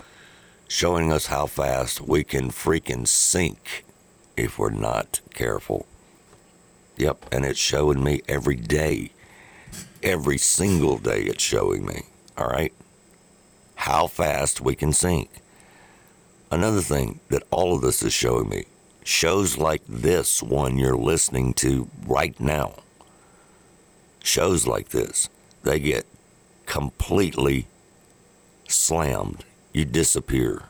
[0.67, 3.83] showing us how fast we can freaking sink
[4.37, 5.85] if we're not careful.
[6.97, 9.11] Yep, and it's showing me every day
[10.03, 12.03] every single day it's showing me,
[12.37, 12.73] all right?
[13.75, 15.29] How fast we can sink.
[16.51, 18.65] Another thing that all of this is showing me
[19.03, 22.73] shows like this one you're listening to right now,
[24.23, 25.29] shows like this,
[25.63, 26.05] they get
[26.65, 27.67] completely
[28.67, 29.45] slammed.
[29.73, 30.63] You disappear.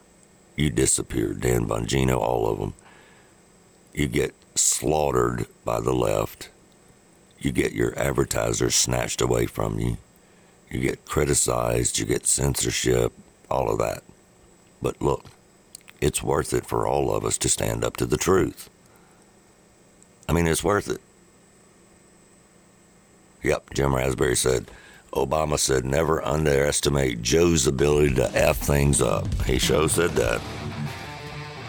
[0.55, 1.33] You disappear.
[1.33, 2.73] Dan Bongino, all of them.
[3.93, 6.49] You get slaughtered by the left
[7.41, 9.97] you get your advertisers snatched away from you.
[10.69, 13.11] You get criticized, you get censorship,
[13.49, 14.03] all of that.
[14.81, 15.25] But look,
[15.99, 18.69] it's worth it for all of us to stand up to the truth.
[20.29, 21.01] I mean, it's worth it.
[23.43, 24.69] Yep, Jim Raspberry said,
[25.13, 29.27] Obama said, never underestimate Joe's ability to F things up.
[29.43, 30.39] He sure said that.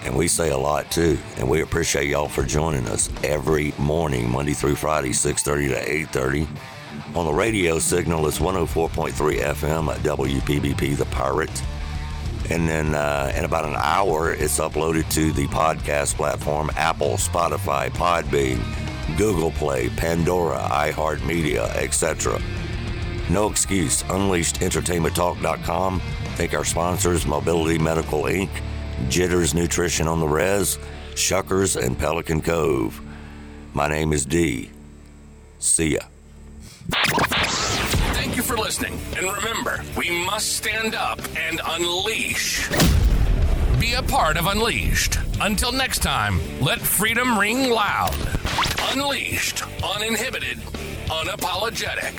[0.04, 1.18] And we say a lot too.
[1.36, 7.16] And we appreciate y'all for joining us every morning, Monday through Friday, 6.30 to 8.30.
[7.16, 11.62] On the radio signal, it's 104.3 FM at WPBP The Pirate.
[12.50, 17.88] And then uh, in about an hour, it's uploaded to the podcast platform Apple, Spotify,
[17.90, 18.60] Podbean,
[19.16, 22.40] Google Play, Pandora, iHeartMedia, etc.
[23.30, 24.02] No excuse.
[24.04, 26.00] UnleashedEntertainmentTalk.com.
[26.34, 28.50] Thank our sponsors, Mobility Medical Inc.,
[29.08, 30.78] Jitters Nutrition on the Res,
[31.14, 33.00] Shuckers, and Pelican Cove.
[33.74, 34.70] My name is D.
[35.58, 36.00] See ya.
[38.14, 38.98] Thank you for listening.
[39.16, 42.68] And remember, we must stand up and unleash.
[43.78, 45.18] Be a part of Unleashed.
[45.40, 48.14] Until next time, let freedom ring loud.
[48.92, 50.58] Unleashed, uninhibited,
[51.08, 52.14] unapologetic.